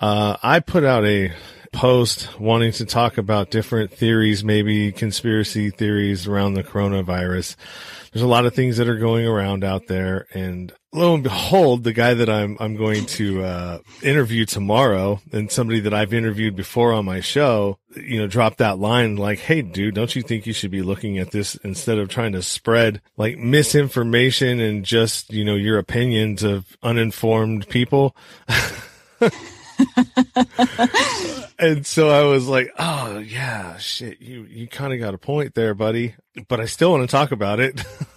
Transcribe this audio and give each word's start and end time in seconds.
Uh, 0.00 0.36
I 0.42 0.60
put 0.60 0.84
out 0.84 1.04
a 1.04 1.32
post 1.72 2.40
wanting 2.40 2.72
to 2.72 2.84
talk 2.84 3.18
about 3.18 3.50
different 3.50 3.92
theories, 3.92 4.42
maybe 4.42 4.92
conspiracy 4.92 5.70
theories 5.70 6.26
around 6.26 6.54
the 6.54 6.64
coronavirus. 6.64 7.56
There's 8.12 8.22
a 8.22 8.28
lot 8.28 8.46
of 8.46 8.54
things 8.54 8.78
that 8.78 8.88
are 8.88 8.98
going 8.98 9.26
around 9.26 9.62
out 9.62 9.86
there 9.86 10.26
and 10.34 10.72
lo 10.92 11.14
and 11.14 11.22
behold, 11.22 11.84
the 11.84 11.92
guy 11.92 12.14
that 12.14 12.28
I'm, 12.28 12.56
I'm 12.58 12.76
going 12.76 13.06
to, 13.06 13.44
uh, 13.44 13.78
interview 14.02 14.44
tomorrow 14.46 15.20
and 15.30 15.52
somebody 15.52 15.78
that 15.80 15.94
I've 15.94 16.12
interviewed 16.12 16.56
before 16.56 16.92
on 16.92 17.04
my 17.04 17.20
show, 17.20 17.78
you 17.94 18.18
know, 18.18 18.26
dropped 18.26 18.58
that 18.58 18.80
line 18.80 19.14
like, 19.14 19.38
Hey, 19.38 19.62
dude, 19.62 19.94
don't 19.94 20.16
you 20.16 20.22
think 20.22 20.46
you 20.46 20.52
should 20.52 20.72
be 20.72 20.82
looking 20.82 21.18
at 21.18 21.30
this 21.30 21.54
instead 21.56 21.98
of 21.98 22.08
trying 22.08 22.32
to 22.32 22.42
spread 22.42 23.00
like 23.16 23.38
misinformation 23.38 24.58
and 24.60 24.84
just, 24.84 25.32
you 25.32 25.44
know, 25.44 25.54
your 25.54 25.78
opinions 25.78 26.42
of 26.42 26.76
uninformed 26.82 27.68
people? 27.68 28.16
and 31.58 31.86
so 31.86 32.08
I 32.08 32.24
was 32.24 32.48
like, 32.48 32.72
"Oh 32.78 33.18
yeah, 33.18 33.76
shit, 33.78 34.20
you 34.20 34.44
you 34.44 34.68
kind 34.68 34.92
of 34.92 35.00
got 35.00 35.14
a 35.14 35.18
point 35.18 35.54
there, 35.54 35.74
buddy." 35.74 36.14
But 36.48 36.60
I 36.60 36.66
still 36.66 36.90
want 36.92 37.08
to 37.08 37.12
talk 37.12 37.32
about 37.32 37.60
it. 37.60 37.84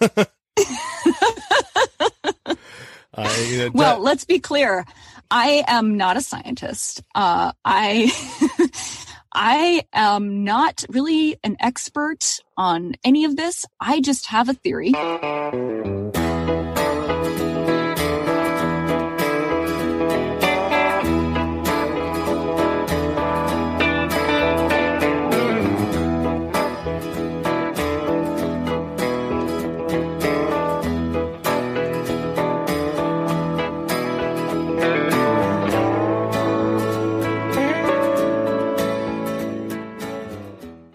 uh, 3.14 3.36
you 3.48 3.58
know, 3.58 3.70
well, 3.74 4.00
let's 4.00 4.24
be 4.24 4.38
clear. 4.38 4.84
I 5.30 5.64
am 5.66 5.96
not 5.96 6.16
a 6.16 6.20
scientist. 6.20 7.02
Uh, 7.14 7.52
I 7.64 8.12
I 9.32 9.82
am 9.92 10.44
not 10.44 10.84
really 10.88 11.36
an 11.42 11.56
expert 11.60 12.38
on 12.56 12.94
any 13.02 13.24
of 13.24 13.36
this. 13.36 13.66
I 13.80 14.00
just 14.00 14.26
have 14.26 14.48
a 14.48 14.54
theory. 14.54 14.92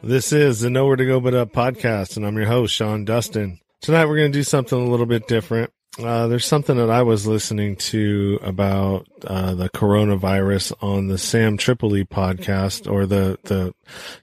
This 0.10 0.34
is 0.34 0.62
the 0.62 0.72
Nowhere 0.72 0.96
to 0.96 1.06
Go 1.06 1.20
But 1.20 1.36
Up 1.36 1.54
podcast, 1.54 2.18
and 2.18 2.26
I'm 2.26 2.36
your 2.36 2.48
host, 2.48 2.74
Sean 2.74 3.06
Dustin. 3.06 3.60
Tonight 3.80 4.08
we're 4.08 4.18
going 4.18 4.32
to 4.32 4.40
do 4.40 4.42
something 4.42 4.76
a 4.76 4.90
little 4.90 5.06
bit 5.06 5.28
different. 5.28 5.72
Uh, 6.00 6.26
there's 6.26 6.48
something 6.48 6.78
that 6.78 6.90
I 6.90 7.04
was 7.04 7.28
listening 7.28 7.76
to 7.76 8.40
about 8.42 9.08
uh, 9.24 9.54
the 9.54 9.70
coronavirus 9.70 10.74
on 10.82 11.10
the 11.10 11.20
Sam 11.20 11.58
Tripoli 11.58 12.06
podcast 12.06 12.92
or 12.92 13.06
the 13.06 13.38
the 13.44 13.76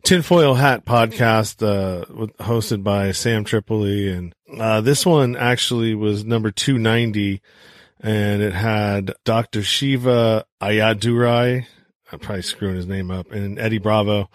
Tinfoil 0.02 0.54
Hat 0.54 0.84
podcast 0.84 1.62
uh, 1.62 2.04
hosted 2.42 2.82
by 2.82 3.12
Sam 3.12 3.44
Tripoli, 3.44 4.10
and 4.10 4.34
uh, 4.58 4.80
this 4.80 5.06
one 5.06 5.36
actually 5.36 5.94
was 5.94 6.24
number 6.24 6.50
290, 6.50 7.40
and 8.00 8.42
it 8.42 8.54
had 8.54 9.14
Dr. 9.24 9.62
Shiva 9.62 10.46
Ayyadurai. 10.60 11.64
I'm 12.12 12.18
probably 12.18 12.42
screwing 12.42 12.76
his 12.76 12.86
name 12.86 13.10
up, 13.10 13.32
and 13.32 13.58
Eddie 13.58 13.78
Bravo 13.78 14.28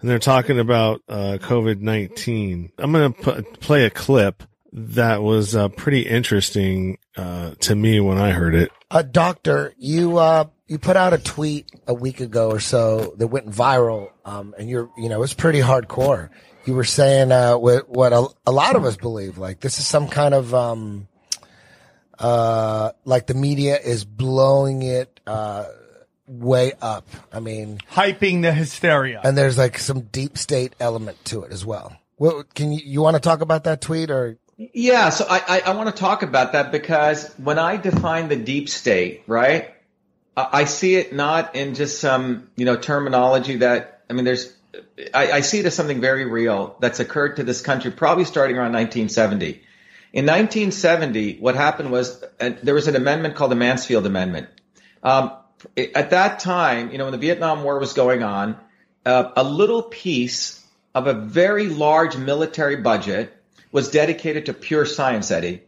and 0.00 0.10
they're 0.10 0.18
talking 0.18 0.58
about 0.58 1.02
uh, 1.08 1.38
COVID 1.40 1.80
nineteen. 1.80 2.72
I'm 2.78 2.92
to 2.92 3.42
play 3.60 3.84
a 3.84 3.90
clip 3.90 4.42
that 4.72 5.22
was 5.22 5.56
uh, 5.56 5.68
pretty 5.68 6.02
interesting 6.02 6.98
uh, 7.16 7.54
to 7.60 7.74
me 7.74 8.00
when 8.00 8.18
I 8.18 8.30
heard 8.30 8.54
it. 8.54 8.70
Uh, 8.90 9.02
doctor, 9.02 9.74
you 9.78 10.18
uh, 10.18 10.44
you 10.66 10.78
put 10.78 10.96
out 10.96 11.12
a 11.12 11.18
tweet 11.18 11.70
a 11.86 11.94
week 11.94 12.20
ago 12.20 12.50
or 12.50 12.60
so 12.60 13.14
that 13.16 13.28
went 13.28 13.50
viral, 13.50 14.10
um, 14.24 14.54
and 14.58 14.68
you're 14.68 14.90
you 14.96 15.08
know 15.08 15.22
it's 15.22 15.34
pretty 15.34 15.60
hardcore. 15.60 16.30
You 16.66 16.74
were 16.74 16.84
saying 16.84 17.32
uh, 17.32 17.56
what 17.56 17.88
what 17.88 18.12
a, 18.12 18.28
a, 18.46 18.52
lot 18.52 18.76
of 18.76 18.84
us 18.84 18.96
believe, 18.96 19.38
like 19.38 19.60
this 19.60 19.78
is 19.78 19.86
some 19.86 20.08
kind 20.08 20.34
of 20.34 20.52
um, 20.54 21.08
like 22.20 23.26
the 23.26 23.34
media 23.34 23.78
is 23.78 24.04
blowing 24.04 24.82
it. 24.82 25.20
Way 26.26 26.72
up. 26.82 27.06
I 27.32 27.40
mean, 27.40 27.78
hyping 27.92 28.42
the 28.42 28.52
hysteria. 28.52 29.20
And 29.22 29.38
there's 29.38 29.56
like 29.56 29.78
some 29.78 30.02
deep 30.02 30.36
state 30.36 30.74
element 30.80 31.24
to 31.26 31.42
it 31.42 31.52
as 31.52 31.64
well. 31.64 31.96
Well, 32.18 32.44
can 32.54 32.72
you, 32.72 32.80
you 32.84 33.02
want 33.02 33.14
to 33.14 33.20
talk 33.20 33.40
about 33.40 33.64
that 33.64 33.80
tweet 33.80 34.10
or? 34.10 34.38
Yeah, 34.56 35.10
so 35.10 35.26
I, 35.28 35.42
I, 35.46 35.60
I 35.66 35.74
want 35.76 35.94
to 35.94 36.00
talk 36.00 36.22
about 36.22 36.52
that 36.52 36.72
because 36.72 37.32
when 37.34 37.58
I 37.58 37.76
define 37.76 38.28
the 38.28 38.36
deep 38.36 38.68
state, 38.68 39.22
right, 39.26 39.74
I, 40.36 40.48
I 40.52 40.64
see 40.64 40.96
it 40.96 41.12
not 41.12 41.54
in 41.54 41.74
just 41.74 42.00
some, 42.00 42.50
you 42.56 42.64
know, 42.64 42.76
terminology 42.76 43.56
that, 43.56 44.02
I 44.08 44.14
mean, 44.14 44.24
there's, 44.24 44.52
I, 45.14 45.30
I 45.32 45.40
see 45.42 45.58
it 45.58 45.66
as 45.66 45.74
something 45.74 46.00
very 46.00 46.24
real 46.24 46.76
that's 46.80 47.00
occurred 47.00 47.36
to 47.36 47.44
this 47.44 47.60
country 47.60 47.90
probably 47.90 48.24
starting 48.24 48.56
around 48.56 48.72
1970. 48.72 49.62
In 50.12 50.24
1970, 50.24 51.36
what 51.38 51.54
happened 51.54 51.90
was 51.90 52.24
uh, 52.40 52.50
there 52.62 52.74
was 52.74 52.88
an 52.88 52.96
amendment 52.96 53.34
called 53.34 53.50
the 53.50 53.56
Mansfield 53.56 54.06
Amendment. 54.06 54.48
Um, 55.02 55.32
at 55.76 56.10
that 56.10 56.38
time, 56.40 56.90
you 56.90 56.98
know, 56.98 57.04
when 57.04 57.12
the 57.12 57.18
Vietnam 57.18 57.62
War 57.62 57.78
was 57.78 57.92
going 57.92 58.22
on, 58.22 58.56
uh, 59.04 59.30
a 59.36 59.44
little 59.44 59.82
piece 59.82 60.64
of 60.94 61.06
a 61.06 61.12
very 61.12 61.68
large 61.68 62.16
military 62.16 62.76
budget 62.76 63.32
was 63.72 63.90
dedicated 63.90 64.46
to 64.46 64.54
pure 64.54 64.86
science, 64.86 65.30
Eddie, 65.30 65.62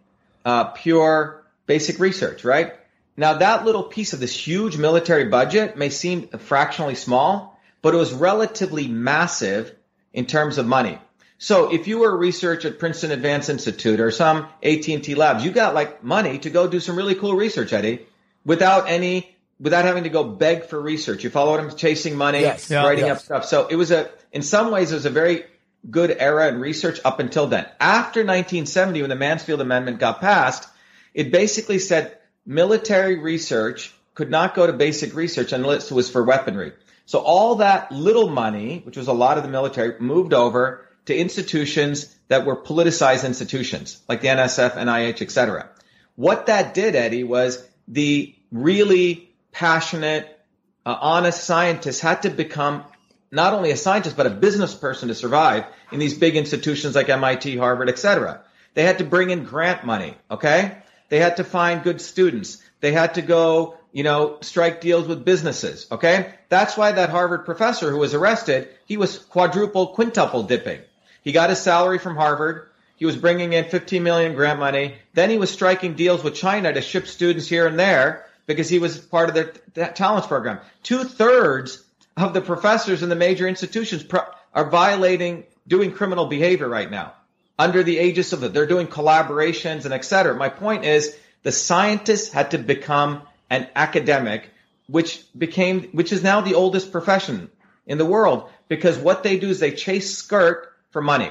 uh, 0.44 0.64
pure 0.64 1.44
basic 1.66 1.98
research, 1.98 2.44
right? 2.44 2.74
Now, 3.16 3.34
that 3.34 3.64
little 3.64 3.82
piece 3.82 4.12
of 4.12 4.20
this 4.20 4.34
huge 4.34 4.76
military 4.76 5.24
budget 5.24 5.76
may 5.76 5.90
seem 5.90 6.28
fractionally 6.28 6.94
small, 6.94 7.60
but 7.82 7.94
it 7.94 7.96
was 7.98 8.12
relatively 8.12 8.88
massive 8.88 9.74
in 10.12 10.26
terms 10.26 10.58
of 10.58 10.66
money. 10.66 10.98
So 11.38 11.72
if 11.72 11.86
you 11.86 11.98
were 11.98 12.10
a 12.10 12.16
research 12.16 12.64
at 12.64 12.78
Princeton 12.78 13.12
Advanced 13.12 13.48
Institute 13.48 14.00
or 14.00 14.10
some 14.10 14.48
AT&T 14.62 15.14
labs, 15.14 15.44
you 15.44 15.52
got 15.52 15.74
like 15.74 16.02
money 16.02 16.38
to 16.38 16.50
go 16.50 16.66
do 16.66 16.80
some 16.80 16.96
really 16.96 17.14
cool 17.14 17.34
research, 17.34 17.72
Eddie, 17.72 18.06
without 18.44 18.88
any 18.88 19.36
without 19.60 19.84
having 19.84 20.04
to 20.04 20.10
go 20.10 20.24
beg 20.24 20.64
for 20.64 20.80
research. 20.80 21.24
You 21.24 21.30
follow 21.30 21.52
what 21.52 21.60
I'm 21.60 21.76
chasing 21.76 22.16
money, 22.16 22.40
yes. 22.40 22.70
yeah, 22.70 22.84
writing 22.84 23.06
yes. 23.06 23.18
up 23.18 23.24
stuff. 23.24 23.44
So 23.46 23.66
it 23.66 23.76
was 23.76 23.90
a, 23.90 24.10
in 24.32 24.42
some 24.42 24.70
ways, 24.70 24.92
it 24.92 24.94
was 24.94 25.06
a 25.06 25.10
very 25.10 25.44
good 25.90 26.14
era 26.18 26.48
in 26.48 26.60
research 26.60 27.00
up 27.04 27.20
until 27.20 27.46
then. 27.46 27.66
After 27.80 28.20
1970, 28.20 29.00
when 29.02 29.10
the 29.10 29.16
Mansfield 29.16 29.60
Amendment 29.60 29.98
got 29.98 30.20
passed, 30.20 30.68
it 31.14 31.32
basically 31.32 31.78
said 31.78 32.18
military 32.46 33.18
research 33.18 33.92
could 34.14 34.30
not 34.30 34.54
go 34.54 34.66
to 34.66 34.72
basic 34.72 35.14
research 35.14 35.52
unless 35.52 35.90
it 35.90 35.94
was 35.94 36.10
for 36.10 36.24
weaponry. 36.24 36.72
So 37.06 37.20
all 37.20 37.56
that 37.56 37.90
little 37.90 38.28
money, 38.28 38.82
which 38.84 38.96
was 38.96 39.08
a 39.08 39.12
lot 39.12 39.38
of 39.38 39.44
the 39.44 39.50
military, 39.50 39.98
moved 40.00 40.34
over 40.34 40.86
to 41.06 41.16
institutions 41.16 42.14
that 42.28 42.44
were 42.44 42.56
politicized 42.56 43.24
institutions 43.24 44.02
like 44.08 44.20
the 44.20 44.28
NSF, 44.28 44.72
NIH, 44.72 45.22
etc. 45.22 45.70
What 46.16 46.46
that 46.46 46.74
did, 46.74 46.94
Eddie, 46.96 47.24
was 47.24 47.66
the 47.86 48.34
really 48.52 49.27
passionate, 49.52 50.38
uh, 50.84 50.96
honest 51.00 51.44
scientist 51.44 52.00
had 52.00 52.22
to 52.22 52.30
become 52.30 52.84
not 53.30 53.52
only 53.52 53.70
a 53.70 53.76
scientist 53.76 54.16
but 54.16 54.26
a 54.26 54.30
business 54.30 54.74
person 54.74 55.08
to 55.08 55.14
survive 55.14 55.64
in 55.92 55.98
these 55.98 56.16
big 56.16 56.36
institutions 56.36 56.94
like 56.94 57.08
MIT, 57.08 57.56
Harvard, 57.56 57.88
etc. 57.88 58.40
They 58.74 58.84
had 58.84 58.98
to 58.98 59.04
bring 59.04 59.30
in 59.30 59.44
grant 59.44 59.84
money, 59.84 60.14
okay? 60.30 60.78
They 61.08 61.18
had 61.18 61.36
to 61.38 61.44
find 61.44 61.82
good 61.82 62.00
students. 62.00 62.62
They 62.80 62.92
had 62.92 63.14
to 63.14 63.22
go, 63.22 63.78
you 63.92 64.02
know, 64.02 64.38
strike 64.40 64.80
deals 64.80 65.08
with 65.08 65.24
businesses, 65.24 65.86
okay? 65.90 66.34
That's 66.48 66.76
why 66.76 66.92
that 66.92 67.10
Harvard 67.10 67.44
professor 67.44 67.90
who 67.90 67.98
was 67.98 68.14
arrested, 68.14 68.68
he 68.86 68.96
was 68.96 69.18
quadruple, 69.18 69.88
quintuple 69.88 70.44
dipping. 70.44 70.80
He 71.22 71.32
got 71.32 71.50
his 71.50 71.60
salary 71.60 71.98
from 71.98 72.16
Harvard. 72.16 72.68
He 72.96 73.06
was 73.06 73.16
bringing 73.16 73.52
in 73.52 73.64
15 73.64 74.02
million 74.02 74.34
grant 74.34 74.58
money. 74.58 74.96
Then 75.14 75.30
he 75.30 75.38
was 75.38 75.50
striking 75.50 75.94
deals 75.94 76.22
with 76.22 76.34
China 76.34 76.72
to 76.72 76.80
ship 76.80 77.06
students 77.06 77.48
here 77.48 77.66
and 77.66 77.78
there 77.78 78.27
because 78.48 78.68
he 78.68 78.80
was 78.80 78.98
part 78.98 79.28
of 79.28 79.34
their 79.74 79.88
talents 79.92 80.26
program. 80.26 80.58
Two 80.82 81.04
thirds 81.04 81.84
of 82.16 82.32
the 82.32 82.40
professors 82.40 83.04
in 83.04 83.10
the 83.10 83.14
major 83.14 83.46
institutions 83.46 84.02
pro- 84.02 84.24
are 84.52 84.68
violating, 84.68 85.44
doing 85.68 85.92
criminal 85.92 86.26
behavior 86.26 86.68
right 86.68 86.90
now 86.90 87.12
under 87.58 87.82
the 87.82 87.98
aegis 87.98 88.32
of 88.32 88.42
it. 88.42 88.54
They're 88.54 88.66
doing 88.66 88.86
collaborations 88.86 89.84
and 89.84 89.92
et 89.92 90.04
cetera. 90.04 90.34
My 90.34 90.48
point 90.48 90.84
is 90.84 91.14
the 91.42 91.52
scientists 91.52 92.32
had 92.32 92.52
to 92.52 92.58
become 92.58 93.22
an 93.50 93.68
academic, 93.76 94.50
which 94.88 95.22
became, 95.36 95.82
which 95.92 96.12
is 96.12 96.22
now 96.22 96.40
the 96.40 96.54
oldest 96.54 96.90
profession 96.90 97.50
in 97.86 97.98
the 97.98 98.06
world 98.06 98.48
because 98.68 98.96
what 98.96 99.22
they 99.22 99.38
do 99.38 99.50
is 99.50 99.60
they 99.60 99.72
chase 99.72 100.16
skirt 100.16 100.72
for 100.90 101.02
money. 101.02 101.30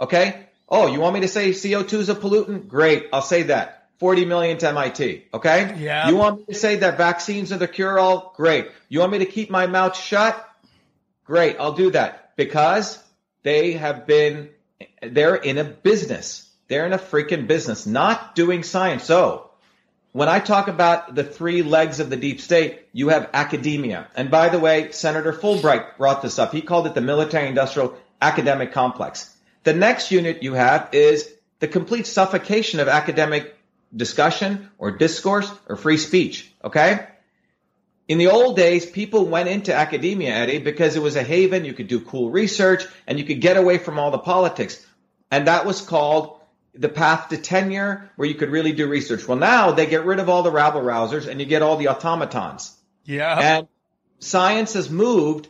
Okay. 0.00 0.46
Oh, 0.68 0.88
you 0.88 0.98
want 0.98 1.14
me 1.14 1.20
to 1.20 1.28
say 1.28 1.50
CO2 1.50 1.92
is 1.94 2.08
a 2.08 2.14
pollutant? 2.16 2.66
Great. 2.66 3.06
I'll 3.12 3.22
say 3.22 3.44
that. 3.44 3.75
40 3.98 4.24
million 4.24 4.58
to 4.58 4.68
MIT. 4.68 5.26
Okay. 5.32 5.76
Yeah. 5.78 6.08
You 6.08 6.16
want 6.16 6.40
me 6.40 6.44
to 6.46 6.54
say 6.54 6.76
that 6.76 6.98
vaccines 6.98 7.52
are 7.52 7.58
the 7.58 7.68
cure 7.68 7.98
all? 7.98 8.34
Great. 8.36 8.70
You 8.88 9.00
want 9.00 9.12
me 9.12 9.18
to 9.18 9.26
keep 9.26 9.50
my 9.50 9.66
mouth 9.66 9.96
shut? 9.96 10.42
Great. 11.24 11.56
I'll 11.58 11.72
do 11.72 11.90
that 11.90 12.36
because 12.36 13.02
they 13.42 13.72
have 13.72 14.06
been, 14.06 14.50
they're 15.02 15.34
in 15.34 15.58
a 15.58 15.64
business. 15.64 16.48
They're 16.68 16.86
in 16.86 16.92
a 16.92 16.98
freaking 16.98 17.46
business, 17.46 17.86
not 17.86 18.34
doing 18.34 18.62
science. 18.62 19.04
So 19.04 19.50
when 20.12 20.28
I 20.28 20.40
talk 20.40 20.68
about 20.68 21.14
the 21.14 21.24
three 21.24 21.62
legs 21.62 22.00
of 22.00 22.10
the 22.10 22.16
deep 22.16 22.40
state, 22.40 22.80
you 22.92 23.08
have 23.08 23.30
academia. 23.32 24.08
And 24.16 24.30
by 24.30 24.48
the 24.48 24.58
way, 24.58 24.90
Senator 24.92 25.32
Fulbright 25.32 25.96
brought 25.96 26.22
this 26.22 26.38
up. 26.38 26.52
He 26.52 26.62
called 26.62 26.86
it 26.86 26.94
the 26.94 27.00
military 27.00 27.48
industrial 27.48 27.96
academic 28.20 28.72
complex. 28.72 29.34
The 29.64 29.74
next 29.74 30.10
unit 30.10 30.42
you 30.42 30.54
have 30.54 30.88
is 30.92 31.30
the 31.58 31.68
complete 31.68 32.06
suffocation 32.06 32.80
of 32.80 32.88
academic 32.88 33.55
discussion 33.96 34.70
or 34.78 34.90
discourse 34.92 35.50
or 35.68 35.76
free 35.76 35.96
speech. 35.96 36.52
Okay. 36.62 37.06
In 38.08 38.18
the 38.18 38.28
old 38.28 38.56
days, 38.56 38.86
people 38.86 39.26
went 39.26 39.48
into 39.48 39.74
academia, 39.74 40.32
Eddie, 40.32 40.58
because 40.58 40.94
it 40.94 41.02
was 41.02 41.16
a 41.16 41.22
haven. 41.24 41.64
You 41.64 41.72
could 41.72 41.88
do 41.88 42.00
cool 42.00 42.30
research 42.30 42.84
and 43.06 43.18
you 43.18 43.24
could 43.24 43.40
get 43.40 43.56
away 43.56 43.78
from 43.78 43.98
all 43.98 44.10
the 44.12 44.18
politics. 44.18 44.84
And 45.30 45.48
that 45.48 45.66
was 45.66 45.80
called 45.80 46.38
the 46.72 46.88
path 46.88 47.30
to 47.30 47.36
tenure 47.36 48.10
where 48.16 48.28
you 48.28 48.34
could 48.34 48.50
really 48.50 48.72
do 48.72 48.86
research. 48.86 49.26
Well, 49.26 49.38
now 49.38 49.72
they 49.72 49.86
get 49.86 50.04
rid 50.04 50.20
of 50.20 50.28
all 50.28 50.44
the 50.44 50.52
rabble 50.52 50.82
rousers 50.82 51.26
and 51.26 51.40
you 51.40 51.46
get 51.46 51.62
all 51.62 51.76
the 51.76 51.88
automatons. 51.88 52.76
Yeah. 53.04 53.38
And 53.38 53.68
science 54.20 54.74
has 54.74 54.88
moved. 54.88 55.48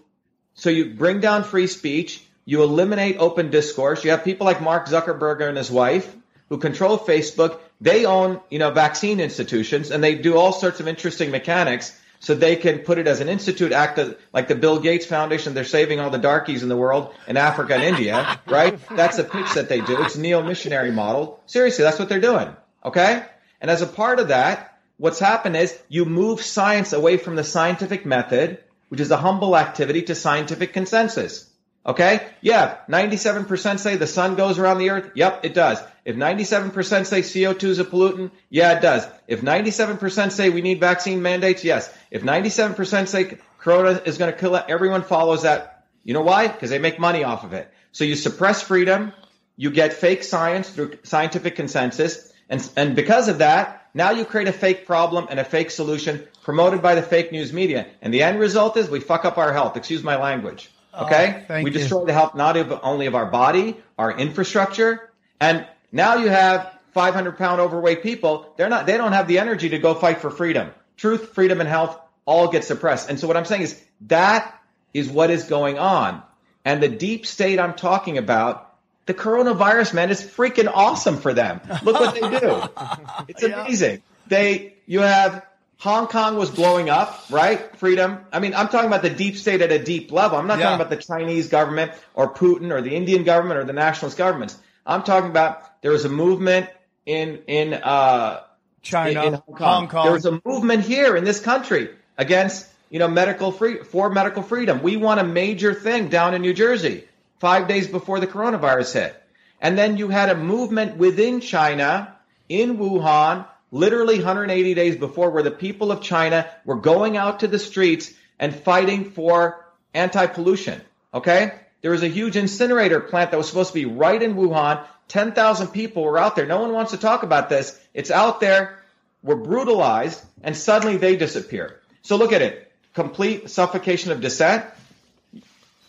So 0.55 0.71
you 0.71 0.95
bring 0.95 1.21
down 1.21 1.45
free 1.45 1.67
speech. 1.67 2.23
You 2.47 2.63
eliminate 2.63 3.17
open 3.19 3.51
discourse. 3.51 4.03
You 4.05 4.13
have 4.13 4.25
people 4.25 4.47
like 4.47 4.63
Mark 4.63 4.87
Zuckerberg 4.87 5.47
and 5.47 5.59
his 5.59 5.71
wife 5.71 6.15
who 6.49 6.59
control 6.59 6.99
Facebook. 6.99 7.59
They 7.81 8.07
own, 8.07 8.41
you 8.51 8.59
know, 8.59 8.71
vaccine 8.71 9.21
institutions 9.21 9.91
and 9.91 10.03
they 10.03 10.15
do 10.15 10.37
all 10.37 10.53
sorts 10.53 10.81
of 10.81 10.89
interesting 10.89 11.31
mechanics 11.31 11.99
so 12.21 12.35
they 12.35 12.57
can 12.57 12.81
put 12.81 12.99
it 12.99 13.07
as 13.07 13.21
an 13.21 13.29
institute 13.29 13.73
act 13.73 14.01
like 14.33 14.49
the 14.49 14.55
Bill 14.55 14.81
Gates 14.81 15.07
Foundation. 15.07 15.55
They're 15.55 15.65
saving 15.65 16.01
all 16.01 16.11
the 16.11 16.19
darkies 16.19 16.63
in 16.63 16.69
the 16.69 16.77
world 16.77 17.15
in 17.27 17.37
Africa 17.37 17.75
and 17.75 17.83
India, 17.83 18.41
right? 18.47 18.79
That's 18.89 19.19
a 19.19 19.25
pitch 19.25 19.53
that 19.55 19.69
they 19.69 19.81
do. 19.81 20.03
It's 20.03 20.17
a 20.17 20.21
neo-missionary 20.21 20.91
model. 20.91 21.41
Seriously, 21.47 21.85
that's 21.85 21.99
what 21.99 22.09
they're 22.09 22.21
doing. 22.21 22.49
Okay. 22.85 23.23
And 23.61 23.71
as 23.71 23.83
a 23.83 23.87
part 23.87 24.19
of 24.19 24.29
that, 24.29 24.79
what's 24.97 25.19
happened 25.19 25.57
is 25.57 25.79
you 25.89 26.05
move 26.05 26.41
science 26.41 26.93
away 26.93 27.17
from 27.17 27.37
the 27.37 27.45
scientific 27.45 28.07
method, 28.07 28.59
which 28.89 29.01
is 29.01 29.11
a 29.11 29.17
humble 29.17 29.57
activity 29.57 30.03
to 30.03 30.15
scientific 30.15 30.73
consensus. 30.73 31.51
Okay? 31.87 32.27
Yeah, 32.41 32.79
97% 32.89 33.79
say 33.79 33.97
the 33.97 34.07
sun 34.07 34.35
goes 34.35 34.59
around 34.59 34.79
the 34.79 34.91
earth. 34.91 35.13
Yep, 35.15 35.45
it 35.45 35.55
does. 35.55 35.79
If 36.05 36.17
97% 36.17 37.07
say 37.07 37.21
CO2 37.21 37.65
is 37.65 37.79
a 37.79 37.85
pollutant, 37.85 38.33
yeah, 38.51 38.77
it 38.77 38.83
does. 38.83 39.07
If 39.29 39.41
97% 39.41 40.33
say 40.33 40.51
we 40.51 40.63
need 40.63 40.81
vaccine 40.81 41.23
mandates, 41.23 41.63
yes. 41.63 41.93
If 42.11 42.23
97% 42.23 43.07
say 43.07 43.39
corona 43.59 44.03
is 44.05 44.19
going 44.19 44.33
to 44.33 44.39
kill 44.39 44.57
it, 44.57 44.65
everyone 44.69 45.03
follows 45.03 45.43
that. 45.43 45.85
You 46.03 46.15
know 46.15 46.23
why? 46.23 46.49
Because 46.49 46.71
they 46.71 46.79
make 46.79 46.99
money 46.99 47.25
off 47.25 47.45
of 47.45 47.53
it. 47.53 47.73
So 47.93 48.05
you 48.05 48.17
suppress 48.17 48.63
freedom, 48.63 49.13
you 49.57 49.71
get 49.71 49.93
fake 49.93 50.25
science 50.25 50.69
through 50.69 50.99
scientific 51.05 51.57
consensus, 51.57 52.33
and, 52.49 52.69
and 52.77 52.95
because 52.95 53.29
of 53.29 53.39
that, 53.39 53.89
now 53.95 54.11
you 54.11 54.25
create 54.25 54.49
a 54.49 54.53
fake 54.53 54.87
problem 54.87 55.27
and 55.31 55.41
a 55.41 55.45
fake 55.45 55.71
solution 55.71 56.27
promoted 56.43 56.83
by 56.83 56.95
the 56.95 57.03
fake 57.03 57.33
news 57.33 57.53
media. 57.53 57.87
And 58.03 58.13
the 58.13 58.23
end 58.23 58.39
result 58.39 58.77
is 58.77 58.89
we 58.89 59.01
fuck 59.01 59.25
up 59.25 59.39
our 59.39 59.53
health. 59.53 59.77
Excuse 59.77 60.03
my 60.03 60.17
language. 60.17 60.71
Okay? 60.97 61.45
Oh, 61.49 61.55
we 61.63 61.65
you. 61.65 61.71
destroy 61.71 62.05
the 62.05 62.13
health 62.13 62.35
not 62.35 62.57
of, 62.57 62.81
only 62.83 63.07
of 63.07 63.15
our 63.15 63.27
body, 63.27 63.77
our 63.99 64.17
infrastructure, 64.17 65.11
and 65.41 65.67
now 65.93 66.17
you 66.17 66.29
have 66.29 66.73
500 66.93 67.37
pound 67.37 67.61
overweight 67.61 68.03
people. 68.03 68.55
They're 68.57 68.69
not, 68.69 68.87
they 68.87 68.97
don't 68.97 69.13
have 69.13 69.29
the 69.29 69.39
energy 69.39 69.71
to 69.71 69.79
go 69.79 69.95
fight 69.95 70.19
for 70.19 70.31
freedom. 70.31 70.71
Truth, 70.97 71.35
freedom, 71.35 71.61
and 71.61 71.69
health 71.69 71.99
all 72.25 72.49
get 72.49 72.65
suppressed. 72.65 73.11
And 73.11 73.21
so 73.21 73.29
what 73.29 73.37
I'm 73.37 73.45
saying 73.45 73.63
is 73.63 73.83
that 74.03 74.59
is 74.93 75.09
what 75.09 75.31
is 75.31 75.45
going 75.45 75.79
on. 75.79 76.23
And 76.65 76.83
the 76.83 76.89
deep 76.89 77.27
state 77.27 77.61
I'm 77.61 77.75
talking 77.75 78.19
about, 78.19 78.75
the 79.07 79.15
coronavirus, 79.15 79.95
man, 79.95 80.11
is 80.11 80.21
freaking 80.21 80.71
awesome 80.73 81.19
for 81.19 81.33
them. 81.33 81.61
Look 81.85 82.01
what 82.01 82.15
they 82.15 82.41
do. 82.41 82.63
It's 83.29 83.43
amazing. 83.43 84.03
They, 84.27 84.75
you 84.87 85.01
have 85.01 85.46
Hong 85.79 86.07
Kong 86.07 86.37
was 86.37 86.51
blowing 86.51 86.89
up, 86.89 87.25
right? 87.31 87.77
Freedom. 87.77 88.21
I 88.33 88.41
mean, 88.41 88.55
I'm 88.55 88.69
talking 88.69 88.87
about 88.87 89.03
the 89.03 89.11
deep 89.11 89.37
state 89.37 89.61
at 89.61 89.71
a 89.71 89.79
deep 89.79 90.11
level. 90.11 90.39
I'm 90.39 90.47
not 90.47 90.59
Yeah. 90.59 90.65
talking 90.71 90.81
about 90.81 90.91
the 90.91 91.03
Chinese 91.03 91.49
government 91.49 91.93
or 92.15 92.33
Putin 92.33 92.73
or 92.73 92.81
the 92.81 92.97
Indian 92.97 93.25
government 93.25 93.61
or 93.61 93.65
the 93.65 93.75
nationalist 93.75 94.17
governments. 94.17 94.57
I'm 94.87 95.03
talking 95.03 95.31
about 95.31 95.83
there 95.83 95.91
was 95.91 96.05
a 96.05 96.09
movement 96.09 96.69
in 97.05 97.41
in 97.47 97.75
uh, 97.75 98.41
China, 98.83 99.23
in, 99.23 99.35
in 99.35 99.41
Hong, 99.59 99.89
Kong. 99.89 100.05
There 100.05 100.13
was 100.13 100.27
a 100.27 100.41
movement 100.45 100.85
here 100.85 101.17
in 101.17 101.25
this 101.25 101.41
country 101.41 101.91
against 102.17 102.67
you 102.89 102.99
know 102.99 103.09
medical 103.09 103.53
free 103.53 103.83
for 103.83 104.09
medical 104.11 104.43
freedom. 104.43 104.83
We 104.83 104.97
want 104.97 105.21
a 105.21 105.25
major 105.25 105.75
thing 105.75 106.09
down 106.09 106.35
in 106.35 106.43
New 106.43 106.55
Jersey 106.55 107.05
five 107.39 107.69
days 107.69 107.87
before 107.87 108.19
the 108.19 108.27
coronavirus 108.27 108.95
hit, 108.95 109.23
and 109.61 109.77
then 109.77 109.99
you 109.99 110.09
had 110.09 110.31
a 110.31 110.35
movement 110.37 110.97
within 110.97 111.41
China 111.41 112.17
in 112.49 112.79
Wuhan, 112.79 113.47
literally 113.71 114.17
180 114.17 114.75
days 114.75 114.97
before, 114.97 115.31
where 115.31 115.43
the 115.43 115.51
people 115.51 115.91
of 115.93 116.03
China 116.03 116.49
were 116.65 116.77
going 116.77 117.17
out 117.17 117.41
to 117.41 117.49
the 117.49 117.59
streets 117.59 118.13
and 118.39 118.55
fighting 118.55 119.11
for 119.11 119.65
anti-pollution. 119.95 120.81
Okay. 121.13 121.53
There 121.83 121.91
was 121.91 122.03
a 122.03 122.09
huge 122.09 122.37
incinerator 122.37 123.01
plant 123.01 123.31
that 123.31 123.37
was 123.37 123.49
supposed 123.49 123.69
to 123.69 123.75
be 123.75 123.85
right 123.85 124.21
in 124.21 124.35
Wuhan. 124.35 124.85
10,000 125.09 125.69
people 125.69 126.03
were 126.03 126.19
out 126.19 126.35
there. 126.35 126.47
No 126.47 126.61
one 126.61 126.73
wants 126.73 126.91
to 126.91 126.97
talk 126.99 127.23
about 127.23 127.49
this. 127.49 127.79
It's 127.95 128.11
out 128.11 128.41
there. 128.41 128.83
We're 129.23 129.37
brutalized 129.37 130.23
and 130.43 130.57
suddenly 130.57 130.97
they 130.97 131.17
disappear. 131.17 131.81
So 132.03 132.17
look 132.17 132.33
at 132.33 132.43
it. 132.43 132.73
Complete 132.95 133.51
suffocation 133.51 134.11
of 134.11 134.21
dissent. 134.21 134.65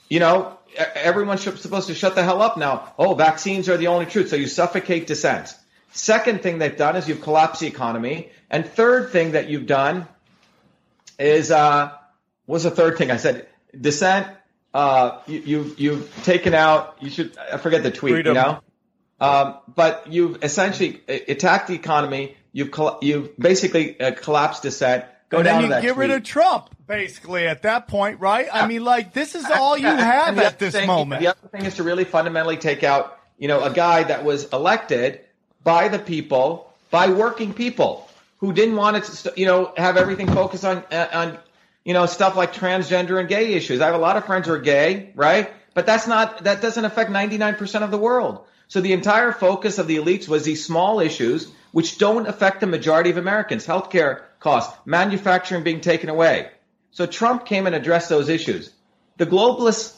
You 0.09 0.19
know, 0.19 0.57
everyone's 0.75 1.41
supposed 1.41 1.87
to 1.87 1.95
shut 1.95 2.15
the 2.15 2.23
hell 2.23 2.41
up 2.41 2.57
now. 2.57 2.93
Oh, 2.97 3.15
vaccines 3.15 3.69
are 3.69 3.77
the 3.77 3.87
only 3.87 4.05
truth. 4.05 4.29
So 4.29 4.35
you 4.35 4.47
suffocate 4.47 5.07
dissent. 5.07 5.53
Second 5.91 6.41
thing 6.41 6.59
they've 6.59 6.77
done 6.77 6.95
is 6.95 7.07
you've 7.07 7.21
collapsed 7.21 7.61
the 7.61 7.67
economy. 7.67 8.29
And 8.49 8.65
third 8.65 9.11
thing 9.11 9.31
that 9.31 9.49
you've 9.49 9.65
done 9.65 10.07
is, 11.19 11.51
uh, 11.51 11.91
was 12.45 12.63
the 12.63 12.71
third 12.71 12.97
thing 12.97 13.11
I 13.11 13.17
said? 13.17 13.47
Dissent. 13.79 14.27
Uh, 14.73 15.19
you, 15.27 15.41
you've, 15.45 15.79
you've 15.79 16.23
taken 16.23 16.53
out, 16.53 16.97
you 17.01 17.09
should, 17.09 17.37
I 17.37 17.57
forget 17.57 17.83
the 17.83 17.91
tweet, 17.91 18.13
Freedom. 18.13 18.35
you 18.35 18.41
know? 18.41 18.59
Um, 19.19 19.57
but 19.73 20.11
you've 20.11 20.43
essentially 20.43 21.01
attacked 21.07 21.67
the 21.67 21.73
economy. 21.73 22.37
You've, 22.51 22.69
coll- 22.71 22.99
you've 23.01 23.35
basically 23.37 23.99
uh, 23.99 24.11
collapsed 24.11 24.63
dissent. 24.63 25.05
Go 25.29 25.37
and 25.37 25.45
down 25.45 25.61
then 25.63 25.71
to 25.71 25.75
you 25.77 25.81
get 25.81 25.97
rid 25.97 26.11
of 26.11 26.23
Trump, 26.23 26.69
basically, 26.85 27.47
at 27.47 27.63
that 27.63 27.87
point, 27.87 28.19
right? 28.21 28.47
I 28.51 28.67
mean, 28.67 28.83
like, 28.83 29.13
this 29.13 29.35
is 29.35 29.45
all 29.45 29.77
you 29.77 29.87
have 29.87 30.37
at 30.37 30.59
this 30.59 30.73
thing- 30.73 30.87
moment. 30.87 31.21
The 31.21 31.27
other 31.27 31.47
thing 31.49 31.65
is 31.65 31.75
to 31.75 31.83
really 31.83 32.05
fundamentally 32.05 32.57
take 32.57 32.83
out, 32.83 33.17
you 33.37 33.47
know, 33.47 33.63
a 33.63 33.73
guy 33.73 34.03
that 34.03 34.23
was 34.23 34.45
elected 34.53 35.21
by 35.67 35.89
the 35.89 35.99
people, 35.99 36.73
by 36.91 37.09
working 37.09 37.53
people 37.53 38.09
who 38.37 38.53
didn't 38.53 38.77
want 38.77 39.03
to, 39.03 39.33
you 39.35 39.45
know, 39.45 39.73
have 39.75 39.97
everything 39.97 40.25
focused 40.27 40.63
on, 40.63 40.77
uh, 40.93 41.09
on, 41.11 41.37
you 41.83 41.93
know, 41.93 42.05
stuff 42.05 42.37
like 42.37 42.53
transgender 42.53 43.19
and 43.19 43.27
gay 43.27 43.53
issues. 43.53 43.81
I 43.81 43.87
have 43.87 43.95
a 43.95 43.97
lot 43.97 44.15
of 44.15 44.23
friends 44.23 44.47
who 44.47 44.53
are 44.53 44.59
gay, 44.59 45.11
right? 45.13 45.51
But 45.73 45.85
that's 45.85 46.07
not, 46.07 46.45
that 46.45 46.61
doesn't 46.61 46.85
affect 46.85 47.11
99% 47.11 47.83
of 47.83 47.91
the 47.91 47.97
world. 47.97 48.45
So 48.69 48.79
the 48.79 48.93
entire 48.93 49.33
focus 49.33 49.77
of 49.77 49.87
the 49.87 49.97
elites 49.97 50.29
was 50.29 50.45
these 50.45 50.65
small 50.65 51.01
issues 51.01 51.51
which 51.73 51.97
don't 51.97 52.27
affect 52.29 52.61
the 52.61 52.67
majority 52.67 53.09
of 53.09 53.17
Americans. 53.17 53.67
Healthcare 53.67 54.21
costs, 54.39 54.73
manufacturing 54.85 55.63
being 55.63 55.81
taken 55.81 56.07
away. 56.07 56.49
So 56.91 57.05
Trump 57.05 57.45
came 57.45 57.67
and 57.67 57.75
addressed 57.75 58.07
those 58.07 58.29
issues. 58.29 58.71
The 59.17 59.25
globalists 59.25 59.97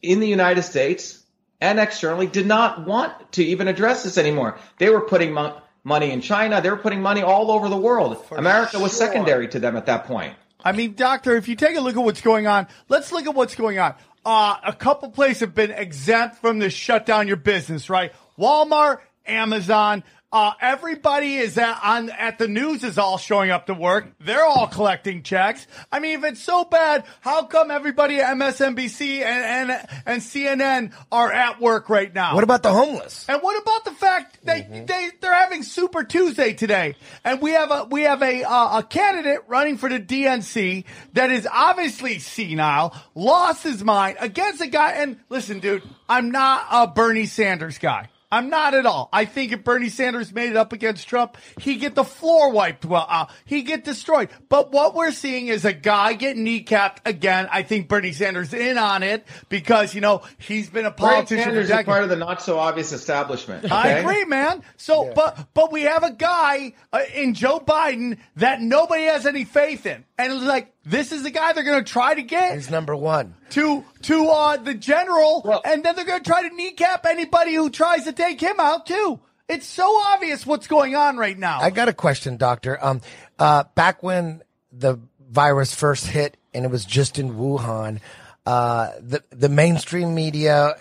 in 0.00 0.20
the 0.20 0.28
United 0.28 0.62
States 0.62 1.17
and 1.60 1.78
externally 1.78 2.26
did 2.26 2.46
not 2.46 2.86
want 2.86 3.32
to 3.32 3.44
even 3.44 3.68
address 3.68 4.04
this 4.04 4.18
anymore. 4.18 4.58
They 4.78 4.90
were 4.90 5.00
putting 5.00 5.32
mo- 5.32 5.60
money 5.84 6.10
in 6.10 6.20
China. 6.20 6.60
They 6.60 6.70
were 6.70 6.76
putting 6.76 7.02
money 7.02 7.22
all 7.22 7.50
over 7.50 7.68
the 7.68 7.76
world. 7.76 8.24
America 8.30 8.78
was 8.78 8.96
secondary 8.96 9.48
to 9.48 9.58
them 9.58 9.76
at 9.76 9.86
that 9.86 10.04
point. 10.04 10.34
I 10.60 10.72
mean, 10.72 10.94
doctor, 10.94 11.36
if 11.36 11.48
you 11.48 11.56
take 11.56 11.76
a 11.76 11.80
look 11.80 11.96
at 11.96 12.02
what's 12.02 12.20
going 12.20 12.46
on, 12.46 12.66
let's 12.88 13.12
look 13.12 13.26
at 13.26 13.34
what's 13.34 13.54
going 13.54 13.78
on. 13.78 13.94
Uh, 14.24 14.56
a 14.64 14.72
couple 14.72 15.10
places 15.10 15.40
have 15.40 15.54
been 15.54 15.70
exempt 15.70 16.36
from 16.36 16.58
the 16.58 16.68
shut 16.68 17.06
down 17.06 17.28
your 17.28 17.36
business, 17.36 17.88
right? 17.88 18.12
Walmart, 18.38 18.98
Amazon, 19.26 20.02
uh, 20.30 20.52
everybody 20.60 21.36
is 21.36 21.56
at, 21.56 21.80
on 21.82 22.10
at 22.10 22.38
the 22.38 22.48
news 22.48 22.84
is 22.84 22.98
all 22.98 23.16
showing 23.16 23.50
up 23.50 23.66
to 23.66 23.74
work. 23.74 24.06
They're 24.20 24.44
all 24.44 24.66
collecting 24.66 25.22
checks. 25.22 25.66
I 25.90 26.00
mean, 26.00 26.18
if 26.18 26.24
it's 26.24 26.42
so 26.42 26.64
bad, 26.64 27.04
how 27.20 27.44
come 27.44 27.70
everybody 27.70 28.20
at 28.20 28.36
MSNBC 28.36 29.22
and 29.22 29.70
and, 29.70 29.88
and 30.04 30.22
CNN 30.22 30.92
are 31.10 31.32
at 31.32 31.60
work 31.60 31.88
right 31.88 32.14
now? 32.14 32.34
What 32.34 32.44
about 32.44 32.62
the 32.62 32.72
homeless? 32.72 33.24
And 33.28 33.40
what 33.40 33.60
about 33.62 33.84
the 33.84 33.92
fact 33.92 34.38
they 34.44 34.58
Mm-hmm. 34.58 34.86
they 34.86 35.10
they're 35.20 35.32
having 35.32 35.62
Super 35.62 36.04
Tuesday 36.04 36.52
today, 36.52 36.96
and 37.24 37.40
we 37.40 37.52
have 37.52 37.70
a 37.70 37.84
we 37.84 38.02
have 38.02 38.22
a 38.22 38.42
uh, 38.42 38.80
a 38.80 38.82
candidate 38.82 39.44
running 39.46 39.78
for 39.78 39.88
the 39.88 40.00
DNC 40.00 40.84
that 41.14 41.30
is 41.30 41.48
obviously 41.50 42.18
senile, 42.18 42.94
lost 43.14 43.62
his 43.62 43.82
mind 43.82 44.18
against 44.20 44.60
a 44.60 44.66
guy. 44.66 44.92
And 44.92 45.18
listen, 45.30 45.60
dude, 45.60 45.82
I'm 46.08 46.30
not 46.32 46.66
a 46.70 46.86
Bernie 46.86 47.26
Sanders 47.26 47.78
guy. 47.78 48.08
I'm 48.30 48.50
not 48.50 48.74
at 48.74 48.84
all. 48.84 49.08
I 49.10 49.24
think 49.24 49.52
if 49.52 49.64
Bernie 49.64 49.88
Sanders 49.88 50.34
made 50.34 50.50
it 50.50 50.56
up 50.56 50.74
against 50.74 51.08
Trump, 51.08 51.38
he'd 51.60 51.76
get 51.76 51.94
the 51.94 52.04
floor 52.04 52.52
wiped. 52.52 52.84
Well, 52.84 53.06
uh, 53.08 53.26
he'd 53.46 53.62
get 53.62 53.84
destroyed. 53.84 54.28
But 54.50 54.70
what 54.70 54.94
we're 54.94 55.12
seeing 55.12 55.48
is 55.48 55.64
a 55.64 55.72
guy 55.72 56.12
getting 56.12 56.44
kneecapped 56.44 56.98
again. 57.06 57.48
I 57.50 57.62
think 57.62 57.88
Bernie 57.88 58.12
Sanders 58.12 58.52
in 58.52 58.76
on 58.76 59.02
it 59.02 59.26
because 59.48 59.94
you 59.94 60.02
know 60.02 60.22
he's 60.36 60.68
been 60.68 60.84
a 60.84 60.90
politician. 60.90 61.36
Bernie 61.36 61.66
Sanders 61.66 61.70
is 61.70 61.86
part 61.86 62.02
of 62.02 62.10
the 62.10 62.16
not 62.16 62.42
so 62.42 62.58
obvious 62.58 62.92
establishment. 62.92 63.64
Okay? 63.64 63.74
I 63.74 63.88
agree, 63.88 64.24
man. 64.26 64.62
So, 64.76 65.06
yeah. 65.06 65.12
but 65.14 65.48
but 65.54 65.72
we 65.72 65.82
have 65.82 66.02
a 66.02 66.12
guy 66.12 66.74
uh, 66.92 67.00
in 67.14 67.32
Joe 67.32 67.60
Biden 67.60 68.18
that 68.36 68.60
nobody 68.60 69.04
has 69.04 69.24
any 69.24 69.44
faith 69.44 69.86
in, 69.86 70.04
and 70.18 70.32
it's 70.32 70.42
like 70.42 70.74
this 70.88 71.12
is 71.12 71.22
the 71.22 71.30
guy 71.30 71.52
they're 71.52 71.64
going 71.64 71.84
to 71.84 71.90
try 71.90 72.14
to 72.14 72.22
get. 72.22 72.54
He's 72.54 72.70
number 72.70 72.96
one 72.96 73.34
to 73.50 73.84
to 74.02 74.28
uh, 74.28 74.56
the 74.56 74.74
general, 74.74 75.42
well, 75.44 75.60
and 75.64 75.84
then 75.84 75.94
they're 75.94 76.04
going 76.04 76.22
to 76.22 76.28
try 76.28 76.48
to 76.48 76.54
kneecap 76.54 77.04
anybody 77.06 77.54
who 77.54 77.70
tries 77.70 78.04
to 78.04 78.12
take 78.12 78.40
him 78.40 78.56
out 78.58 78.86
too. 78.86 79.20
It's 79.48 79.66
so 79.66 79.84
obvious 80.12 80.46
what's 80.46 80.66
going 80.66 80.94
on 80.94 81.16
right 81.16 81.38
now. 81.38 81.60
I 81.60 81.70
got 81.70 81.88
a 81.88 81.92
question, 81.92 82.36
doctor. 82.36 82.82
Um, 82.82 83.00
uh, 83.38 83.64
back 83.74 84.02
when 84.02 84.42
the 84.72 84.98
virus 85.30 85.74
first 85.74 86.06
hit 86.06 86.36
and 86.54 86.64
it 86.64 86.70
was 86.70 86.84
just 86.84 87.18
in 87.18 87.34
Wuhan, 87.34 88.00
uh, 88.46 88.90
the 89.00 89.22
the 89.30 89.48
mainstream 89.48 90.14
media 90.14 90.76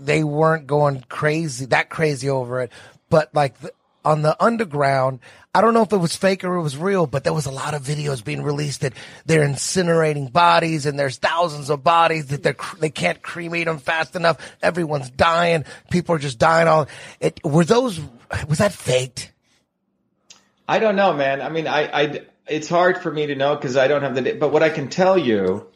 they 0.00 0.22
weren't 0.22 0.66
going 0.66 1.04
crazy 1.08 1.66
that 1.66 1.90
crazy 1.90 2.30
over 2.30 2.60
it, 2.60 2.72
but 3.10 3.34
like 3.34 3.58
the, 3.60 3.72
on 4.08 4.22
the 4.22 4.42
underground, 4.42 5.20
I 5.54 5.60
don't 5.60 5.74
know 5.74 5.82
if 5.82 5.92
it 5.92 5.98
was 5.98 6.16
fake 6.16 6.42
or 6.42 6.54
it 6.54 6.62
was 6.62 6.78
real, 6.78 7.06
but 7.06 7.24
there 7.24 7.34
was 7.34 7.44
a 7.44 7.50
lot 7.50 7.74
of 7.74 7.82
videos 7.82 8.24
being 8.24 8.42
released 8.42 8.80
that 8.80 8.94
they're 9.26 9.46
incinerating 9.46 10.32
bodies 10.32 10.86
and 10.86 10.98
there's 10.98 11.18
thousands 11.18 11.68
of 11.68 11.84
bodies 11.84 12.28
that 12.28 12.42
they're, 12.42 12.56
they 12.80 12.88
can't 12.88 13.20
cremate 13.20 13.66
them 13.66 13.76
fast 13.76 14.16
enough. 14.16 14.38
Everyone's 14.62 15.10
dying. 15.10 15.66
People 15.90 16.14
are 16.14 16.18
just 16.18 16.38
dying 16.38 16.68
all, 16.68 16.88
it, 17.20 17.38
were 17.44 17.66
those, 17.66 18.00
was 18.48 18.58
that 18.58 18.72
faked? 18.72 19.30
I 20.66 20.78
don't 20.78 20.96
know, 20.96 21.12
man. 21.12 21.42
I 21.42 21.50
mean, 21.50 21.66
I, 21.66 22.02
I 22.02 22.22
it's 22.46 22.68
hard 22.70 23.02
for 23.02 23.12
me 23.12 23.26
to 23.26 23.34
know 23.34 23.56
because 23.56 23.76
I 23.76 23.88
don't 23.88 24.02
have 24.02 24.14
the, 24.14 24.32
but 24.32 24.52
what 24.52 24.62
I 24.62 24.70
can 24.70 24.88
tell 24.88 25.18
you, 25.18 25.66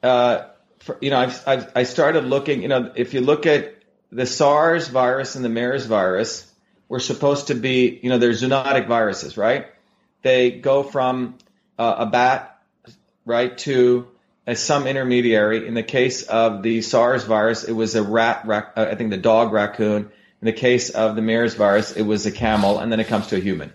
uh, 0.00 0.44
for, 0.78 0.96
you 1.00 1.10
know, 1.10 1.18
I've, 1.18 1.42
I've, 1.44 1.72
I 1.74 1.82
started 1.82 2.22
looking, 2.22 2.62
you 2.62 2.68
know, 2.68 2.92
if 2.94 3.14
you 3.14 3.20
look 3.20 3.46
at 3.46 3.74
the 4.12 4.26
SARS 4.26 4.86
virus 4.86 5.34
and 5.34 5.44
the 5.44 5.48
MERS 5.48 5.86
virus, 5.86 6.48
were 6.88 7.00
supposed 7.00 7.48
to 7.48 7.54
be, 7.54 7.98
you 8.02 8.08
know, 8.08 8.18
they're 8.18 8.30
zoonotic 8.30 8.86
viruses, 8.86 9.36
right? 9.36 9.66
They 10.22 10.50
go 10.50 10.82
from 10.82 11.36
uh, 11.78 11.94
a 11.98 12.06
bat, 12.06 12.62
right, 13.24 13.56
to 13.58 14.08
a, 14.46 14.56
some 14.56 14.86
intermediary. 14.86 15.66
In 15.66 15.74
the 15.74 15.82
case 15.82 16.22
of 16.22 16.62
the 16.62 16.82
SARS 16.82 17.24
virus, 17.24 17.64
it 17.64 17.72
was 17.72 17.94
a 17.94 18.02
rat, 18.02 18.42
rac- 18.46 18.72
uh, 18.76 18.86
I 18.90 18.94
think 18.94 19.10
the 19.10 19.16
dog 19.16 19.52
raccoon. 19.52 20.10
In 20.40 20.46
the 20.46 20.52
case 20.52 20.90
of 20.90 21.16
the 21.16 21.22
MERS 21.22 21.54
virus, 21.54 21.92
it 21.92 22.02
was 22.02 22.26
a 22.26 22.32
camel, 22.32 22.78
and 22.78 22.92
then 22.92 23.00
it 23.00 23.06
comes 23.06 23.28
to 23.28 23.36
a 23.36 23.40
human. 23.40 23.72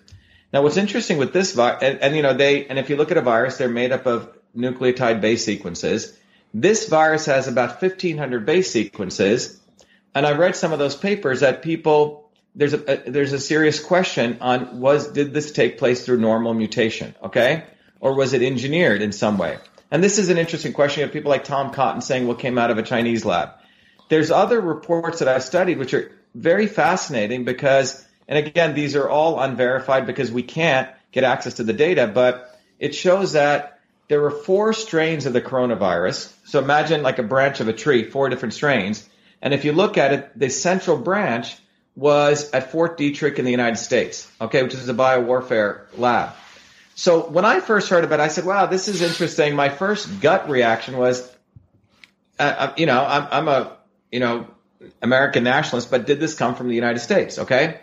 Now, 0.53 0.61
what's 0.61 0.77
interesting 0.77 1.17
with 1.17 1.33
this 1.33 1.53
virus, 1.53 1.81
and, 1.81 1.99
and 1.99 2.15
you 2.15 2.21
know, 2.21 2.33
they, 2.33 2.65
and 2.67 2.77
if 2.77 2.89
you 2.89 2.95
look 2.95 3.11
at 3.11 3.17
a 3.17 3.21
virus, 3.21 3.57
they're 3.57 3.69
made 3.69 3.91
up 3.91 4.05
of 4.05 4.29
nucleotide 4.55 5.21
base 5.21 5.43
sequences. 5.43 6.15
This 6.53 6.87
virus 6.89 7.25
has 7.27 7.47
about 7.47 7.81
1500 7.81 8.45
base 8.45 8.71
sequences. 8.71 9.59
And 10.15 10.25
I've 10.25 10.39
read 10.39 10.55
some 10.55 10.73
of 10.73 10.79
those 10.79 10.95
papers 10.95 11.41
that 11.41 11.61
people 11.61 12.28
there's 12.55 12.73
a, 12.73 13.07
a, 13.07 13.11
there's 13.11 13.33
a 13.33 13.39
serious 13.39 13.79
question 13.79 14.37
on 14.41 14.79
was 14.79 15.11
did 15.11 15.33
this 15.33 15.51
take 15.51 15.77
place 15.77 16.05
through 16.05 16.19
normal 16.19 16.53
mutation, 16.53 17.15
okay, 17.23 17.63
or 17.99 18.15
was 18.15 18.33
it 18.33 18.41
engineered 18.41 19.01
in 19.01 19.11
some 19.11 19.37
way? 19.37 19.57
And 19.91 20.03
this 20.03 20.19
is 20.19 20.29
an 20.29 20.37
interesting 20.37 20.73
question. 20.73 21.01
You 21.01 21.05
have 21.05 21.13
people 21.13 21.29
like 21.29 21.43
Tom 21.43 21.71
Cotton 21.71 22.01
saying 22.01 22.27
what 22.27 22.39
came 22.39 22.57
out 22.57 22.71
of 22.71 22.77
a 22.77 22.83
Chinese 22.83 23.25
lab. 23.25 23.51
There's 24.09 24.31
other 24.31 24.59
reports 24.59 25.19
that 25.19 25.27
I've 25.27 25.43
studied 25.43 25.77
which 25.77 25.93
are 25.93 26.11
very 26.35 26.67
fascinating 26.67 27.45
because, 27.45 28.05
and 28.27 28.37
again, 28.37 28.75
these 28.75 28.95
are 28.95 29.09
all 29.09 29.39
unverified 29.39 30.05
because 30.05 30.31
we 30.31 30.43
can't 30.43 30.89
get 31.11 31.23
access 31.23 31.55
to 31.55 31.63
the 31.63 31.73
data, 31.73 32.07
but 32.07 32.55
it 32.77 32.93
shows 32.93 33.33
that 33.33 33.79
there 34.07 34.21
were 34.21 34.31
four 34.31 34.73
strains 34.73 35.25
of 35.25 35.33
the 35.33 35.41
coronavirus. 35.41 36.31
So 36.45 36.59
imagine 36.59 37.03
like 37.03 37.19
a 37.19 37.23
branch 37.23 37.59
of 37.59 37.67
a 37.67 37.73
tree, 37.73 38.09
four 38.09 38.29
different 38.29 38.53
strains. 38.53 39.07
And 39.41 39.53
if 39.53 39.65
you 39.65 39.71
look 39.71 39.97
at 39.97 40.13
it, 40.13 40.37
the 40.37 40.49
central 40.49 40.97
branch 40.97 41.55
was 41.99 42.49
at 42.51 42.71
Fort 42.71 42.97
Detrick 42.97 43.39
in 43.39 43.45
the 43.45 43.51
United 43.51 43.75
States, 43.75 44.31
okay, 44.39 44.63
which 44.63 44.73
is 44.73 44.87
a 44.87 44.93
biowarfare 44.93 45.81
lab. 45.97 46.33
So 46.95 47.27
when 47.27 47.43
I 47.43 47.59
first 47.59 47.89
heard 47.89 48.05
about 48.05 48.21
it, 48.21 48.23
I 48.23 48.29
said, 48.29 48.45
wow, 48.45 48.65
this 48.67 48.87
is 48.87 49.01
interesting. 49.01 49.55
My 49.55 49.69
first 49.69 50.21
gut 50.21 50.49
reaction 50.49 50.97
was, 50.97 51.29
uh, 52.39 52.43
uh, 52.43 52.73
you 52.77 52.85
know, 52.85 53.03
I'm, 53.03 53.27
I'm, 53.31 53.47
a, 53.49 53.77
you 54.11 54.21
know, 54.21 54.47
American 55.01 55.43
nationalist, 55.43 55.91
but 55.91 56.07
did 56.07 56.21
this 56.21 56.35
come 56.35 56.55
from 56.55 56.69
the 56.69 56.75
United 56.75 56.99
States? 56.99 57.37
Okay. 57.37 57.79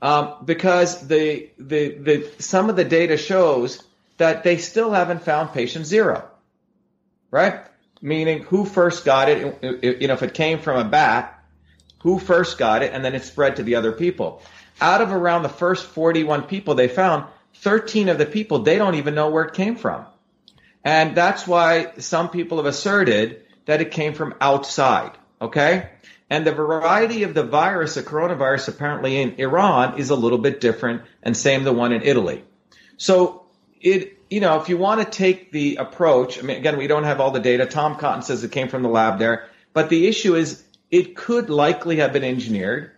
Um, 0.00 0.34
because 0.44 1.06
the, 1.08 1.50
the, 1.58 1.94
the, 1.96 2.32
some 2.38 2.70
of 2.70 2.76
the 2.76 2.84
data 2.84 3.16
shows 3.16 3.82
that 4.18 4.44
they 4.44 4.58
still 4.58 4.92
haven't 4.92 5.22
found 5.22 5.52
patient 5.52 5.86
zero, 5.86 6.28
right? 7.32 7.62
Meaning 8.00 8.44
who 8.44 8.64
first 8.64 9.04
got 9.04 9.28
it, 9.28 9.38
you 10.00 10.06
know, 10.06 10.14
if 10.14 10.22
it 10.22 10.34
came 10.34 10.60
from 10.60 10.78
a 10.78 10.88
bat, 10.88 11.39
who 12.00 12.18
first 12.18 12.58
got 12.58 12.82
it, 12.82 12.92
and 12.92 13.04
then 13.04 13.14
it 13.14 13.24
spread 13.24 13.56
to 13.56 13.62
the 13.62 13.76
other 13.76 13.92
people. 13.92 14.42
Out 14.80 15.02
of 15.02 15.12
around 15.12 15.42
the 15.42 15.48
first 15.48 15.86
41 15.86 16.44
people 16.44 16.74
they 16.74 16.88
found, 16.88 17.26
13 17.56 18.08
of 18.08 18.18
the 18.18 18.26
people, 18.26 18.60
they 18.60 18.78
don't 18.78 18.94
even 18.94 19.14
know 19.14 19.30
where 19.30 19.44
it 19.44 19.54
came 19.54 19.76
from. 19.76 20.06
And 20.82 21.14
that's 21.14 21.46
why 21.46 21.92
some 21.98 22.30
people 22.30 22.56
have 22.56 22.66
asserted 22.66 23.42
that 23.66 23.80
it 23.80 23.90
came 23.90 24.14
from 24.14 24.34
outside. 24.40 25.12
Okay? 25.40 25.90
And 26.30 26.46
the 26.46 26.52
variety 26.52 27.24
of 27.24 27.34
the 27.34 27.42
virus, 27.42 27.94
the 27.94 28.02
coronavirus 28.02 28.68
apparently 28.68 29.20
in 29.20 29.34
Iran 29.38 29.98
is 29.98 30.10
a 30.10 30.14
little 30.14 30.38
bit 30.38 30.60
different 30.60 31.02
and 31.22 31.36
same 31.36 31.64
the 31.64 31.72
one 31.72 31.92
in 31.92 32.02
Italy. 32.02 32.44
So 32.96 33.46
it, 33.80 34.18
you 34.30 34.40
know, 34.40 34.60
if 34.60 34.68
you 34.68 34.76
want 34.76 35.00
to 35.00 35.10
take 35.10 35.50
the 35.50 35.76
approach, 35.76 36.38
I 36.38 36.42
mean, 36.42 36.56
again, 36.56 36.78
we 36.78 36.86
don't 36.86 37.04
have 37.04 37.20
all 37.20 37.32
the 37.32 37.40
data. 37.40 37.66
Tom 37.66 37.96
Cotton 37.96 38.22
says 38.22 38.44
it 38.44 38.52
came 38.52 38.68
from 38.68 38.82
the 38.82 38.88
lab 38.88 39.18
there, 39.18 39.48
but 39.72 39.88
the 39.88 40.06
issue 40.06 40.36
is 40.36 40.62
it 40.90 41.16
could 41.16 41.50
likely 41.50 41.96
have 41.96 42.12
been 42.12 42.24
engineered. 42.24 42.92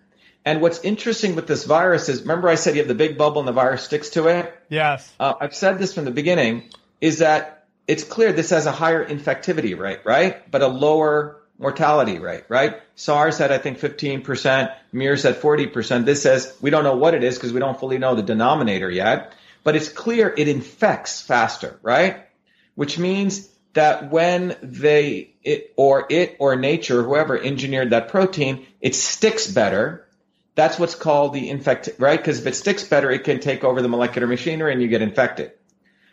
And 0.45 0.61
what's 0.61 0.81
interesting 0.81 1.37
with 1.37 1.47
this 1.47 1.65
virus 1.65 2.09
is, 2.09 2.23
remember 2.23 2.49
I 2.49 2.57
said 2.57 2.75
you 2.75 2.81
have 2.81 2.89
the 2.89 2.95
big 2.95 3.17
bubble 3.17 3.41
and 3.41 3.49
the 3.49 3.53
virus 3.53 3.85
sticks 3.85 4.11
to 4.11 4.27
it? 4.27 4.53
Yes. 4.69 5.13
Uh, 5.21 5.35
I've 5.41 5.55
said 5.55 5.79
this 5.79 5.95
from 5.95 6.05
the 6.05 6.11
beginning, 6.11 6.65
is 7.01 7.19
that 7.19 7.67
it's 7.87 8.05
clear 8.05 8.33
this 8.33 8.51
has 8.51 8.67
a 8.67 8.73
higher 8.73 9.05
infectivity 9.05 9.79
rate, 9.79 10.01
right? 10.05 10.51
But 10.51 10.63
a 10.63 10.69
lower 10.69 11.43
mortality 11.59 12.19
rate, 12.19 12.45
right? 12.49 12.81
SARS 12.97 13.39
had, 13.39 13.53
I 13.53 13.59
think, 13.59 13.79
15%, 13.79 14.75
MERS 14.93 15.23
had 15.23 15.37
40%. 15.37 16.05
This 16.05 16.23
says 16.23 16.57
we 16.61 16.71
don't 16.71 16.85
know 16.85 16.97
what 16.97 17.15
it 17.15 17.23
is 17.23 17.37
because 17.37 17.53
we 17.53 17.61
don't 17.61 17.79
fully 17.79 17.99
know 17.99 18.15
the 18.15 18.23
denominator 18.23 18.91
yet, 18.91 19.33
but 19.63 19.77
it's 19.77 19.89
clear 19.89 20.35
it 20.37 20.49
infects 20.49 21.21
faster, 21.21 21.79
right? 21.83 22.27
Which 22.75 22.99
means 22.99 23.49
that 23.75 24.11
when 24.11 24.57
they 24.63 25.32
it 25.45 25.73
or 25.77 26.07
it 26.09 26.37
or 26.39 26.57
nature 26.57 27.03
whoever 27.03 27.39
engineered 27.39 27.91
that 27.91 28.09
protein 28.09 28.67
it 28.81 28.95
sticks 28.95 29.47
better. 29.47 30.07
That's 30.55 30.79
what's 30.79 30.95
called 30.95 31.33
the 31.33 31.49
infect 31.49 31.91
right? 31.99 32.19
Because 32.19 32.41
if 32.41 32.47
it 32.47 32.55
sticks 32.55 32.85
better 32.85 33.11
it 33.11 33.25
can 33.25 33.41
take 33.41 33.65
over 33.65 33.83
the 33.83 33.89
molecular 33.89 34.27
machinery 34.27 34.73
and 34.73 34.83
you 34.83 34.89
get 34.89 35.03
infected. 35.03 35.53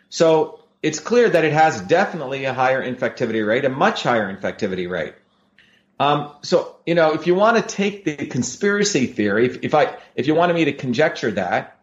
So 0.08 0.64
it's 0.82 0.98
clear 0.98 1.28
that 1.28 1.44
it 1.44 1.52
has 1.52 1.80
definitely 1.80 2.44
a 2.44 2.54
higher 2.54 2.82
infectivity 2.82 3.46
rate 3.46 3.64
a 3.64 3.68
much 3.68 4.02
higher 4.02 4.34
infectivity 4.34 4.88
rate. 4.90 5.14
Um, 5.98 6.32
so 6.42 6.76
you 6.86 6.94
know 6.94 7.12
if 7.12 7.26
you 7.26 7.34
want 7.34 7.56
to 7.56 7.62
take 7.62 8.04
the 8.04 8.16
conspiracy 8.26 9.06
theory 9.06 9.46
if, 9.46 9.62
if 9.62 9.74
i 9.74 9.96
if 10.14 10.26
you 10.26 10.34
wanted 10.34 10.54
me 10.54 10.64
to 10.66 10.72
conjecture 10.72 11.30
that 11.32 11.78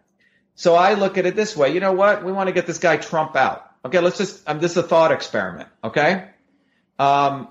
so 0.56 0.74
i 0.74 0.96
look 0.96 1.20
at 1.20 1.28
it 1.28 1.36
this 1.36 1.56
way. 1.56 1.74
You 1.74 1.80
know 1.80 1.94
what? 1.94 2.26
We 2.26 2.32
want 2.32 2.48
to 2.48 2.54
get 2.54 2.66
this 2.66 2.80
guy 2.80 2.98
trump 2.98 3.36
out. 3.36 3.68
Okay, 3.86 4.00
let's 4.00 4.18
just, 4.18 4.48
um, 4.50 4.60
this 4.60 4.72
is 4.72 4.78
a 4.78 4.84
thought 4.84 5.12
experiment. 5.12 5.70
Okay. 5.84 6.28
Um, 7.00 7.48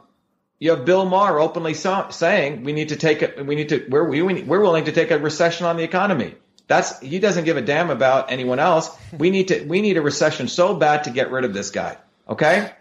you 0.59 0.71
have 0.71 0.85
Bill 0.85 1.05
Maher 1.05 1.39
openly 1.39 1.75
so, 1.75 2.07
saying 2.11 2.65
we 2.65 2.73
need 2.73 2.89
to 2.89 2.97
take 2.97 3.23
it, 3.23 3.45
we 3.45 3.55
need 3.55 3.69
to, 3.71 3.87
we're, 3.89 4.09
we, 4.09 4.23
we're 4.23 4.61
willing 4.61 4.87
to 4.87 4.93
take 4.93 5.11
a 5.11 5.19
recession 5.19 5.67
on 5.67 5.77
the 5.77 5.83
economy. 5.83 6.35
That's, 6.67 6.99
he 7.01 7.19
doesn't 7.19 7.45
give 7.45 7.57
a 7.57 7.63
damn 7.63 7.91
about 7.91 8.33
anyone 8.33 8.59
else. 8.59 8.91
We 9.13 9.31
need 9.31 9.49
to, 9.49 9.63
we 9.65 9.83
need 9.83 9.97
a 9.97 10.03
recession 10.03 10.49
so 10.49 10.75
bad 10.75 11.05
to 11.05 11.11
get 11.11 11.31
rid 11.31 11.45
of 11.45 11.55
this 11.55 11.71
guy. 11.71 11.97
Okay. 12.29 12.73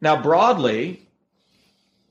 Now, 0.00 0.22
broadly, 0.22 1.02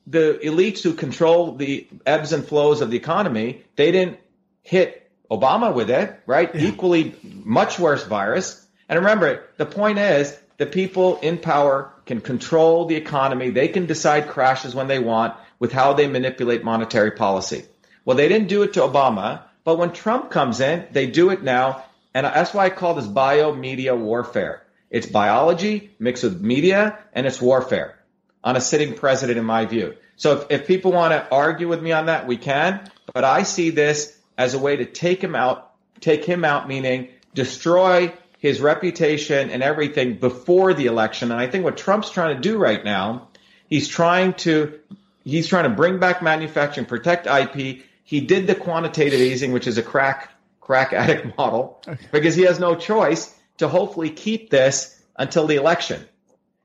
the 0.07 0.39
elites 0.43 0.83
who 0.83 0.93
control 0.93 1.55
the 1.55 1.87
ebbs 2.05 2.33
and 2.33 2.45
flows 2.45 2.81
of 2.81 2.91
the 2.91 2.97
economy, 2.97 3.63
they 3.75 3.91
didn't 3.91 4.19
hit 4.61 5.09
Obama 5.29 5.73
with 5.73 5.89
it, 5.89 6.19
right? 6.25 6.53
Yeah. 6.53 6.67
Equally 6.67 7.15
much 7.23 7.79
worse 7.79 8.03
virus. 8.03 8.65
And 8.87 8.99
remember, 8.99 9.45
the 9.57 9.65
point 9.65 9.97
is 9.97 10.37
the 10.61 10.67
people 10.67 11.17
in 11.21 11.39
power 11.39 11.91
can 12.05 12.21
control 12.21 12.85
the 12.85 12.95
economy. 12.95 13.49
They 13.49 13.67
can 13.67 13.87
decide 13.87 14.29
crashes 14.29 14.75
when 14.75 14.87
they 14.87 14.99
want 14.99 15.33
with 15.57 15.71
how 15.71 15.93
they 15.93 16.05
manipulate 16.05 16.63
monetary 16.63 17.09
policy. 17.09 17.65
Well, 18.05 18.15
they 18.15 18.27
didn't 18.27 18.47
do 18.47 18.61
it 18.61 18.73
to 18.73 18.81
Obama, 18.81 19.41
but 19.63 19.79
when 19.79 19.91
Trump 19.91 20.29
comes 20.29 20.61
in, 20.61 20.85
they 20.91 21.07
do 21.07 21.31
it 21.31 21.41
now. 21.41 21.83
And 22.13 22.27
that's 22.27 22.53
why 22.53 22.65
I 22.65 22.69
call 22.69 22.93
this 22.93 23.07
bio 23.07 23.55
media 23.55 23.95
warfare. 23.95 24.61
It's 24.91 25.07
biology 25.07 25.95
mixed 25.97 26.23
with 26.23 26.39
media 26.41 26.99
and 27.11 27.25
it's 27.25 27.41
warfare. 27.41 27.97
on 28.43 28.55
a 28.55 28.61
sitting 28.61 28.93
president, 28.93 29.39
in 29.39 29.45
my 29.45 29.65
view. 29.65 29.95
So 30.15 30.37
if, 30.37 30.51
if 30.51 30.67
people 30.67 30.91
want 30.91 31.13
to 31.13 31.27
argue 31.31 31.67
with 31.67 31.81
me 31.81 31.91
on 31.91 32.05
that, 32.07 32.27
we 32.27 32.37
can. 32.37 32.87
But 33.13 33.23
I 33.23 33.43
see 33.43 33.71
this 33.71 34.15
as 34.37 34.53
a 34.53 34.59
way 34.59 34.75
to 34.77 34.85
take 34.85 35.23
him 35.23 35.35
out, 35.35 35.71
take 35.99 36.23
him 36.25 36.45
out, 36.45 36.67
meaning 36.67 37.09
destroy 37.33 38.13
his 38.41 38.59
reputation 38.59 39.51
and 39.51 39.61
everything 39.61 40.15
before 40.15 40.73
the 40.73 40.87
election. 40.87 41.31
And 41.31 41.39
I 41.39 41.45
think 41.45 41.63
what 41.63 41.77
Trump's 41.77 42.09
trying 42.09 42.35
to 42.35 42.41
do 42.41 42.57
right 42.57 42.83
now, 42.83 43.27
he's 43.69 43.87
trying 43.87 44.33
to 44.45 44.79
he's 45.23 45.45
trying 45.45 45.65
to 45.65 45.69
bring 45.69 45.99
back 45.99 46.23
manufacturing, 46.23 46.87
protect 46.87 47.27
IP. 47.27 47.83
He 48.03 48.21
did 48.21 48.47
the 48.47 48.55
quantitative 48.55 49.21
easing, 49.21 49.51
which 49.51 49.67
is 49.67 49.77
a 49.77 49.83
crack 49.83 50.31
crack 50.59 50.91
addict 51.01 51.37
model, 51.37 51.79
okay. 51.87 52.03
because 52.11 52.35
he 52.35 52.41
has 52.41 52.59
no 52.59 52.73
choice 52.73 53.31
to 53.59 53.67
hopefully 53.67 54.09
keep 54.09 54.49
this 54.49 54.99
until 55.15 55.45
the 55.45 55.57
election. 55.57 56.03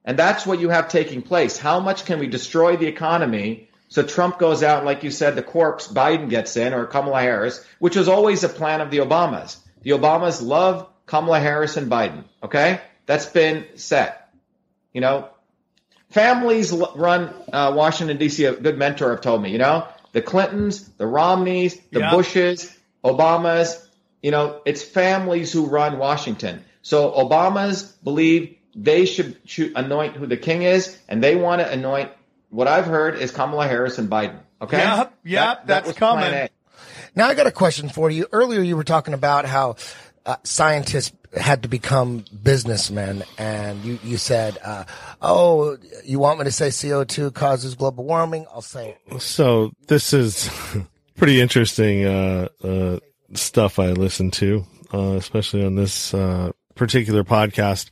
And 0.02 0.18
that's 0.18 0.46
what 0.46 0.60
you 0.60 0.70
have 0.70 0.88
taking 0.88 1.20
place. 1.20 1.58
How 1.58 1.78
much 1.78 2.06
can 2.06 2.20
we 2.20 2.26
destroy 2.26 2.78
the 2.78 2.86
economy 2.86 3.68
so 3.88 4.02
Trump 4.02 4.38
goes 4.38 4.62
out, 4.62 4.78
and 4.78 4.86
like 4.86 5.04
you 5.04 5.10
said, 5.10 5.36
the 5.36 5.42
corpse, 5.42 5.86
Biden 5.86 6.28
gets 6.28 6.56
in, 6.56 6.74
or 6.74 6.86
Kamala 6.86 7.20
Harris, 7.20 7.64
which 7.78 7.96
was 7.96 8.08
always 8.08 8.42
a 8.42 8.48
plan 8.48 8.80
of 8.80 8.90
the 8.90 8.98
Obamas. 8.98 9.58
The 9.82 9.90
Obamas 9.90 10.42
love 10.42 10.88
Kamala 11.06 11.40
Harris 11.40 11.76
and 11.76 11.90
Biden. 11.90 12.24
Okay? 12.42 12.80
That's 13.06 13.26
been 13.26 13.64
set. 13.76 14.30
You 14.92 15.00
know, 15.00 15.28
families 16.10 16.72
run 16.72 17.32
uh, 17.52 17.72
Washington, 17.74 18.16
D.C. 18.16 18.44
A 18.44 18.52
good 18.52 18.78
mentor 18.78 19.10
have 19.10 19.20
told 19.20 19.42
me, 19.42 19.50
you 19.50 19.58
know, 19.58 19.86
the 20.12 20.22
Clintons, 20.22 20.88
the 20.96 21.06
Romneys, 21.06 21.76
the 21.92 22.00
yeah. 22.00 22.10
Bushes, 22.10 22.74
Obamas, 23.04 23.86
you 24.22 24.30
know, 24.30 24.60
it's 24.64 24.82
families 24.82 25.52
who 25.52 25.66
run 25.66 25.98
Washington. 25.98 26.64
So 26.82 27.12
Obamas 27.12 27.92
believe 28.02 28.56
they 28.74 29.04
should, 29.06 29.36
should 29.44 29.72
anoint 29.76 30.16
who 30.16 30.26
the 30.26 30.36
king 30.36 30.62
is, 30.62 30.98
and 31.08 31.22
they 31.22 31.36
want 31.36 31.60
to 31.60 31.70
anoint 31.70 32.10
what 32.50 32.66
I've 32.68 32.86
heard 32.86 33.18
is 33.18 33.30
Kamala 33.30 33.68
Harris 33.68 33.98
and 33.98 34.08
Biden. 34.08 34.38
Okay. 34.62 34.78
Yep. 34.78 35.18
Yep. 35.24 35.44
That, 35.44 35.66
that's 35.66 35.88
that 35.88 35.96
coming. 35.96 36.48
Now 37.14 37.28
I 37.28 37.34
got 37.34 37.46
a 37.46 37.52
question 37.52 37.88
for 37.88 38.10
you. 38.10 38.26
Earlier 38.32 38.60
you 38.60 38.76
were 38.76 38.84
talking 38.84 39.14
about 39.14 39.46
how 39.46 39.76
uh, 40.26 40.36
scientists 40.42 41.12
had 41.36 41.62
to 41.62 41.68
become 41.68 42.24
businessmen, 42.42 43.22
and 43.38 43.84
you 43.84 43.98
you 44.02 44.16
said, 44.16 44.58
uh, 44.64 44.84
"Oh, 45.22 45.78
you 46.04 46.18
want 46.18 46.38
me 46.38 46.44
to 46.44 46.50
say 46.50 46.70
CO 46.70 47.04
two 47.04 47.30
causes 47.30 47.74
global 47.74 48.04
warming?" 48.04 48.46
I'll 48.52 48.60
say 48.60 48.96
it. 49.10 49.22
So 49.22 49.72
this 49.86 50.12
is 50.12 50.50
pretty 51.16 51.40
interesting 51.40 52.04
uh, 52.04 52.48
uh, 52.62 52.98
stuff 53.34 53.78
I 53.78 53.90
listen 53.92 54.30
to, 54.32 54.64
uh, 54.92 55.12
especially 55.12 55.64
on 55.64 55.76
this 55.76 56.12
uh, 56.12 56.50
particular 56.74 57.22
podcast. 57.22 57.90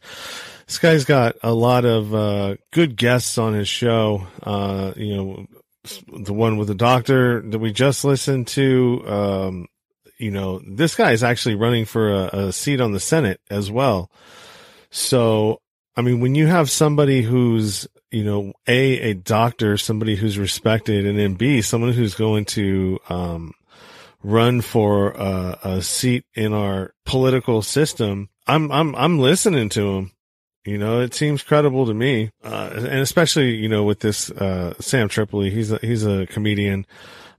This 0.67 0.79
guy's 0.79 1.05
got 1.05 1.37
a 1.43 1.53
lot 1.53 1.85
of 1.85 2.59
good 2.73 2.97
guests 2.97 3.39
on 3.39 3.53
his 3.53 3.69
show. 3.69 4.27
you 4.97 5.17
know, 5.17 5.47
the 6.25 6.33
one 6.33 6.57
with 6.57 6.69
the 6.69 6.75
doctor 6.75 7.43
that 7.43 7.59
we 7.59 7.71
just 7.71 8.05
listened 8.05 8.49
to. 8.49 9.05
Um, 9.07 9.67
you 10.25 10.31
know, 10.31 10.59
this 10.67 10.95
guy 10.95 11.13
is 11.13 11.23
actually 11.23 11.55
running 11.55 11.85
for 11.85 12.11
a, 12.11 12.47
a 12.47 12.53
seat 12.53 12.81
on 12.81 12.93
the 12.93 12.99
Senate 12.99 13.43
as 13.51 13.71
well. 13.71 14.11
So, 14.91 15.61
I 15.97 16.01
mean, 16.01 16.21
when 16.21 16.35
you 16.35 16.47
have 16.47 16.71
somebody 16.71 17.21
who's, 17.21 17.87
you 18.11 18.25
know, 18.25 18.55
A, 18.67 19.11
a 19.11 19.13
doctor, 19.13 19.77
somebody 19.77 20.17
who's 20.17 20.39
respected, 20.39 21.05
and 21.05 21.19
then 21.19 21.35
B, 21.35 21.61
someone 21.61 21.93
who's 21.93 22.15
going 22.15 22.47
to, 22.57 22.99
um, 23.11 23.53
run 24.23 24.63
for 24.63 25.11
a, 25.11 25.59
a 25.63 25.83
seat 25.83 26.25
in 26.35 26.55
our 26.55 26.95
political 27.05 27.61
system, 27.61 28.31
I'm, 28.47 28.73
I'm, 28.73 28.97
I'm 28.97 29.19
listening 29.19 29.69
to 29.71 29.93
him. 29.93 30.13
You 30.65 30.79
know, 30.79 31.01
it 31.01 31.13
seems 31.13 31.43
credible 31.43 31.85
to 31.85 31.93
me. 31.93 32.31
Uh, 32.43 32.71
and 32.75 33.01
especially, 33.01 33.57
you 33.57 33.69
know, 33.69 33.85
with 33.85 34.01
this, 34.01 34.31
uh, 34.31 34.73
Sam 34.81 35.11
Tripoli, 35.11 35.51
he's 35.51 35.71
a, 35.71 35.79
he's 35.83 36.07
a 36.07 36.27
comedian 36.29 36.87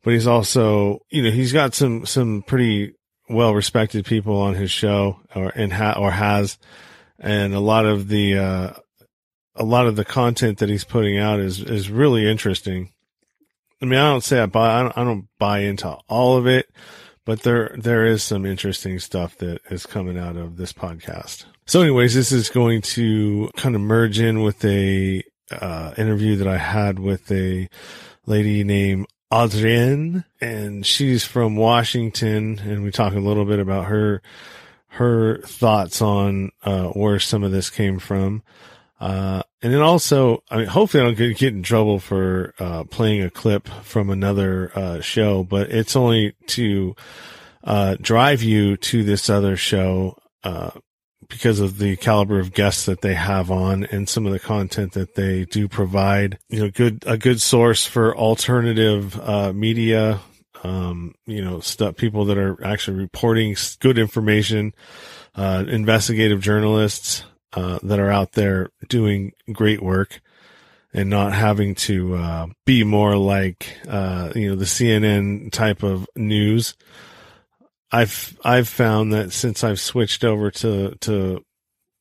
but 0.06 0.14
he's 0.14 0.28
also, 0.28 1.00
you 1.10 1.24
know, 1.24 1.32
he's 1.32 1.52
got 1.52 1.74
some, 1.74 2.06
some 2.06 2.44
pretty 2.44 2.94
well 3.28 3.56
respected 3.56 4.06
people 4.06 4.40
on 4.40 4.54
his 4.54 4.70
show 4.70 5.20
or, 5.34 5.50
and 5.56 5.74
ha- 5.74 5.98
or 5.98 6.12
has. 6.12 6.60
And 7.20 7.56
a 7.56 7.60
lot 7.60 7.88
of 7.88 8.08
the, 8.08 8.38
uh, 8.38 8.74
a 9.56 9.64
lot 9.64 9.88
of 9.88 9.96
the 9.96 10.06
content 10.06 10.60
that 10.60 10.70
he's 10.70 10.84
putting 10.84 11.18
out 11.18 11.40
is, 11.40 11.60
is 11.60 11.90
really 11.90 12.30
interesting. 12.30 12.92
I 13.82 13.86
mean, 13.86 13.98
I 13.98 14.12
don't 14.12 14.24
say 14.24 14.40
I 14.40 14.46
buy, 14.46 14.80
I 14.80 14.84
don't, 14.84 14.98
I 15.00 15.04
don't 15.04 15.28
buy 15.40 15.60
into 15.62 15.90
all 16.08 16.38
of 16.38 16.46
it, 16.46 16.68
but 17.26 17.42
there, 17.42 17.76
there 17.76 18.06
is 18.06 18.24
some 18.24 18.46
interesting 18.46 19.00
stuff 19.00 19.36
that 19.40 19.60
is 19.72 19.88
coming 19.88 20.20
out 20.20 20.38
of 20.38 20.58
this 20.58 20.72
podcast. 20.72 21.46
So 21.66 21.82
anyways, 21.82 22.14
this 22.14 22.32
is 22.32 22.50
going 22.50 22.84
to 22.84 23.50
kind 23.58 23.74
of 23.74 23.82
merge 23.82 24.20
in 24.20 24.44
with 24.44 24.64
a, 24.64 25.24
uh, 25.52 25.94
interview 25.98 26.36
that 26.36 26.48
I 26.48 26.58
had 26.58 27.00
with 27.00 27.32
a 27.32 27.70
lady 28.28 28.64
named 28.64 29.08
Adrienne, 29.36 30.24
and 30.40 30.86
she's 30.86 31.26
from 31.26 31.58
Washington, 31.58 32.60
and 32.60 32.84
we 32.84 32.92
talk 32.92 33.14
a 33.14 33.20
little 33.20 33.44
bit 33.44 33.60
about 33.60 33.86
her 33.86 34.22
her 34.88 35.40
thoughts 35.40 36.02
on 36.02 36.52
uh, 36.64 36.86
where 36.88 37.20
some 37.20 37.44
of 37.44 37.52
this 37.52 37.70
came 37.70 38.00
from. 38.00 38.42
Uh, 38.98 39.44
and 39.62 39.74
then 39.74 39.82
also, 39.82 40.42
I 40.50 40.58
mean, 40.60 40.68
hopefully 40.68 41.04
I 41.04 41.12
don't 41.12 41.38
get, 41.38 41.54
in 41.54 41.64
trouble 41.64 42.00
for 42.00 42.54
uh, 42.60 42.86
playing 42.86 43.24
a 43.24 43.30
clip 43.30 43.68
from 43.84 44.10
another 44.10 44.72
uh, 44.74 45.02
show, 45.02 45.44
but 45.44 45.70
it's 45.70 45.98
only 45.98 46.34
to 46.48 46.96
uh, 47.66 47.98
drive 48.00 48.42
you 48.42 48.78
to 48.78 49.04
this 49.04 49.30
other 49.30 49.58
show 49.58 50.18
uh, 50.46 50.72
because 51.28 51.60
of 51.60 51.78
the 51.78 51.96
caliber 51.98 52.40
of 52.40 52.54
guests 52.54 52.86
that 52.86 53.02
they 53.02 53.16
have 53.16 53.50
on 53.50 53.86
and 53.86 54.08
some 54.08 54.26
of 54.26 54.32
the 54.32 54.40
content 54.40 54.94
that 54.94 55.16
they 55.16 55.46
do 55.46 55.68
provide. 55.68 56.38
You 56.50 56.60
know, 56.60 56.70
good 56.70 57.04
a 57.08 57.18
good 57.18 57.42
source 57.42 57.86
for 57.86 58.16
alternative 58.16 59.20
uh, 59.20 59.54
media. 59.54 60.22
Um, 60.64 61.14
you 61.28 61.44
know, 61.44 61.60
stuff 61.60 61.96
people 61.96 62.26
that 62.26 62.38
are 62.38 62.64
actually 62.66 62.98
reporting 62.98 63.56
good 63.80 64.00
information. 64.00 64.74
Uh, 65.36 65.66
investigative 65.68 66.40
journalists 66.40 67.26
uh, 67.54 67.78
that 67.84 68.00
are 68.00 68.10
out 68.10 68.32
there 68.34 68.70
doing 68.88 69.34
great 69.52 69.82
work 69.82 70.22
and 70.94 71.10
not 71.10 71.34
having 71.34 71.76
to 71.76 72.16
uh, 72.16 72.48
be 72.66 72.86
more 72.86 73.18
like 73.18 73.78
uh, 73.88 74.32
you 74.34 74.50
know 74.50 74.56
the 74.56 74.66
CNN 74.66 75.52
type 75.52 75.84
of 75.84 76.08
news. 76.16 76.76
I've 77.92 78.38
I've 78.44 78.68
found 78.68 79.14
that 79.14 79.32
since 79.32 79.64
I've 79.64 79.80
switched 79.80 80.24
over 80.24 80.52
to 80.52 80.96
to 81.02 81.44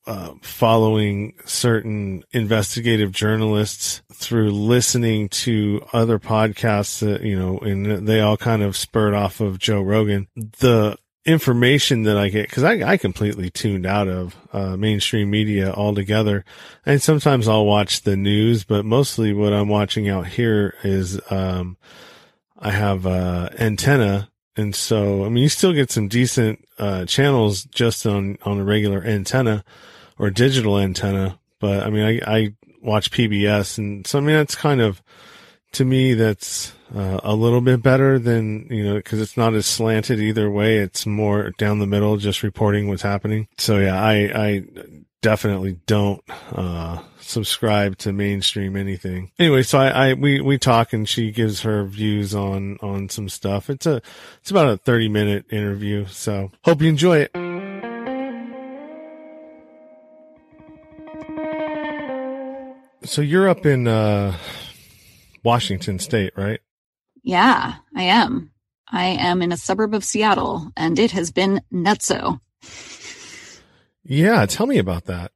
uh, 0.07 0.35
following 0.43 1.35
certain 1.47 2.25
investigative 2.33 3.11
journalists 3.11 4.03
through 4.13 4.51
listening 4.51 5.29
to 5.31 5.85
other 5.93 6.19
podcasts 6.19 7.01
that 7.01 7.23
you 7.23 7.39
know, 7.39 7.59
and 7.59 8.07
they 8.07 8.21
all 8.21 8.37
kind 8.37 8.63
of 8.63 8.77
spurred 8.77 9.15
off 9.15 9.41
of 9.41 9.59
Joe 9.59 9.81
Rogan. 9.81 10.29
The 10.37 10.99
information 11.25 12.03
that 12.03 12.19
I 12.19 12.29
get, 12.29 12.49
because 12.49 12.65
I, 12.65 12.83
I 12.83 12.97
completely 12.99 13.49
tuned 13.51 13.87
out 13.87 14.09
of 14.09 14.37
uh, 14.53 14.77
mainstream 14.77 15.31
media 15.31 15.73
altogether. 15.73 16.45
And 16.85 17.01
sometimes 17.01 17.49
I'll 17.49 17.65
watch 17.65 18.03
the 18.03 18.17
news, 18.17 18.65
but 18.65 18.85
mostly 18.85 19.33
what 19.33 19.55
I'm 19.55 19.69
watching 19.69 20.09
out 20.09 20.27
here 20.27 20.75
is 20.85 21.19
um, 21.31 21.79
I 22.59 22.71
have 22.71 23.07
uh, 23.07 23.49
antenna 23.59 24.29
and 24.57 24.75
so, 24.75 25.25
I 25.25 25.29
mean, 25.29 25.43
you 25.43 25.49
still 25.49 25.73
get 25.73 25.91
some 25.91 26.09
decent, 26.09 26.65
uh, 26.79 27.05
channels 27.07 27.65
just 27.65 28.07
on, 28.07 28.39
on 28.43 28.61
a 28.61 28.65
regular 28.65 29.03
antenna 29.03 29.65
or 30.19 30.31
digital 30.31 30.79
antenna. 30.79 31.39
But 31.59 31.83
I 31.83 31.91
mean, 31.91 32.05
I, 32.05 32.37
I 32.37 32.55
watch 32.83 33.11
PBS 33.11 33.79
and 33.79 34.07
so, 34.07 34.19
I 34.19 34.23
mean, 34.23 34.37
that's 34.37 34.55
kind 34.55 34.81
of, 34.81 35.03
to 35.73 35.85
me, 35.85 36.15
that's 36.15 36.73
uh, 36.95 37.19
a 37.25 37.35
little 37.35 37.61
bit 37.61 37.83
better 37.83 38.19
than, 38.19 38.69
you 38.71 38.85
know, 38.85 39.03
cause 39.03 39.21
it's 39.21 39.37
not 39.37 39.55
as 39.55 39.67
slanted 39.67 40.21
either 40.21 40.49
way. 40.49 40.79
It's 40.79 41.05
more 41.05 41.51
down 41.59 41.81
the 41.81 41.87
middle, 41.87 42.17
just 42.17 42.45
reporting 42.45 42.89
what's 42.89 43.03
happening. 43.03 43.49
So 43.59 43.79
yeah, 43.79 44.01
I, 44.01 44.15
I 44.35 44.65
definitely 45.21 45.81
don't, 45.87 46.23
uh, 46.53 47.03
subscribe 47.25 47.99
to 47.99 48.13
mainstream 48.13 48.77
anything. 48.77 49.31
Anyway, 49.39 49.63
so 49.63 49.79
I, 49.79 49.89
I, 50.11 50.15
we, 50.15 50.41
we 50.41 50.59
talk 50.59 50.93
and 50.93 51.09
she 51.09 51.31
gives 51.31 51.63
her 51.63 51.85
views 51.85 52.35
on, 52.35 52.79
on 52.83 53.09
some 53.09 53.29
stuff. 53.29 53.71
It's 53.71 53.87
a, 53.87 54.03
it's 54.41 54.51
about 54.51 54.69
a 54.69 54.77
30 54.77 55.09
minute 55.09 55.47
interview. 55.51 56.07
So 56.07 56.51
hope 56.65 56.83
you 56.83 56.89
enjoy 56.89 57.19
it. 57.19 57.31
So 63.07 63.21
you're 63.21 63.49
up 63.49 63.67
in, 63.67 63.87
uh, 63.87 64.37
Washington 65.43 65.99
state, 65.99 66.33
right? 66.37 66.61
Yeah, 67.23 67.75
I 67.95 68.03
am. 68.03 68.51
I 68.91 69.05
am 69.05 69.43
in 69.43 69.53
a 69.53 69.57
suburb 69.57 69.95
of 69.95 70.05
Seattle 70.05 70.73
and 70.77 70.99
it 70.99 71.11
has 71.13 71.31
been 71.31 71.61
nutso. 71.73 72.41
Yeah. 74.05 74.45
Tell 74.47 74.67
me 74.67 74.79
about 74.79 75.07
that. 75.07 75.33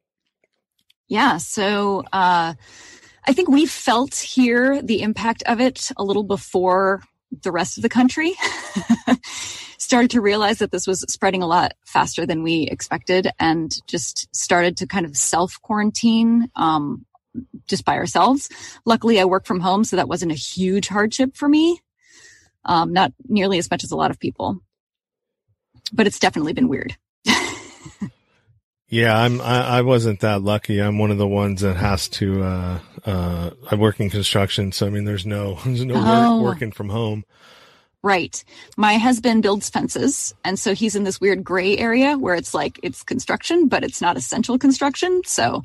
Yeah. 1.08 1.38
So, 1.38 2.04
uh, 2.12 2.54
I 3.26 3.32
think 3.32 3.48
we 3.48 3.66
felt 3.66 4.14
here 4.14 4.80
the 4.80 5.02
impact 5.02 5.42
of 5.44 5.60
it 5.60 5.90
a 5.96 6.04
little 6.04 6.22
before 6.22 7.02
the 7.42 7.52
rest 7.52 7.76
of 7.76 7.82
the 7.82 7.88
country 7.90 8.32
started 9.78 10.10
to 10.12 10.22
realize 10.22 10.58
that 10.58 10.70
this 10.70 10.86
was 10.86 11.00
spreading 11.12 11.42
a 11.42 11.46
lot 11.46 11.74
faster 11.84 12.24
than 12.24 12.42
we 12.42 12.62
expected 12.62 13.28
and 13.38 13.76
just 13.86 14.34
started 14.34 14.78
to 14.78 14.86
kind 14.86 15.04
of 15.04 15.16
self 15.16 15.60
quarantine. 15.60 16.50
Um, 16.56 17.04
just 17.66 17.84
by 17.84 17.96
ourselves. 17.96 18.48
Luckily, 18.84 19.20
I 19.20 19.24
work 19.24 19.46
from 19.46 19.60
home, 19.60 19.84
so 19.84 19.96
that 19.96 20.08
wasn't 20.08 20.32
a 20.32 20.36
huge 20.36 20.88
hardship 20.88 21.36
for 21.36 21.48
me. 21.48 21.80
Um, 22.64 22.92
not 22.92 23.12
nearly 23.28 23.58
as 23.58 23.70
much 23.70 23.84
as 23.84 23.92
a 23.92 23.96
lot 23.96 24.10
of 24.10 24.18
people, 24.18 24.60
but 25.92 26.06
it's 26.06 26.18
definitely 26.18 26.52
been 26.52 26.68
weird. 26.68 26.96
Yeah, 28.88 29.16
I'm. 29.16 29.40
I, 29.40 29.78
I, 29.78 29.82
wasn't 29.82 30.20
that 30.20 30.42
lucky. 30.42 30.80
I'm 30.80 30.98
one 30.98 31.10
of 31.10 31.18
the 31.18 31.28
ones 31.28 31.60
that 31.60 31.76
has 31.76 32.08
to. 32.10 32.42
Uh, 32.42 32.78
uh, 33.04 33.50
I 33.70 33.74
work 33.74 34.00
in 34.00 34.10
construction, 34.10 34.72
so 34.72 34.86
I 34.86 34.90
mean, 34.90 35.04
there's 35.04 35.26
no 35.26 35.54
there's 35.64 35.84
no 35.84 35.94
oh. 35.96 36.42
work, 36.42 36.54
working 36.54 36.72
from 36.72 36.88
home. 36.88 37.24
Right. 38.02 38.44
My 38.76 38.96
husband 38.96 39.42
builds 39.42 39.68
fences. 39.68 40.32
And 40.44 40.58
so 40.58 40.72
he's 40.72 40.94
in 40.94 41.02
this 41.02 41.20
weird 41.20 41.42
gray 41.42 41.76
area 41.76 42.16
where 42.16 42.36
it's 42.36 42.54
like 42.54 42.78
it's 42.82 43.02
construction, 43.02 43.66
but 43.66 43.82
it's 43.82 44.00
not 44.00 44.16
essential 44.16 44.56
construction. 44.56 45.20
So 45.24 45.62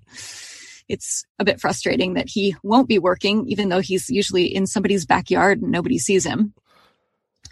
it's 0.89 1.25
a 1.37 1.45
bit 1.45 1.61
frustrating 1.61 2.15
that 2.15 2.27
he 2.27 2.55
won't 2.63 2.87
be 2.87 2.99
working, 2.99 3.45
even 3.47 3.69
though 3.69 3.81
he's 3.81 4.09
usually 4.09 4.45
in 4.45 4.65
somebody's 4.65 5.05
backyard 5.05 5.61
and 5.61 5.71
nobody 5.71 5.99
sees 5.99 6.25
him. 6.25 6.53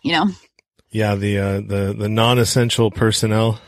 You 0.03 0.13
know? 0.13 0.31
Yeah, 0.89 1.15
the 1.15 1.37
uh, 1.37 1.61
the 1.61 1.95
the 1.97 2.09
non-essential 2.09 2.91
personnel. 2.91 3.61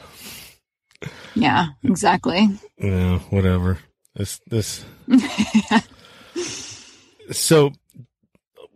Yeah, 1.36 1.68
exactly. 1.84 2.50
Yeah, 2.78 3.20
whatever. 3.30 3.80
This 4.16 4.40
this. 4.48 4.86
so, 7.32 7.72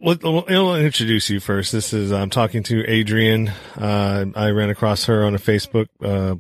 let, 0.02 0.24
I'll 0.26 0.76
introduce 0.76 1.30
you 1.30 1.40
first. 1.40 1.72
This 1.72 1.94
is 1.94 2.12
I'm 2.12 2.30
talking 2.30 2.64
to 2.64 2.86
Adrian. 2.86 3.50
Uh, 3.76 4.26
I 4.36 4.50
ran 4.50 4.70
across 4.70 5.06
her 5.06 5.26
on 5.26 5.36
a 5.36 5.40
Facebook 5.40 5.88
uh, 6.04 6.36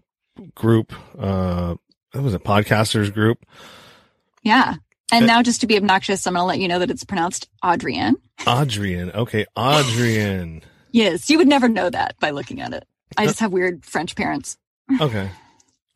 group. 0.55 0.93
Uh, 1.17 1.75
it 2.13 2.21
was 2.21 2.33
a 2.33 2.39
podcasters 2.39 3.13
group. 3.13 3.45
Yeah. 4.43 4.75
And 5.11 5.25
now, 5.25 5.41
just 5.41 5.61
to 5.61 5.67
be 5.67 5.77
obnoxious, 5.77 6.25
I'm 6.27 6.33
going 6.33 6.41
to 6.41 6.47
let 6.47 6.59
you 6.59 6.67
know 6.67 6.79
that 6.79 6.91
it's 6.91 7.05
pronounced 7.05 7.49
Audrienne. 7.63 8.15
Adrienne. 8.45 9.11
Okay. 9.11 9.45
Adrienne. 9.57 10.63
yes. 10.91 11.29
You 11.29 11.37
would 11.37 11.47
never 11.47 11.69
know 11.69 11.89
that 11.89 12.19
by 12.19 12.31
looking 12.31 12.61
at 12.61 12.73
it. 12.73 12.85
I 13.15 13.25
just 13.25 13.39
have 13.39 13.53
weird 13.53 13.85
French 13.85 14.15
parents. 14.15 14.57
okay. 14.99 15.29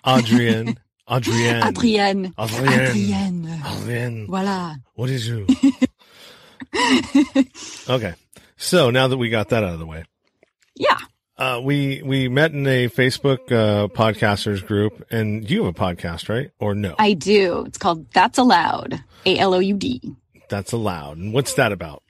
Adrienne. 0.05 0.77
Adrienne. 1.09 1.63
Adrienne. 1.63 2.33
Adrienne. 2.37 3.61
Adrienne. 3.65 4.27
Voila. 4.27 4.75
What 4.95 5.09
is 5.09 5.27
you? 5.27 5.45
okay. 7.89 8.13
So 8.57 8.91
now 8.91 9.07
that 9.07 9.17
we 9.17 9.29
got 9.29 9.49
that 9.49 9.63
out 9.63 9.73
of 9.73 9.79
the 9.79 9.85
way. 9.85 10.05
Yeah. 10.75 10.97
Uh, 11.37 11.59
we 11.61 12.01
we 12.03 12.27
met 12.29 12.51
in 12.51 12.67
a 12.67 12.87
Facebook 12.87 13.51
uh, 13.51 13.87
podcasters 13.87 14.65
group, 14.65 15.03
and 15.09 15.49
you 15.49 15.65
have 15.65 15.75
a 15.75 15.77
podcast, 15.77 16.29
right? 16.29 16.51
Or 16.59 16.75
no? 16.75 16.95
I 16.99 17.13
do. 17.13 17.65
It's 17.65 17.79
called 17.79 18.05
That's 18.13 18.37
Aloud. 18.37 19.03
A 19.25 19.37
L 19.39 19.55
O 19.55 19.59
U 19.59 19.75
D. 19.75 20.15
That's 20.49 20.71
aloud. 20.71 21.17
And 21.17 21.33
what's 21.33 21.53
that 21.55 21.71
about? 21.71 22.03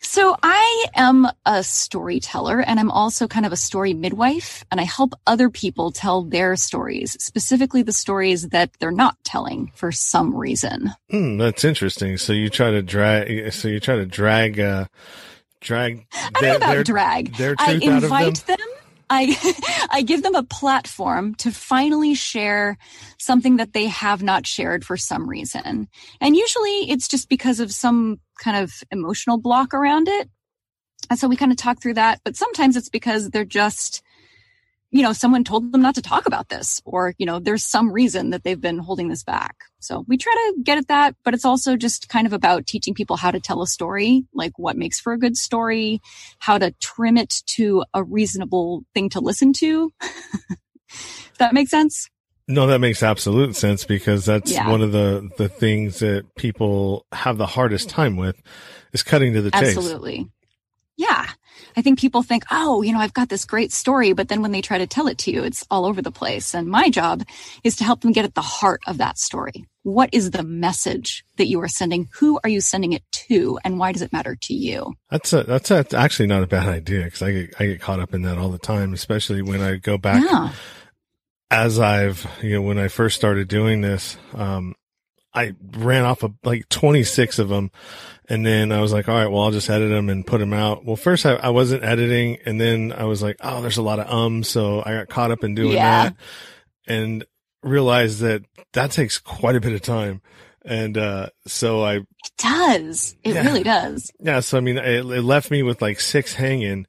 So 0.00 0.36
I 0.42 0.86
am 0.94 1.28
a 1.44 1.62
storyteller 1.62 2.60
and 2.60 2.78
I'm 2.78 2.90
also 2.90 3.26
kind 3.26 3.44
of 3.44 3.52
a 3.52 3.56
story 3.56 3.94
midwife 3.94 4.64
and 4.70 4.80
I 4.80 4.84
help 4.84 5.14
other 5.26 5.50
people 5.50 5.90
tell 5.90 6.22
their 6.22 6.56
stories, 6.56 7.16
specifically 7.22 7.82
the 7.82 7.92
stories 7.92 8.48
that 8.48 8.70
they're 8.78 8.90
not 8.90 9.16
telling 9.24 9.72
for 9.74 9.90
some 9.90 10.34
reason. 10.34 10.92
Hmm, 11.10 11.36
that's 11.38 11.64
interesting. 11.64 12.16
So 12.16 12.32
you 12.32 12.48
try 12.48 12.70
to 12.70 12.82
drag, 12.82 13.52
so 13.52 13.68
you 13.68 13.80
try 13.80 13.96
to 13.96 14.06
drag, 14.06 14.60
uh, 14.60 14.86
drag. 15.60 16.06
I 16.12 16.30
don't 16.32 16.42
know 16.42 16.56
about 16.56 16.74
their, 16.74 16.84
drag. 16.84 17.36
Their 17.36 17.56
truth 17.56 17.68
I 17.68 17.86
invite 17.86 18.36
them. 18.46 18.56
them 18.58 18.77
I 19.10 19.86
I 19.90 20.02
give 20.02 20.22
them 20.22 20.34
a 20.34 20.42
platform 20.42 21.34
to 21.36 21.50
finally 21.50 22.14
share 22.14 22.78
something 23.18 23.56
that 23.56 23.72
they 23.72 23.86
have 23.86 24.22
not 24.22 24.46
shared 24.46 24.84
for 24.84 24.96
some 24.96 25.28
reason. 25.28 25.88
And 26.20 26.36
usually 26.36 26.90
it's 26.90 27.08
just 27.08 27.28
because 27.28 27.60
of 27.60 27.72
some 27.72 28.20
kind 28.42 28.56
of 28.56 28.82
emotional 28.90 29.38
block 29.38 29.74
around 29.74 30.08
it. 30.08 30.28
And 31.10 31.18
so 31.18 31.28
we 31.28 31.36
kind 31.36 31.52
of 31.52 31.58
talk 31.58 31.80
through 31.80 31.94
that, 31.94 32.20
but 32.24 32.36
sometimes 32.36 32.76
it's 32.76 32.88
because 32.88 33.30
they're 33.30 33.44
just 33.44 34.02
you 34.90 35.02
know, 35.02 35.12
someone 35.12 35.44
told 35.44 35.70
them 35.70 35.82
not 35.82 35.94
to 35.96 36.02
talk 36.02 36.26
about 36.26 36.48
this 36.48 36.80
or, 36.84 37.14
you 37.18 37.26
know, 37.26 37.38
there's 37.38 37.64
some 37.64 37.92
reason 37.92 38.30
that 38.30 38.42
they've 38.42 38.60
been 38.60 38.78
holding 38.78 39.08
this 39.08 39.22
back. 39.22 39.56
So 39.80 40.04
we 40.08 40.16
try 40.16 40.32
to 40.32 40.62
get 40.62 40.78
at 40.78 40.88
that, 40.88 41.14
but 41.24 41.34
it's 41.34 41.44
also 41.44 41.76
just 41.76 42.08
kind 42.08 42.26
of 42.26 42.32
about 42.32 42.66
teaching 42.66 42.94
people 42.94 43.16
how 43.16 43.30
to 43.30 43.38
tell 43.38 43.60
a 43.62 43.66
story, 43.66 44.24
like 44.32 44.58
what 44.58 44.76
makes 44.76 44.98
for 44.98 45.12
a 45.12 45.18
good 45.18 45.36
story, 45.36 46.00
how 46.38 46.56
to 46.56 46.72
trim 46.80 47.18
it 47.18 47.42
to 47.48 47.84
a 47.92 48.02
reasonable 48.02 48.84
thing 48.94 49.10
to 49.10 49.20
listen 49.20 49.52
to. 49.54 49.92
that 51.38 51.52
makes 51.52 51.70
sense? 51.70 52.08
No, 52.50 52.66
that 52.68 52.78
makes 52.78 53.02
absolute 53.02 53.54
sense 53.56 53.84
because 53.84 54.24
that's 54.24 54.50
yeah. 54.50 54.70
one 54.70 54.80
of 54.80 54.92
the, 54.92 55.28
the 55.36 55.50
things 55.50 55.98
that 55.98 56.34
people 56.34 57.04
have 57.12 57.36
the 57.36 57.46
hardest 57.46 57.90
time 57.90 58.16
with 58.16 58.40
is 58.94 59.02
cutting 59.02 59.34
to 59.34 59.42
the 59.42 59.50
chase. 59.50 59.76
Absolutely. 59.76 60.26
Yeah. 60.96 61.26
I 61.78 61.80
think 61.80 62.00
people 62.00 62.24
think, 62.24 62.42
oh, 62.50 62.82
you 62.82 62.92
know, 62.92 62.98
I've 62.98 63.14
got 63.14 63.28
this 63.28 63.44
great 63.44 63.70
story, 63.70 64.12
but 64.12 64.26
then 64.26 64.42
when 64.42 64.50
they 64.50 64.60
try 64.60 64.78
to 64.78 64.86
tell 64.88 65.06
it 65.06 65.16
to 65.18 65.30
you, 65.30 65.44
it's 65.44 65.64
all 65.70 65.86
over 65.86 66.02
the 66.02 66.10
place. 66.10 66.52
And 66.52 66.66
my 66.66 66.90
job 66.90 67.22
is 67.62 67.76
to 67.76 67.84
help 67.84 68.00
them 68.00 68.10
get 68.10 68.24
at 68.24 68.34
the 68.34 68.40
heart 68.40 68.80
of 68.88 68.98
that 68.98 69.16
story. 69.16 69.64
What 69.84 70.10
is 70.12 70.32
the 70.32 70.42
message 70.42 71.24
that 71.36 71.46
you 71.46 71.60
are 71.62 71.68
sending? 71.68 72.08
Who 72.14 72.40
are 72.42 72.50
you 72.50 72.60
sending 72.60 72.94
it 72.94 73.04
to? 73.28 73.60
And 73.62 73.78
why 73.78 73.92
does 73.92 74.02
it 74.02 74.12
matter 74.12 74.34
to 74.34 74.54
you? 74.54 74.94
That's 75.08 75.32
a, 75.32 75.44
that's 75.44 75.70
a, 75.70 75.86
actually 75.94 76.26
not 76.26 76.42
a 76.42 76.48
bad 76.48 76.66
idea 76.66 77.04
because 77.04 77.22
I 77.22 77.30
get, 77.30 77.54
I 77.60 77.66
get 77.66 77.80
caught 77.80 78.00
up 78.00 78.12
in 78.12 78.22
that 78.22 78.38
all 78.38 78.48
the 78.48 78.58
time, 78.58 78.92
especially 78.92 79.42
when 79.42 79.60
I 79.60 79.76
go 79.76 79.98
back. 79.98 80.24
Yeah. 80.24 80.50
As 81.48 81.78
I've, 81.78 82.28
you 82.42 82.54
know, 82.54 82.62
when 82.62 82.78
I 82.78 82.88
first 82.88 83.14
started 83.14 83.46
doing 83.46 83.82
this, 83.82 84.16
um, 84.34 84.74
I 85.32 85.54
ran 85.76 86.04
off 86.04 86.24
of 86.24 86.34
like 86.42 86.68
26 86.70 87.38
of 87.38 87.48
them 87.48 87.70
and 88.28 88.44
then 88.44 88.72
I 88.72 88.80
was 88.80 88.92
like, 88.92 89.08
all 89.08 89.14
right, 89.14 89.26
well, 89.26 89.42
I'll 89.42 89.50
just 89.50 89.70
edit 89.70 89.90
them 89.90 90.10
and 90.10 90.26
put 90.26 90.38
them 90.38 90.52
out. 90.52 90.84
Well, 90.84 90.96
first 90.96 91.24
I, 91.24 91.34
I 91.34 91.48
wasn't 91.48 91.82
editing 91.82 92.38
and 92.44 92.60
then 92.60 92.92
I 92.92 93.04
was 93.04 93.22
like, 93.22 93.36
oh, 93.40 93.62
there's 93.62 93.78
a 93.78 93.82
lot 93.82 93.98
of 93.98 94.06
ums. 94.08 94.48
So 94.48 94.82
I 94.84 94.92
got 94.92 95.08
caught 95.08 95.30
up 95.30 95.44
in 95.44 95.54
doing 95.54 95.72
yeah. 95.72 96.10
that 96.10 96.16
and 96.86 97.24
realized 97.62 98.20
that 98.20 98.44
that 98.74 98.90
takes 98.90 99.18
quite 99.18 99.56
a 99.56 99.60
bit 99.60 99.72
of 99.72 99.80
time. 99.80 100.20
And, 100.62 100.98
uh, 100.98 101.30
so 101.46 101.82
I, 101.82 101.94
it 101.94 102.06
does. 102.36 103.16
It 103.24 103.34
yeah, 103.34 103.44
really 103.44 103.62
does. 103.62 104.12
Yeah. 104.20 104.40
So, 104.40 104.58
I 104.58 104.60
mean, 104.60 104.76
it, 104.76 105.06
it 105.06 105.22
left 105.22 105.50
me 105.50 105.62
with 105.62 105.80
like 105.80 105.98
six 105.98 106.34
hanging, 106.34 106.86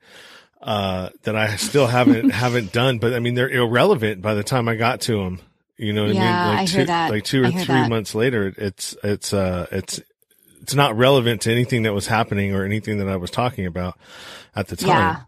uh, 0.62 1.10
that 1.24 1.38
I 1.38 1.56
still 1.56 1.88
haven't, 1.88 2.30
haven't 2.32 2.74
done, 2.74 2.98
but 2.98 3.14
I 3.14 3.20
mean, 3.20 3.36
they're 3.36 3.50
irrelevant 3.50 4.22
by 4.22 4.34
the 4.34 4.44
time 4.44 4.68
I 4.68 4.76
got 4.76 5.00
to 5.02 5.24
them. 5.24 5.40
You 5.78 5.94
know 5.94 6.08
what 6.08 6.16
yeah, 6.16 6.22
I 6.22 6.48
mean? 6.48 6.56
Like 6.56 6.60
I 6.60 6.66
two, 6.66 6.86
that. 6.88 7.12
like 7.12 7.24
two 7.24 7.44
or 7.46 7.52
three 7.52 7.64
that. 7.64 7.90
months 7.90 8.14
later, 8.14 8.54
it's, 8.58 8.98
it's, 9.02 9.34
uh, 9.34 9.68
it's, 9.72 10.02
it's 10.70 10.76
not 10.76 10.96
relevant 10.96 11.42
to 11.42 11.52
anything 11.52 11.82
that 11.82 11.96
was 11.96 12.06
happening 12.06 12.54
or 12.54 12.64
anything 12.64 13.00
that 13.00 13.08
I 13.08 13.16
was 13.16 13.32
talking 13.32 13.66
about 13.66 13.98
at 14.56 14.68
the 14.68 14.76
time. 14.76 14.88
Yeah. 14.88 15.22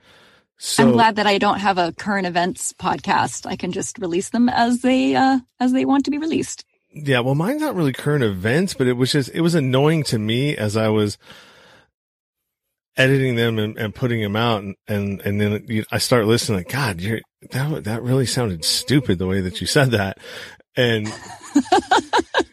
So, 0.59 0.83
I'm 0.83 0.91
glad 0.91 1.15
that 1.15 1.25
I 1.25 1.39
don't 1.39 1.57
have 1.57 1.79
a 1.79 1.93
current 1.93 2.27
events 2.27 2.73
podcast. 2.73 3.47
I 3.47 3.55
can 3.55 3.71
just 3.71 3.97
release 3.97 4.29
them 4.29 4.49
as 4.49 4.81
they 4.83 5.15
uh, 5.15 5.39
as 5.59 5.71
they 5.71 5.83
want 5.83 6.05
to 6.05 6.11
be 6.11 6.19
released. 6.19 6.63
Yeah, 6.93 7.21
well, 7.21 7.33
mine's 7.33 7.61
not 7.61 7.73
really 7.73 7.91
current 7.91 8.23
events, 8.23 8.75
but 8.75 8.85
it 8.85 8.93
was 8.93 9.11
just 9.11 9.31
it 9.33 9.41
was 9.41 9.55
annoying 9.55 10.03
to 10.03 10.19
me 10.19 10.55
as 10.55 10.77
I 10.77 10.89
was 10.89 11.17
editing 12.95 13.35
them 13.35 13.57
and, 13.57 13.75
and 13.79 13.95
putting 13.95 14.21
them 14.21 14.35
out, 14.35 14.61
and 14.61 14.75
and, 14.87 15.21
and 15.21 15.41
then 15.41 15.65
you, 15.67 15.85
I 15.91 15.97
start 15.97 16.27
listening. 16.27 16.59
Like, 16.59 16.69
God, 16.69 17.01
you're 17.01 17.21
that 17.49 17.85
that 17.85 18.03
really 18.03 18.27
sounded 18.27 18.63
stupid 18.63 19.17
the 19.17 19.25
way 19.25 19.41
that 19.41 19.59
you 19.59 19.65
said 19.65 19.89
that, 19.89 20.19
and 20.77 21.11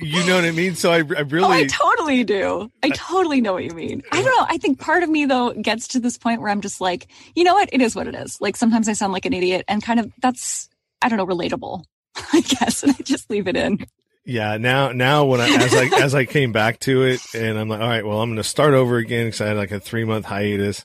you 0.00 0.26
know 0.26 0.36
what 0.36 0.44
I 0.44 0.50
mean? 0.50 0.74
So 0.74 0.90
I, 0.90 0.96
I 0.96 1.00
really, 1.00 1.44
oh, 1.44 1.50
I 1.50 1.66
totally 1.66 2.24
do. 2.24 2.70
I 2.82 2.90
totally 2.90 3.40
know 3.40 3.54
what 3.54 3.64
you 3.64 3.72
mean. 3.72 4.02
I 4.12 4.22
don't 4.22 4.36
know. 4.36 4.46
I 4.48 4.58
think 4.58 4.80
part 4.80 5.02
of 5.02 5.08
me 5.08 5.26
though 5.26 5.52
gets 5.52 5.88
to 5.88 6.00
this 6.00 6.18
point 6.18 6.40
where 6.40 6.50
I'm 6.50 6.60
just 6.60 6.80
like, 6.80 7.08
you 7.34 7.44
know 7.44 7.54
what? 7.54 7.68
It 7.72 7.80
is 7.80 7.94
what 7.94 8.06
it 8.06 8.14
is. 8.14 8.40
Like 8.40 8.56
sometimes 8.56 8.88
I 8.88 8.94
sound 8.94 9.12
like 9.12 9.26
an 9.26 9.32
idiot 9.32 9.64
and 9.68 9.82
kind 9.82 10.00
of 10.00 10.12
that's, 10.20 10.68
I 11.02 11.08
don't 11.08 11.18
know, 11.18 11.26
relatable, 11.26 11.84
I 12.32 12.40
guess. 12.40 12.82
And 12.82 12.92
I 12.98 13.02
just 13.02 13.30
leave 13.30 13.48
it 13.48 13.56
in. 13.56 13.84
Yeah. 14.24 14.56
Now, 14.58 14.92
now 14.92 15.24
when 15.24 15.40
I, 15.40 15.48
as 15.48 15.74
I, 15.74 16.02
as 16.02 16.14
I 16.14 16.24
came 16.24 16.52
back 16.52 16.78
to 16.80 17.02
it 17.02 17.20
and 17.34 17.58
I'm 17.58 17.68
like, 17.68 17.80
all 17.80 17.88
right, 17.88 18.04
well, 18.04 18.20
I'm 18.20 18.28
going 18.28 18.36
to 18.36 18.44
start 18.44 18.74
over 18.74 18.96
again 18.96 19.26
because 19.26 19.40
I 19.40 19.48
had 19.48 19.56
like 19.56 19.72
a 19.72 19.80
three 19.80 20.04
month 20.04 20.26
hiatus 20.26 20.84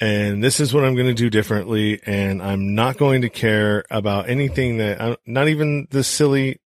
and 0.00 0.42
this 0.42 0.58
is 0.58 0.74
what 0.74 0.84
I'm 0.84 0.94
going 0.94 1.06
to 1.06 1.14
do 1.14 1.30
differently. 1.30 2.00
And 2.04 2.42
I'm 2.42 2.74
not 2.74 2.96
going 2.96 3.22
to 3.22 3.28
care 3.28 3.84
about 3.90 4.28
anything 4.28 4.78
that 4.78 5.00
I'm 5.00 5.16
not 5.26 5.48
even 5.48 5.86
the 5.90 6.02
silly 6.02 6.60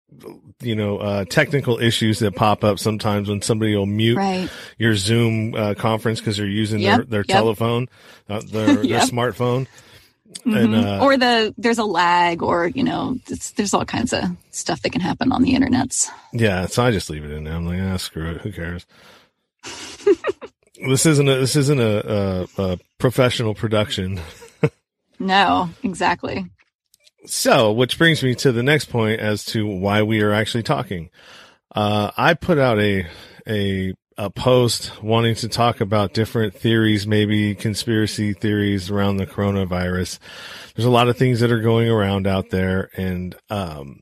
you 0.62 0.75
know, 0.75 0.98
uh, 0.98 1.25
technical 1.25 1.79
issues 1.79 2.18
that 2.20 2.35
pop 2.35 2.64
up 2.64 2.79
sometimes 2.79 3.29
when 3.29 3.42
somebody 3.42 3.77
will 3.77 3.87
mute 3.87 4.16
right. 4.16 4.48
your 4.79 4.94
Zoom 4.96 5.55
uh, 5.55 5.75
conference 5.75 6.20
because 6.20 6.37
they're 6.37 6.46
using 6.46 6.81
yep, 6.81 6.98
their, 6.98 7.05
their 7.05 7.25
yep. 7.29 7.37
telephone, 7.37 7.88
uh, 8.29 8.40
their, 8.46 8.68
yep. 8.85 8.88
their 8.88 9.01
smartphone. 9.01 9.66
Mm-hmm. 10.40 10.57
And, 10.57 10.75
uh, 10.75 10.98
or 11.03 11.16
the 11.16 11.55
there's 11.59 11.79
a 11.79 11.85
lag, 11.85 12.42
or 12.42 12.66
you 12.68 12.83
know, 12.83 13.18
there's 13.57 13.75
all 13.75 13.85
kinds 13.85 14.12
of 14.12 14.25
stuff 14.51 14.81
that 14.83 14.90
can 14.90 15.01
happen 15.01 15.31
on 15.31 15.42
the 15.42 15.53
internets. 15.53 16.09
Yeah, 16.33 16.66
so 16.66 16.85
I 16.85 16.90
just 16.90 17.11
leave 17.11 17.25
it 17.25 17.31
in 17.31 17.44
there. 17.44 17.55
I'm 17.55 17.66
like, 17.66 17.81
ah, 17.81 17.96
screw 17.98 18.31
it. 18.31 18.40
Who 18.40 18.51
cares? 18.51 18.87
this 20.88 21.07
isn't 21.07 21.29
a 21.29 21.38
this 21.38 21.55
isn't 21.55 21.81
a, 21.81 22.48
a, 22.59 22.62
a 22.62 22.79
professional 22.98 23.55
production. 23.55 24.20
no, 25.18 25.68
exactly. 25.83 26.46
So, 27.24 27.70
which 27.72 27.98
brings 27.98 28.22
me 28.22 28.35
to 28.37 28.50
the 28.50 28.62
next 28.62 28.87
point 28.87 29.20
as 29.20 29.44
to 29.46 29.66
why 29.66 30.02
we 30.02 30.22
are 30.22 30.32
actually 30.32 30.64
talking. 30.64 31.11
Uh, 31.74 32.11
I 32.16 32.35
put 32.35 32.58
out 32.58 32.80
a, 32.80 33.06
a, 33.46 33.94
a 34.18 34.30
post 34.30 35.02
wanting 35.02 35.37
to 35.37 35.48
talk 35.48 35.80
about 35.80 36.14
different 36.14 36.54
theories, 36.54 37.06
maybe 37.06 37.54
conspiracy 37.54 38.32
theories 38.32 38.90
around 38.90 39.16
the 39.16 39.26
coronavirus. 39.26 40.18
There's 40.74 40.87
a 40.87 40.90
lot 40.90 41.08
of 41.08 41.16
things 41.16 41.40
that 41.40 41.52
are 41.52 41.61
going 41.61 41.88
around 41.88 42.26
out 42.26 42.50
there 42.50 42.90
and, 42.96 43.37
um, 43.48 44.00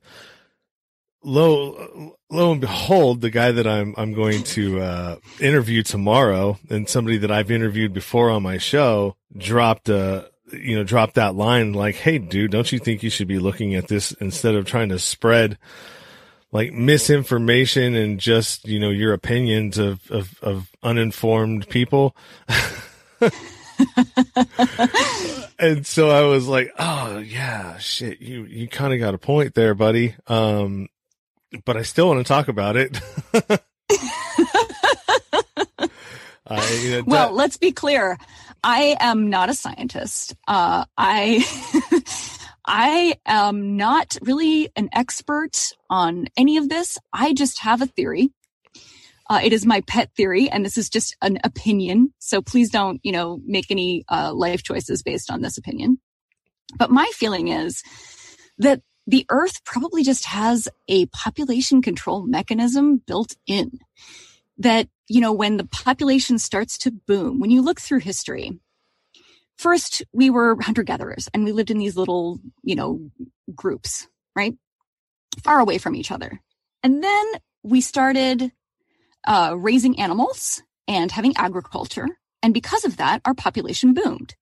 lo, 1.22 2.16
lo 2.30 2.52
and 2.52 2.60
behold, 2.60 3.20
the 3.20 3.30
guy 3.30 3.52
that 3.52 3.66
I'm, 3.66 3.94
I'm 3.98 4.14
going 4.14 4.42
to, 4.44 4.80
uh, 4.80 5.16
interview 5.40 5.82
tomorrow 5.82 6.58
and 6.70 6.88
somebody 6.88 7.18
that 7.18 7.30
I've 7.30 7.50
interviewed 7.50 7.92
before 7.92 8.30
on 8.30 8.42
my 8.42 8.56
show 8.56 9.16
dropped 9.36 9.90
a, 9.90 10.29
you 10.52 10.76
know, 10.76 10.84
drop 10.84 11.14
that 11.14 11.34
line 11.34 11.72
like, 11.72 11.96
Hey, 11.96 12.18
dude, 12.18 12.50
don't 12.50 12.70
you 12.70 12.78
think 12.78 13.02
you 13.02 13.10
should 13.10 13.28
be 13.28 13.38
looking 13.38 13.74
at 13.74 13.88
this 13.88 14.12
instead 14.12 14.54
of 14.54 14.64
trying 14.64 14.90
to 14.90 14.98
spread 14.98 15.58
like 16.52 16.72
misinformation 16.72 17.94
and 17.94 18.18
just, 18.18 18.66
you 18.66 18.80
know, 18.80 18.90
your 18.90 19.12
opinions 19.12 19.78
of, 19.78 20.10
of, 20.10 20.38
of 20.42 20.70
uninformed 20.82 21.68
people. 21.68 22.16
and 25.58 25.86
so 25.86 26.10
I 26.10 26.22
was 26.22 26.48
like, 26.48 26.72
Oh 26.78 27.18
yeah, 27.18 27.78
shit. 27.78 28.20
You, 28.20 28.44
you 28.44 28.68
kind 28.68 28.92
of 28.92 29.00
got 29.00 29.14
a 29.14 29.18
point 29.18 29.54
there, 29.54 29.74
buddy. 29.74 30.14
Um, 30.26 30.88
but 31.64 31.76
I 31.76 31.82
still 31.82 32.08
want 32.08 32.18
to 32.18 32.28
talk 32.28 32.48
about 32.48 32.76
it. 32.76 33.00
you 36.82 36.90
know, 36.90 37.02
well, 37.06 37.32
let's 37.32 37.56
be 37.56 37.72
clear. 37.72 38.18
I 38.62 38.96
am 39.00 39.30
not 39.30 39.48
a 39.48 39.54
scientist. 39.54 40.34
Uh, 40.46 40.84
I 40.96 41.44
I 42.66 43.14
am 43.26 43.76
not 43.76 44.16
really 44.22 44.68
an 44.76 44.88
expert 44.92 45.72
on 45.88 46.26
any 46.36 46.56
of 46.56 46.68
this. 46.68 46.98
I 47.12 47.32
just 47.32 47.60
have 47.60 47.82
a 47.82 47.86
theory. 47.86 48.30
Uh, 49.28 49.40
it 49.42 49.52
is 49.52 49.64
my 49.64 49.80
pet 49.82 50.10
theory, 50.16 50.50
and 50.50 50.64
this 50.64 50.76
is 50.76 50.90
just 50.90 51.16
an 51.22 51.38
opinion. 51.44 52.12
So 52.18 52.42
please 52.42 52.70
don't, 52.70 53.00
you 53.04 53.12
know, 53.12 53.40
make 53.46 53.70
any 53.70 54.04
uh, 54.08 54.32
life 54.34 54.62
choices 54.62 55.02
based 55.02 55.30
on 55.30 55.40
this 55.40 55.56
opinion. 55.56 56.00
But 56.76 56.90
my 56.90 57.08
feeling 57.14 57.48
is 57.48 57.82
that 58.58 58.82
the 59.06 59.24
Earth 59.30 59.64
probably 59.64 60.02
just 60.02 60.26
has 60.26 60.68
a 60.88 61.06
population 61.06 61.80
control 61.80 62.26
mechanism 62.26 63.02
built 63.06 63.36
in. 63.46 63.78
That 64.60 64.88
you 65.08 65.20
know, 65.20 65.32
when 65.32 65.56
the 65.56 65.64
population 65.66 66.38
starts 66.38 66.78
to 66.78 66.92
boom, 66.92 67.40
when 67.40 67.50
you 67.50 67.62
look 67.62 67.80
through 67.80 67.98
history, 67.98 68.60
first 69.58 70.02
we 70.12 70.30
were 70.30 70.56
hunter 70.60 70.84
gatherers 70.84 71.28
and 71.34 71.44
we 71.44 71.52
lived 71.52 71.70
in 71.70 71.78
these 71.78 71.96
little, 71.96 72.38
you 72.62 72.76
know, 72.76 73.10
groups, 73.54 74.06
right? 74.36 74.54
Far 75.42 75.58
away 75.58 75.78
from 75.78 75.96
each 75.96 76.12
other. 76.12 76.40
And 76.84 77.02
then 77.02 77.26
we 77.64 77.80
started 77.80 78.52
uh, 79.26 79.54
raising 79.56 79.98
animals 79.98 80.62
and 80.86 81.10
having 81.10 81.36
agriculture. 81.36 82.06
And 82.42 82.54
because 82.54 82.84
of 82.84 82.96
that, 82.98 83.20
our 83.24 83.34
population 83.34 83.94
boomed. 83.94 84.34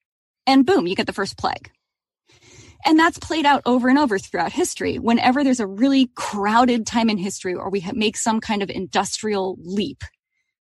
And 0.47 0.65
boom, 0.65 0.87
you 0.87 0.95
get 0.95 1.07
the 1.07 1.13
first 1.13 1.37
plague. 1.37 1.71
And 2.85 2.99
that's 2.99 3.19
played 3.19 3.45
out 3.45 3.63
over 3.67 3.89
and 3.89 3.99
over 3.99 4.19
throughout 4.19 4.53
history. 4.53 4.99
Whenever 4.99 5.43
there's 5.43 5.61
a 5.61 5.67
really 5.67 6.11
crowded 6.15 6.87
time 6.87 7.11
in 7.11 7.19
history 7.19 7.55
or 7.55 7.71
we 7.71 7.85
make 7.93 8.17
some 8.17 8.41
kind 8.41 8.63
of 8.63 8.71
industrial 8.71 9.57
leap, 9.61 10.05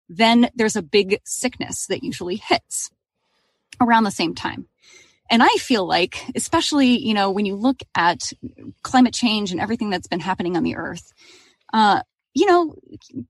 then 0.07 0.49
there's 0.55 0.75
a 0.75 0.81
big 0.81 1.19
sickness 1.25 1.87
that 1.87 2.03
usually 2.03 2.37
hits 2.37 2.89
around 3.81 4.03
the 4.03 4.11
same 4.11 4.35
time. 4.35 4.67
And 5.29 5.41
I 5.41 5.49
feel 5.57 5.85
like, 5.87 6.23
especially, 6.35 6.99
you 6.99 7.13
know, 7.13 7.31
when 7.31 7.45
you 7.45 7.55
look 7.55 7.81
at 7.95 8.31
climate 8.83 9.13
change 9.13 9.51
and 9.51 9.59
everything 9.59 9.89
that's 9.89 10.07
been 10.07 10.19
happening 10.19 10.55
on 10.55 10.63
the 10.63 10.75
earth, 10.75 11.11
uh, 11.73 12.01
you 12.35 12.45
know, 12.45 12.75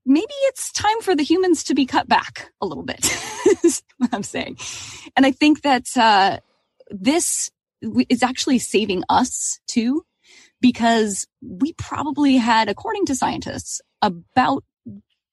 maybe 0.06 0.34
it's 0.48 0.72
time 0.72 1.00
for 1.02 1.16
the 1.16 1.24
humans 1.24 1.64
to 1.66 1.76
be 1.76 1.86
cut 1.86 2.08
back 2.08 2.52
a 2.60 2.66
little 2.66 2.84
bit, 2.84 3.06
is 3.64 3.82
what 3.98 4.14
I'm 4.14 4.24
saying. 4.24 4.58
And 5.16 5.26
I 5.26 5.32
think 5.32 5.62
that, 5.62 5.86
uh, 5.96 6.40
this 6.90 7.50
is 8.10 8.24
actually 8.24 8.60
saving 8.60 9.04
us 9.10 9.60
too, 9.68 10.04
because 10.62 11.28
we 11.42 11.74
probably 11.74 12.38
had, 12.38 12.70
according 12.70 13.06
to 13.06 13.16
scientists, 13.16 13.82
about 14.02 14.64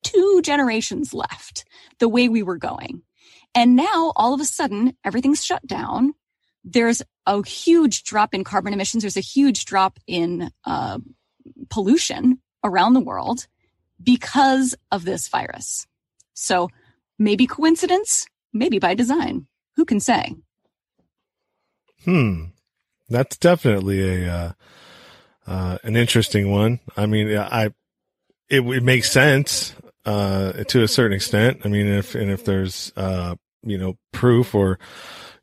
two 0.02 0.40
generations 0.42 1.14
left 1.14 1.64
the 1.98 2.08
way 2.08 2.28
we 2.28 2.42
were 2.42 2.58
going. 2.58 3.02
And 3.54 3.76
now 3.76 4.12
all 4.16 4.34
of 4.34 4.40
a 4.40 4.44
sudden 4.44 4.96
everything's 5.04 5.44
shut 5.44 5.66
down. 5.66 6.14
There's 6.64 7.02
a 7.26 7.46
huge 7.46 8.04
drop 8.04 8.34
in 8.34 8.44
carbon 8.44 8.72
emissions. 8.72 9.02
There's 9.02 9.16
a 9.16 9.20
huge 9.20 9.64
drop 9.64 9.98
in 10.06 10.50
uh, 10.64 10.98
pollution 11.70 12.40
around 12.64 12.94
the 12.94 13.00
world 13.00 13.46
because 14.02 14.74
of 14.90 15.04
this 15.04 15.28
virus. 15.28 15.86
So 16.34 16.68
maybe 17.18 17.46
coincidence, 17.46 18.26
maybe 18.52 18.78
by 18.78 18.94
design. 18.94 19.46
Who 19.76 19.84
can 19.84 20.00
say? 20.00 20.34
Hmm. 22.04 22.44
That's 23.08 23.36
definitely 23.36 24.24
a, 24.24 24.32
uh, 24.32 24.52
uh, 25.46 25.78
an 25.82 25.96
interesting 25.96 26.50
one. 26.50 26.80
I 26.96 27.06
mean, 27.06 27.36
I, 27.36 27.66
it, 28.48 28.60
it 28.60 28.82
makes 28.82 29.10
sense 29.10 29.74
uh, 30.04 30.52
to 30.64 30.82
a 30.82 30.88
certain 30.88 31.14
extent. 31.14 31.60
I 31.64 31.68
mean, 31.68 31.86
if, 31.86 32.14
and 32.14 32.30
if 32.30 32.44
there's, 32.44 32.92
uh, 32.96 33.34
you 33.62 33.78
know, 33.78 33.96
proof 34.12 34.54
or, 34.54 34.78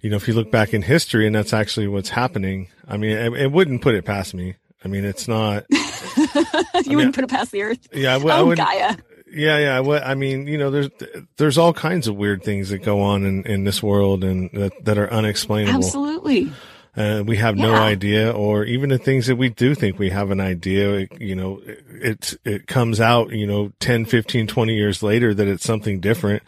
you 0.02 0.10
know, 0.10 0.16
if 0.16 0.28
you 0.28 0.34
look 0.34 0.52
back 0.52 0.74
in 0.74 0.82
history 0.82 1.28
and 1.28 1.36
that's 1.36 1.54
actually 1.54 1.88
what's 1.88 2.10
happening, 2.10 2.70
I 2.88 2.98
mean, 2.98 3.12
it, 3.12 3.34
it 3.34 3.52
wouldn't 3.52 3.82
put 3.82 3.96
it 3.96 4.06
past 4.06 4.34
me. 4.34 4.56
I 4.84 4.88
mean, 4.88 5.04
it's 5.04 5.28
not. 5.28 5.66
you 5.70 5.78
I 5.84 6.84
mean, 6.88 6.96
wouldn't 6.96 7.16
put 7.16 7.26
it 7.26 7.30
past 7.30 7.52
the 7.52 7.62
earth. 7.64 7.88
Yeah, 7.94 8.16
I, 8.16 8.18
w- 8.18 8.34
oh, 8.34 8.38
I 8.38 8.42
would. 8.42 8.58
Gaia. 8.58 8.96
Yeah, 9.32 9.58
yeah. 9.58 9.80
What 9.80 10.06
I 10.06 10.16
mean, 10.16 10.48
you 10.48 10.58
know, 10.58 10.72
there's 10.72 10.90
there's 11.38 11.58
all 11.58 11.74
kinds 11.74 12.08
of 12.08 12.16
weird 12.16 12.44
things 12.44 12.70
that 12.70 12.80
go 12.80 13.02
on 13.02 13.26
in, 13.26 13.44
in 13.46 13.64
this 13.64 13.84
world 13.84 14.24
and 14.24 14.50
that, 14.54 14.72
that 14.86 14.98
are 14.98 15.12
unexplainable. 15.12 15.78
Absolutely 15.78 16.52
uh, 17.00 17.24
we 17.26 17.38
have 17.38 17.58
yeah. 17.58 17.66
no 17.66 17.76
idea, 17.76 18.32
or 18.32 18.66
even 18.66 18.90
the 18.90 18.98
things 18.98 19.28
that 19.28 19.38
we 19.38 19.50
do 19.50 19.76
think 19.76 19.98
we 19.98 20.10
have 20.10 20.32
an 20.32 20.42
idea, 20.42 20.96
it, 20.96 21.22
you 21.22 21.34
know, 21.34 21.62
it, 21.66 22.34
it 22.44 22.68
comes 22.68 23.00
out, 23.00 23.32
you 23.32 23.48
know, 23.48 23.72
10, 23.80 24.06
15, 24.06 24.48
20 24.48 24.76
years 24.76 25.02
later 25.02 25.34
that 25.34 25.48
it's 25.48 25.64
something 25.64 26.00
different, 26.00 26.44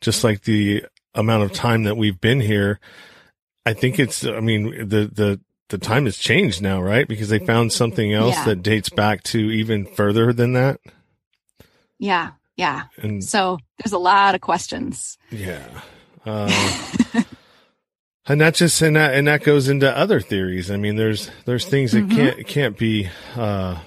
just 0.00 0.22
like 0.22 0.42
the 0.42 0.84
amount 1.14 1.42
of 1.42 1.52
time 1.52 1.84
that 1.84 1.96
we've 1.96 2.20
been 2.20 2.40
here. 2.40 2.78
I 3.64 3.72
think 3.72 3.98
it's, 3.98 4.24
I 4.24 4.40
mean, 4.40 4.70
the, 4.88 5.10
the, 5.12 5.40
the 5.70 5.78
time 5.78 6.04
has 6.04 6.16
changed 6.16 6.62
now, 6.62 6.80
right? 6.80 7.08
Because 7.08 7.28
they 7.28 7.40
found 7.40 7.72
something 7.72 8.12
else 8.12 8.36
yeah. 8.36 8.44
that 8.44 8.62
dates 8.62 8.90
back 8.90 9.24
to 9.24 9.38
even 9.38 9.86
further 9.86 10.32
than 10.32 10.52
that. 10.52 10.78
Yeah. 11.98 12.32
Yeah. 12.56 12.84
And 12.96 13.22
so 13.22 13.58
there's 13.78 13.92
a 13.92 13.98
lot 13.98 14.34
of 14.34 14.40
questions. 14.40 15.18
Yeah. 15.30 15.82
Uh, 16.24 16.50
and 18.26 18.40
that 18.40 18.54
just 18.54 18.80
and 18.82 18.96
that 18.96 19.14
and 19.14 19.26
that 19.28 19.42
goes 19.42 19.68
into 19.68 19.94
other 19.96 20.20
theories. 20.20 20.70
I 20.70 20.76
mean, 20.76 20.96
there's 20.96 21.30
there's 21.44 21.66
things 21.66 21.92
that 21.92 22.06
mm-hmm. 22.06 22.16
can't 22.16 22.46
can't 22.46 22.78
be. 22.78 23.08
Uh, 23.36 23.80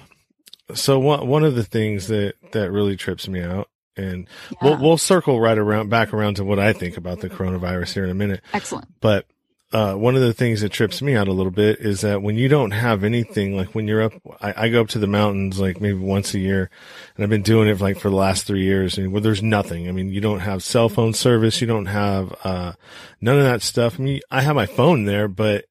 so 0.74 0.98
one 0.98 1.26
one 1.26 1.44
of 1.44 1.54
the 1.54 1.64
things 1.64 2.06
that 2.06 2.34
that 2.52 2.70
really 2.70 2.96
trips 2.96 3.28
me 3.28 3.42
out, 3.42 3.68
and 3.96 4.28
yeah. 4.50 4.56
we'll 4.62 4.80
we'll 4.80 4.98
circle 4.98 5.40
right 5.40 5.58
around 5.58 5.90
back 5.90 6.14
around 6.14 6.34
to 6.36 6.44
what 6.44 6.58
I 6.58 6.72
think 6.72 6.96
about 6.96 7.20
the 7.20 7.28
coronavirus 7.28 7.92
here 7.94 8.04
in 8.04 8.10
a 8.10 8.14
minute. 8.14 8.40
Excellent. 8.52 8.86
But 9.00 9.26
uh, 9.72 9.94
one 9.94 10.16
of 10.16 10.20
the 10.20 10.32
things 10.32 10.62
that 10.62 10.70
trips 10.70 11.00
me 11.00 11.14
out 11.14 11.28
a 11.28 11.32
little 11.32 11.52
bit 11.52 11.78
is 11.78 12.00
that 12.00 12.22
when 12.22 12.34
you 12.34 12.48
don't 12.48 12.72
have 12.72 13.04
anything, 13.04 13.56
like 13.56 13.72
when 13.72 13.86
you're 13.86 14.02
up, 14.02 14.12
I, 14.40 14.64
I, 14.64 14.68
go 14.68 14.80
up 14.80 14.88
to 14.88 14.98
the 14.98 15.06
mountains 15.06 15.60
like 15.60 15.80
maybe 15.80 15.98
once 15.98 16.34
a 16.34 16.40
year 16.40 16.70
and 17.14 17.22
I've 17.22 17.30
been 17.30 17.42
doing 17.42 17.68
it 17.68 17.80
like 17.80 17.96
for 17.96 18.10
the 18.10 18.16
last 18.16 18.46
three 18.46 18.64
years 18.64 18.98
and 18.98 19.12
where 19.12 19.20
there's 19.20 19.44
nothing. 19.44 19.88
I 19.88 19.92
mean, 19.92 20.10
you 20.10 20.20
don't 20.20 20.40
have 20.40 20.64
cell 20.64 20.88
phone 20.88 21.12
service. 21.12 21.60
You 21.60 21.68
don't 21.68 21.86
have, 21.86 22.34
uh, 22.42 22.72
none 23.20 23.38
of 23.38 23.44
that 23.44 23.62
stuff. 23.62 24.00
I 24.00 24.02
mean, 24.02 24.20
I 24.28 24.42
have 24.42 24.56
my 24.56 24.66
phone 24.66 25.04
there, 25.04 25.28
but 25.28 25.66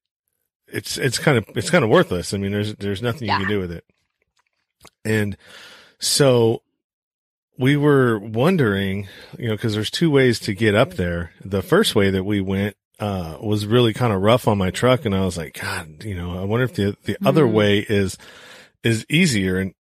it's, 0.66 0.96
it's 0.96 1.18
kind 1.18 1.36
of, 1.36 1.44
it's 1.54 1.68
kind 1.68 1.84
of 1.84 1.90
worthless. 1.90 2.32
I 2.32 2.38
mean, 2.38 2.52
there's, 2.52 2.74
there's 2.76 3.02
nothing 3.02 3.28
yeah. 3.28 3.38
you 3.38 3.44
can 3.44 3.54
do 3.54 3.60
with 3.60 3.72
it. 3.72 3.84
And 5.04 5.36
so 5.98 6.62
we 7.58 7.76
were 7.76 8.18
wondering, 8.18 9.08
you 9.38 9.48
know, 9.48 9.58
cause 9.58 9.74
there's 9.74 9.90
two 9.90 10.10
ways 10.10 10.38
to 10.40 10.54
get 10.54 10.74
up 10.74 10.94
there. 10.94 11.32
The 11.44 11.60
first 11.60 11.94
way 11.94 12.08
that 12.08 12.24
we 12.24 12.40
went 12.40 12.76
uh, 13.00 13.38
was 13.40 13.66
really 13.66 13.94
kind 13.94 14.12
of 14.12 14.20
rough 14.20 14.46
on 14.46 14.58
my 14.58 14.70
truck. 14.70 15.04
And 15.04 15.14
I 15.14 15.24
was 15.24 15.36
like, 15.36 15.58
God, 15.58 16.04
you 16.04 16.14
know, 16.14 16.38
I 16.38 16.44
wonder 16.44 16.64
if 16.64 16.74
the, 16.74 16.96
the 17.04 17.14
mm-hmm. 17.14 17.26
other 17.26 17.46
way 17.46 17.78
is, 17.78 18.18
is 18.84 19.06
easier. 19.08 19.58
And, 19.58 19.74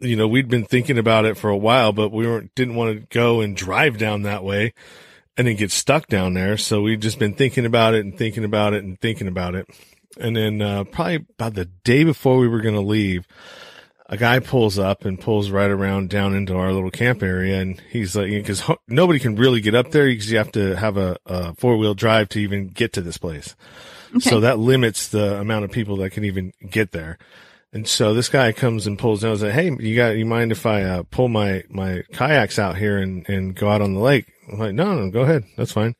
you 0.00 0.16
know, 0.16 0.26
we'd 0.26 0.48
been 0.48 0.64
thinking 0.64 0.98
about 0.98 1.24
it 1.24 1.36
for 1.36 1.48
a 1.48 1.56
while, 1.56 1.92
but 1.92 2.10
we 2.10 2.26
weren't, 2.26 2.54
didn't 2.54 2.74
want 2.74 2.98
to 2.98 3.06
go 3.06 3.40
and 3.40 3.56
drive 3.56 3.96
down 3.96 4.22
that 4.22 4.44
way 4.44 4.74
and 5.36 5.46
then 5.46 5.56
get 5.56 5.70
stuck 5.70 6.08
down 6.08 6.34
there. 6.34 6.56
So 6.56 6.82
we'd 6.82 7.00
just 7.00 7.18
been 7.18 7.34
thinking 7.34 7.64
about 7.64 7.94
it 7.94 8.04
and 8.04 8.16
thinking 8.18 8.44
about 8.44 8.74
it 8.74 8.82
and 8.82 9.00
thinking 9.00 9.28
about 9.28 9.54
it. 9.54 9.68
And 10.18 10.36
then, 10.36 10.60
uh, 10.60 10.84
probably 10.84 11.26
about 11.38 11.54
the 11.54 11.64
day 11.64 12.04
before 12.04 12.38
we 12.38 12.48
were 12.48 12.60
going 12.60 12.74
to 12.74 12.80
leave, 12.80 13.26
a 14.06 14.16
guy 14.16 14.38
pulls 14.38 14.78
up 14.78 15.04
and 15.04 15.18
pulls 15.18 15.50
right 15.50 15.70
around 15.70 16.10
down 16.10 16.34
into 16.34 16.56
our 16.56 16.72
little 16.72 16.90
camp 16.90 17.22
area. 17.22 17.60
And 17.60 17.80
he's 17.90 18.14
like, 18.14 18.30
because 18.30 18.62
nobody 18.86 19.18
can 19.18 19.36
really 19.36 19.60
get 19.60 19.74
up 19.74 19.90
there 19.92 20.06
because 20.06 20.30
you 20.30 20.38
have 20.38 20.52
to 20.52 20.76
have 20.76 20.96
a, 20.96 21.16
a 21.26 21.54
four 21.54 21.76
wheel 21.78 21.94
drive 21.94 22.28
to 22.30 22.38
even 22.40 22.68
get 22.68 22.92
to 22.94 23.00
this 23.00 23.16
place. 23.16 23.56
Okay. 24.10 24.30
So 24.30 24.40
that 24.40 24.58
limits 24.58 25.08
the 25.08 25.40
amount 25.40 25.64
of 25.64 25.72
people 25.72 25.96
that 25.98 26.10
can 26.10 26.24
even 26.24 26.52
get 26.68 26.92
there. 26.92 27.18
And 27.72 27.88
so 27.88 28.14
this 28.14 28.28
guy 28.28 28.52
comes 28.52 28.86
and 28.86 28.98
pulls 28.98 29.22
down 29.22 29.32
and 29.32 29.40
says, 29.40 29.54
Hey, 29.54 29.74
you 29.80 29.96
got, 29.96 30.10
you 30.10 30.26
mind 30.26 30.52
if 30.52 30.64
I, 30.64 30.82
uh, 30.82 31.02
pull 31.10 31.28
my, 31.28 31.64
my 31.68 32.04
kayaks 32.12 32.58
out 32.58 32.76
here 32.76 32.98
and, 32.98 33.28
and 33.28 33.56
go 33.56 33.68
out 33.68 33.80
on 33.80 33.94
the 33.94 34.00
lake? 34.00 34.30
I'm 34.52 34.58
like, 34.58 34.74
no, 34.74 34.94
no, 34.94 35.10
go 35.10 35.22
ahead. 35.22 35.44
That's 35.56 35.72
fine. 35.72 35.96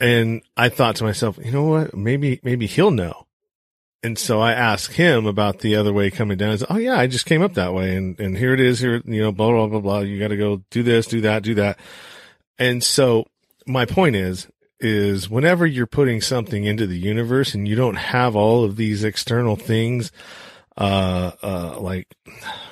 And 0.00 0.42
I 0.56 0.68
thought 0.68 0.96
to 0.96 1.04
myself, 1.04 1.38
you 1.42 1.52
know 1.52 1.64
what? 1.64 1.96
Maybe, 1.96 2.40
maybe 2.42 2.66
he'll 2.66 2.90
know. 2.90 3.27
And 4.02 4.16
so 4.16 4.40
I 4.40 4.52
asked 4.52 4.94
him 4.94 5.26
about 5.26 5.58
the 5.58 5.74
other 5.74 5.92
way 5.92 6.10
coming 6.10 6.38
down. 6.38 6.56
Said, 6.56 6.68
oh 6.70 6.76
yeah, 6.76 6.96
I 6.96 7.08
just 7.08 7.26
came 7.26 7.42
up 7.42 7.54
that 7.54 7.74
way 7.74 7.96
and, 7.96 8.18
and 8.20 8.36
here 8.36 8.54
it 8.54 8.60
is 8.60 8.78
here, 8.78 9.02
you 9.04 9.22
know, 9.22 9.32
blah, 9.32 9.50
blah, 9.50 9.66
blah, 9.66 9.80
blah. 9.80 9.98
You 10.00 10.20
got 10.20 10.28
to 10.28 10.36
go 10.36 10.62
do 10.70 10.82
this, 10.82 11.06
do 11.06 11.20
that, 11.22 11.42
do 11.42 11.54
that. 11.54 11.78
And 12.58 12.82
so 12.82 13.26
my 13.66 13.86
point 13.86 14.14
is, 14.14 14.48
is 14.80 15.28
whenever 15.28 15.66
you're 15.66 15.86
putting 15.86 16.20
something 16.20 16.64
into 16.64 16.86
the 16.86 16.98
universe 16.98 17.54
and 17.54 17.66
you 17.66 17.74
don't 17.74 17.96
have 17.96 18.36
all 18.36 18.62
of 18.64 18.76
these 18.76 19.02
external 19.02 19.56
things, 19.56 20.12
uh, 20.76 21.32
uh, 21.42 21.80
like 21.80 22.06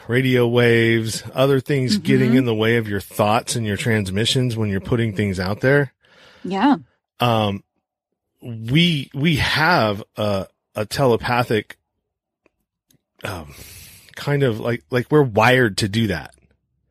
radio 0.07 0.47
waves, 0.47 1.25
other 1.35 1.59
things 1.59 1.95
mm-hmm. 1.95 2.07
getting 2.07 2.35
in 2.35 2.45
the 2.45 2.55
way 2.55 2.77
of 2.77 2.89
your 2.89 3.01
thoughts 3.01 3.57
and 3.57 3.67
your 3.67 3.77
transmissions 3.77 4.57
when 4.57 4.69
you're 4.69 4.81
putting 4.81 5.13
things 5.13 5.41
out 5.41 5.61
there. 5.61 5.93
Yeah. 6.45 6.77
Um, 7.19 7.65
we, 8.41 9.11
we 9.13 9.37
have 9.37 10.05
a, 10.17 10.47
a 10.77 10.87
telepathic, 10.87 11.79
um, 13.25 13.55
kind 14.15 14.43
of 14.43 14.61
like, 14.61 14.85
like 14.91 15.11
we're 15.11 15.23
wired 15.23 15.79
to 15.79 15.89
do 15.89 16.07
that. 16.09 16.35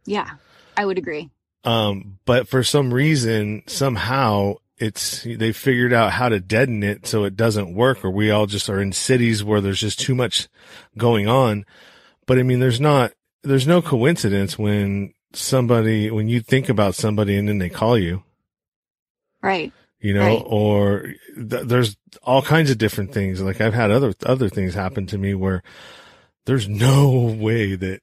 Yeah. 0.05 0.29
I 0.75 0.85
would 0.85 0.97
agree. 0.97 1.29
Um, 1.63 2.19
but 2.25 2.47
for 2.47 2.63
some 2.63 2.93
reason, 2.93 3.63
somehow 3.67 4.55
it's, 4.77 5.23
they 5.23 5.51
figured 5.51 5.93
out 5.93 6.11
how 6.11 6.29
to 6.29 6.39
deaden 6.39 6.83
it 6.83 7.07
so 7.07 7.23
it 7.23 7.37
doesn't 7.37 7.73
work 7.73 8.03
or 8.03 8.11
we 8.11 8.29
all 8.31 8.45
just 8.45 8.69
are 8.69 8.81
in 8.81 8.91
cities 8.91 9.43
where 9.43 9.61
there's 9.61 9.79
just 9.79 9.99
too 9.99 10.15
much 10.15 10.47
going 10.97 11.27
on. 11.27 11.65
But 12.25 12.39
I 12.39 12.43
mean, 12.43 12.59
there's 12.59 12.81
not, 12.81 13.13
there's 13.43 13.67
no 13.67 13.81
coincidence 13.81 14.59
when 14.59 15.13
somebody, 15.33 16.11
when 16.11 16.27
you 16.27 16.41
think 16.41 16.69
about 16.69 16.95
somebody 16.95 17.37
and 17.37 17.47
then 17.47 17.59
they 17.59 17.69
call 17.69 17.97
you. 17.97 18.23
Right. 19.41 19.71
You 20.05 20.13
know, 20.13 20.19
right. 20.19 20.43
or 20.45 21.13
th- 21.35 21.63
there's 21.63 21.97
all 22.21 22.43
kinds 22.43 22.69
of 22.69 22.77
different 22.77 23.11
things. 23.11 23.41
Like 23.41 23.59
I've 23.59 23.73
had 23.73 23.89
other, 23.89 24.13
other 24.23 24.49
things 24.49 24.75
happen 24.75 25.07
to 25.07 25.17
me 25.17 25.33
where 25.33 25.63
there's 26.45 26.69
no 26.69 27.35
way 27.39 27.73
that 27.73 28.01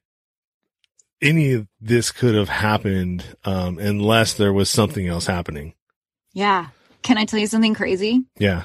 any 1.21 1.53
of 1.53 1.65
this 1.79 2.11
could 2.11 2.35
have 2.35 2.49
happened, 2.49 3.23
um, 3.45 3.79
unless 3.79 4.33
there 4.33 4.51
was 4.51 4.69
something 4.69 5.07
else 5.07 5.27
happening. 5.27 5.75
Yeah. 6.33 6.67
Can 7.03 7.17
I 7.17 7.23
tell 7.23 7.39
you 7.39 7.47
something 7.47 7.73
crazy? 7.73 8.25
Yeah. 8.37 8.63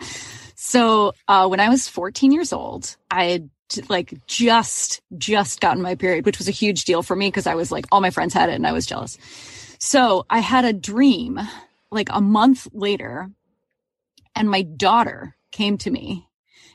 so, 0.56 1.12
uh, 1.28 1.46
when 1.46 1.60
I 1.60 1.68
was 1.68 1.86
14 1.86 2.32
years 2.32 2.52
old, 2.52 2.96
I 3.12 3.26
had 3.26 3.50
like 3.88 4.12
just 4.26 5.00
just 5.16 5.62
gotten 5.62 5.82
my 5.82 5.94
period 5.94 6.26
which 6.26 6.36
was 6.36 6.46
a 6.46 6.50
huge 6.50 6.84
deal 6.84 7.02
for 7.02 7.16
me 7.16 7.28
because 7.28 7.46
i 7.46 7.54
was 7.54 7.72
like 7.72 7.86
all 7.90 8.02
my 8.02 8.10
friends 8.10 8.34
had 8.34 8.50
it 8.50 8.52
and 8.52 8.66
i 8.66 8.72
was 8.72 8.84
jealous 8.84 9.16
so 9.78 10.26
i 10.28 10.40
had 10.40 10.66
a 10.66 10.74
dream 10.74 11.40
like 11.92 12.08
a 12.10 12.20
month 12.20 12.66
later 12.72 13.30
and 14.34 14.50
my 14.50 14.62
daughter 14.62 15.36
came 15.52 15.76
to 15.78 15.90
me 15.90 16.26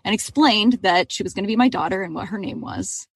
and 0.05 0.13
explained 0.13 0.73
that 0.83 1.11
she 1.11 1.23
was 1.23 1.33
going 1.33 1.43
to 1.43 1.47
be 1.47 1.55
my 1.55 1.69
daughter 1.69 2.03
and 2.03 2.13
what 2.13 2.27
her 2.27 2.37
name 2.37 2.61
was 2.61 3.07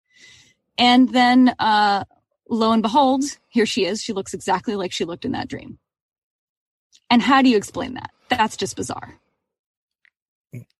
and 0.77 1.09
then 1.09 1.53
uh 1.59 2.03
lo 2.49 2.71
and 2.71 2.81
behold 2.81 3.23
here 3.47 3.65
she 3.65 3.85
is 3.85 4.01
she 4.01 4.13
looks 4.13 4.33
exactly 4.33 4.75
like 4.75 4.91
she 4.91 5.05
looked 5.05 5.25
in 5.25 5.31
that 5.31 5.47
dream 5.47 5.77
and 7.09 7.21
how 7.21 7.41
do 7.41 7.49
you 7.49 7.57
explain 7.57 7.93
that 7.93 8.09
that's 8.29 8.57
just 8.57 8.75
bizarre 8.75 9.21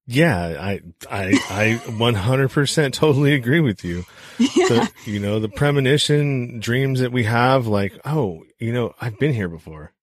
yeah, 0.08 0.38
I, 0.60 0.82
I, 1.10 1.28
I 1.50 1.82
100% 1.86 2.94
totally 2.94 3.34
agree 3.34 3.62
with 3.62 3.84
you. 3.84 4.04
Yeah. 4.40 4.68
The, 4.68 4.92
you 5.06 5.20
know, 5.20 5.40
the 5.40 5.50
premonition 5.50 6.60
dreams 6.60 7.00
that 7.02 7.12
we 7.12 7.26
have, 7.26 7.68
like, 7.68 7.94
oh, 8.06 8.44
you 8.58 8.74
know, 8.74 8.96
I've 9.00 9.20
been 9.20 9.34
here 9.34 9.48
before. 9.48 9.94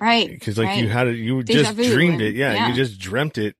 Right. 0.00 0.40
Cause 0.40 0.58
like 0.58 0.68
right. 0.68 0.82
you 0.82 0.88
had 0.88 1.06
it, 1.08 1.16
you 1.16 1.42
Deja 1.42 1.72
just 1.72 1.92
dreamed 1.92 2.20
it. 2.20 2.34
Yeah, 2.34 2.52
yeah, 2.52 2.68
You 2.68 2.74
just 2.74 2.98
dreamt 2.98 3.38
it, 3.38 3.56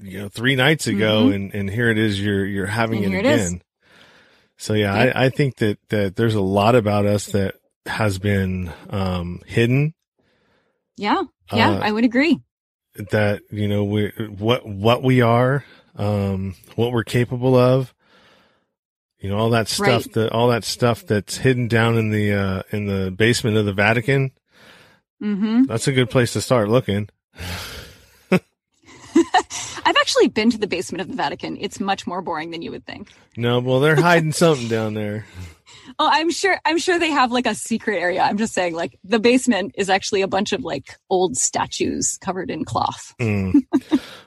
you 0.00 0.20
know, 0.20 0.28
three 0.28 0.56
nights 0.56 0.86
ago 0.86 1.24
mm-hmm. 1.24 1.34
and, 1.34 1.54
and 1.54 1.70
here 1.70 1.90
it 1.90 1.98
is. 1.98 2.20
You're, 2.20 2.44
you're 2.44 2.66
having 2.66 3.04
and 3.04 3.14
it 3.14 3.18
again. 3.20 3.54
It 3.54 3.62
so 4.56 4.74
yeah, 4.74 5.04
yeah, 5.04 5.12
I, 5.14 5.24
I 5.26 5.28
think 5.30 5.56
that, 5.56 5.78
that 5.88 6.16
there's 6.16 6.34
a 6.34 6.40
lot 6.40 6.74
about 6.74 7.06
us 7.06 7.26
that 7.26 7.56
has 7.86 8.18
been, 8.18 8.72
um, 8.90 9.40
hidden. 9.46 9.94
Yeah. 10.96 11.22
Yeah. 11.52 11.70
Uh, 11.70 11.80
I 11.80 11.90
would 11.90 12.04
agree 12.04 12.40
that 12.94 13.42
you 13.50 13.68
know 13.68 13.84
we 13.84 14.12
what 14.38 14.66
what 14.66 15.02
we 15.02 15.20
are, 15.20 15.64
um, 15.96 16.54
what 16.76 16.92
we're 16.92 17.04
capable 17.04 17.56
of. 17.56 17.94
You 19.18 19.30
know 19.30 19.38
all 19.38 19.50
that 19.50 19.68
stuff 19.68 20.06
right. 20.06 20.12
that 20.14 20.32
all 20.32 20.48
that 20.48 20.64
stuff 20.64 21.06
that's 21.06 21.36
hidden 21.36 21.68
down 21.68 21.96
in 21.96 22.10
the 22.10 22.32
uh, 22.32 22.62
in 22.70 22.86
the 22.86 23.10
basement 23.10 23.56
of 23.56 23.66
the 23.66 23.72
Vatican. 23.72 24.32
Mm-hmm. 25.22 25.64
That's 25.64 25.86
a 25.88 25.92
good 25.92 26.10
place 26.10 26.32
to 26.32 26.40
start 26.40 26.68
looking. 26.68 27.08
I've 29.84 29.96
actually 29.96 30.28
been 30.28 30.50
to 30.50 30.58
the 30.58 30.66
basement 30.66 31.00
of 31.00 31.08
the 31.08 31.14
Vatican. 31.14 31.56
It's 31.60 31.78
much 31.80 32.06
more 32.06 32.22
boring 32.22 32.50
than 32.50 32.62
you 32.62 32.70
would 32.70 32.86
think. 32.86 33.12
No, 33.36 33.60
well, 33.60 33.80
they're 33.80 34.00
hiding 34.00 34.32
something 34.32 34.68
down 34.68 34.94
there. 34.94 35.26
Oh, 35.98 36.08
I'm 36.10 36.30
sure. 36.30 36.58
I'm 36.64 36.78
sure 36.78 36.98
they 36.98 37.10
have 37.10 37.32
like 37.32 37.46
a 37.46 37.54
secret 37.54 37.98
area. 37.98 38.22
I'm 38.22 38.38
just 38.38 38.54
saying, 38.54 38.74
like 38.74 38.98
the 39.04 39.18
basement 39.18 39.74
is 39.76 39.90
actually 39.90 40.22
a 40.22 40.28
bunch 40.28 40.52
of 40.52 40.62
like 40.62 40.96
old 41.10 41.36
statues 41.36 42.18
covered 42.20 42.50
in 42.50 42.64
cloth. 42.64 43.14
Mm. 43.20 43.62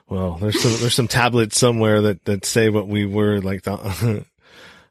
well, 0.08 0.34
there's 0.34 0.60
some 0.60 0.72
there's 0.80 0.94
some 0.94 1.08
tablets 1.08 1.58
somewhere 1.58 2.02
that 2.02 2.24
that 2.26 2.44
say 2.44 2.68
what 2.68 2.88
we 2.88 3.06
were 3.06 3.40
like. 3.40 3.62
The, 3.62 4.24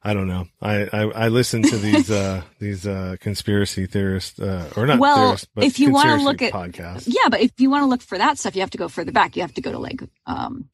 I 0.06 0.14
don't 0.14 0.28
know. 0.28 0.48
I, 0.62 0.84
I, 0.94 1.02
I 1.02 1.28
listen 1.30 1.64
to 1.64 1.78
these 1.78 2.12
uh 2.12 2.44
these 2.60 2.86
uh 2.86 3.16
conspiracy 3.20 3.88
theorists 3.88 4.40
uh 4.40 4.72
or 4.76 4.86
not 4.86 5.00
well, 5.00 5.16
theorists, 5.18 5.48
but 5.56 5.64
if 5.64 5.80
you 5.80 5.92
want 5.92 6.20
to 6.20 6.24
look 6.24 6.44
at 6.44 6.54
podcasts. 6.54 7.06
Yeah, 7.08 7.28
but 7.30 7.42
if 7.42 7.52
you 7.58 7.72
want 7.72 7.82
to 7.82 7.88
look 7.88 8.02
for 8.02 8.18
that 8.20 8.38
stuff, 8.38 8.56
you 8.56 8.62
have 8.62 8.70
to 8.70 8.78
go 8.78 8.88
further 8.88 9.12
back. 9.12 9.36
You 9.36 9.42
have 9.42 9.56
to 9.56 9.62
go 9.62 9.72
to 9.72 9.80
like 9.80 10.04
um 10.28 10.70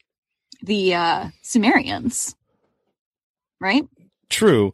the 0.61 0.95
uh 0.95 1.29
Sumerians. 1.41 2.35
Right? 3.61 3.85
True. 4.29 4.73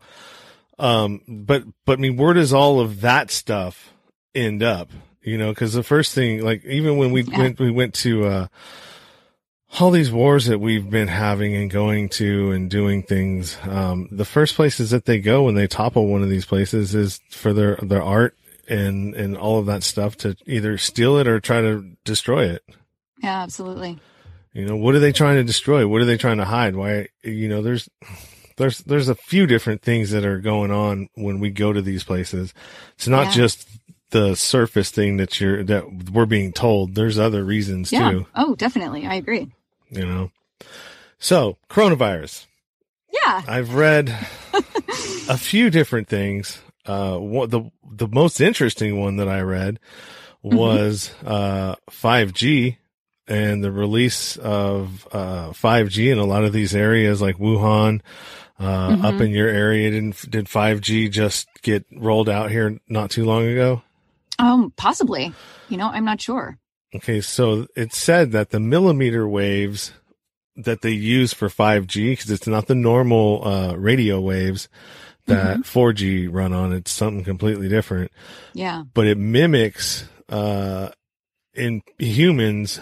Um, 0.79 1.21
but, 1.27 1.63
but 1.85 1.99
I 1.99 2.01
mean, 2.01 2.17
where 2.17 2.33
does 2.33 2.53
all 2.53 2.79
of 2.79 3.01
that 3.01 3.31
stuff 3.31 3.93
end 4.33 4.63
up? 4.63 4.89
You 5.21 5.37
know, 5.37 5.53
cause 5.53 5.73
the 5.73 5.83
first 5.83 6.13
thing, 6.13 6.43
like 6.43 6.63
even 6.63 6.97
when 6.97 7.11
we 7.11 7.23
yeah. 7.23 7.37
went, 7.37 7.59
we 7.59 7.71
went 7.71 7.93
to, 7.95 8.25
uh, 8.25 8.47
all 9.79 9.91
these 9.91 10.11
wars 10.11 10.45
that 10.45 10.59
we've 10.59 10.89
been 10.89 11.07
having 11.07 11.55
and 11.55 11.69
going 11.69 12.09
to 12.09 12.51
and 12.51 12.69
doing 12.69 13.03
things, 13.03 13.57
um, 13.63 14.07
the 14.11 14.25
first 14.25 14.55
places 14.55 14.91
that 14.91 15.05
they 15.05 15.19
go 15.19 15.43
when 15.43 15.55
they 15.55 15.67
topple 15.67 16.07
one 16.07 16.23
of 16.23 16.29
these 16.29 16.45
places 16.45 16.95
is 16.95 17.19
for 17.29 17.53
their, 17.53 17.75
their 17.77 18.01
art 18.01 18.35
and, 18.67 19.13
and 19.15 19.37
all 19.37 19.59
of 19.59 19.65
that 19.65 19.83
stuff 19.83 20.15
to 20.17 20.35
either 20.45 20.77
steal 20.77 21.17
it 21.17 21.27
or 21.27 21.39
try 21.39 21.61
to 21.61 21.95
destroy 22.05 22.45
it. 22.45 22.63
Yeah, 23.21 23.43
absolutely. 23.43 23.99
You 24.53 24.65
know, 24.65 24.77
what 24.77 24.95
are 24.95 24.99
they 24.99 25.11
trying 25.11 25.35
to 25.35 25.43
destroy? 25.43 25.87
What 25.87 26.01
are 26.01 26.05
they 26.05 26.17
trying 26.17 26.37
to 26.37 26.45
hide? 26.45 26.75
Why, 26.75 27.09
you 27.23 27.47
know, 27.47 27.61
there's, 27.61 27.89
there's 28.57 28.79
there's 28.79 29.07
a 29.07 29.15
few 29.15 29.45
different 29.45 29.81
things 29.83 30.11
that 30.11 30.25
are 30.25 30.39
going 30.39 30.71
on 30.71 31.09
when 31.13 31.39
we 31.39 31.51
go 31.51 31.71
to 31.71 31.81
these 31.81 32.03
places. 32.03 32.53
It's 32.95 33.07
not 33.07 33.27
yeah. 33.27 33.31
just 33.33 33.67
the 34.09 34.35
surface 34.35 34.89
thing 34.89 35.17
that 35.17 35.39
you're 35.39 35.63
that 35.63 36.11
we're 36.11 36.25
being 36.25 36.51
told. 36.53 36.95
There's 36.95 37.19
other 37.19 37.43
reasons 37.43 37.91
yeah. 37.91 38.11
too. 38.11 38.25
Oh, 38.35 38.55
definitely. 38.55 39.05
I 39.05 39.15
agree. 39.15 39.51
You 39.89 40.05
know. 40.05 40.31
So, 41.19 41.57
coronavirus. 41.69 42.45
Yeah. 43.11 43.41
I've 43.47 43.73
read 43.73 44.09
a 45.29 45.37
few 45.37 45.69
different 45.69 46.07
things. 46.07 46.59
Uh 46.85 47.17
what 47.17 47.49
the 47.49 47.69
the 47.89 48.07
most 48.07 48.39
interesting 48.39 48.99
one 48.99 49.17
that 49.17 49.27
I 49.27 49.41
read 49.41 49.79
mm-hmm. 50.43 50.55
was 50.55 51.13
mm-hmm. 51.19 51.27
uh 51.27 51.75
5G 51.91 52.77
and 53.27 53.63
the 53.63 53.71
release 53.71 54.37
of 54.37 55.07
uh 55.11 55.49
5G 55.49 56.11
in 56.11 56.17
a 56.17 56.25
lot 56.25 56.43
of 56.43 56.53
these 56.53 56.75
areas 56.75 57.21
like 57.21 57.37
Wuhan 57.37 58.01
uh, 58.59 58.89
mm-hmm. 58.89 59.05
up 59.05 59.21
in 59.21 59.31
your 59.31 59.49
area? 59.49 59.91
Didn't 59.91 60.29
did 60.29 60.45
5G 60.45 61.11
just 61.11 61.47
get 61.61 61.85
rolled 61.91 62.29
out 62.29 62.51
here 62.51 62.79
not 62.87 63.11
too 63.11 63.25
long 63.25 63.45
ago? 63.47 63.81
Um, 64.39 64.71
possibly. 64.75 65.33
You 65.69 65.77
know, 65.77 65.89
I'm 65.89 66.05
not 66.05 66.21
sure. 66.21 66.57
Okay, 66.97 67.21
so 67.21 67.67
it 67.75 67.93
said 67.93 68.31
that 68.31 68.49
the 68.49 68.59
millimeter 68.59 69.27
waves 69.27 69.93
that 70.55 70.81
they 70.81 70.91
use 70.91 71.31
for 71.31 71.47
5G, 71.47 72.11
because 72.11 72.31
it's 72.31 72.47
not 72.47 72.65
the 72.65 72.75
normal 72.75 73.47
uh, 73.47 73.75
radio 73.75 74.19
waves 74.19 74.67
that 75.27 75.59
mm-hmm. 75.59 75.79
4G 75.79 76.27
run 76.31 76.53
on. 76.53 76.73
It's 76.73 76.89
something 76.89 77.23
completely 77.23 77.69
different. 77.69 78.11
Yeah. 78.53 78.83
But 78.95 79.05
it 79.05 79.19
mimics 79.19 80.05
uh, 80.29 80.89
in 81.53 81.83
humans 81.99 82.79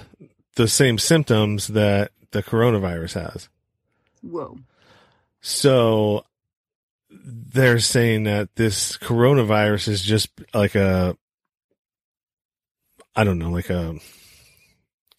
the 0.56 0.70
same 0.70 0.98
symptoms 0.98 1.68
that 1.68 2.12
the 2.32 2.42
coronavirus 2.42 3.32
has. 3.32 3.50
Whoa. 4.22 4.58
So 5.42 6.24
they're 7.10 7.80
saying 7.80 8.24
that 8.24 8.56
this 8.56 8.98
coronavirus 8.98 9.90
is 9.90 10.02
just 10.02 10.30
like 10.54 10.76
a, 10.76 11.18
I 13.16 13.24
don't 13.24 13.40
know, 13.40 13.52
like 13.52 13.70
a, 13.70 13.96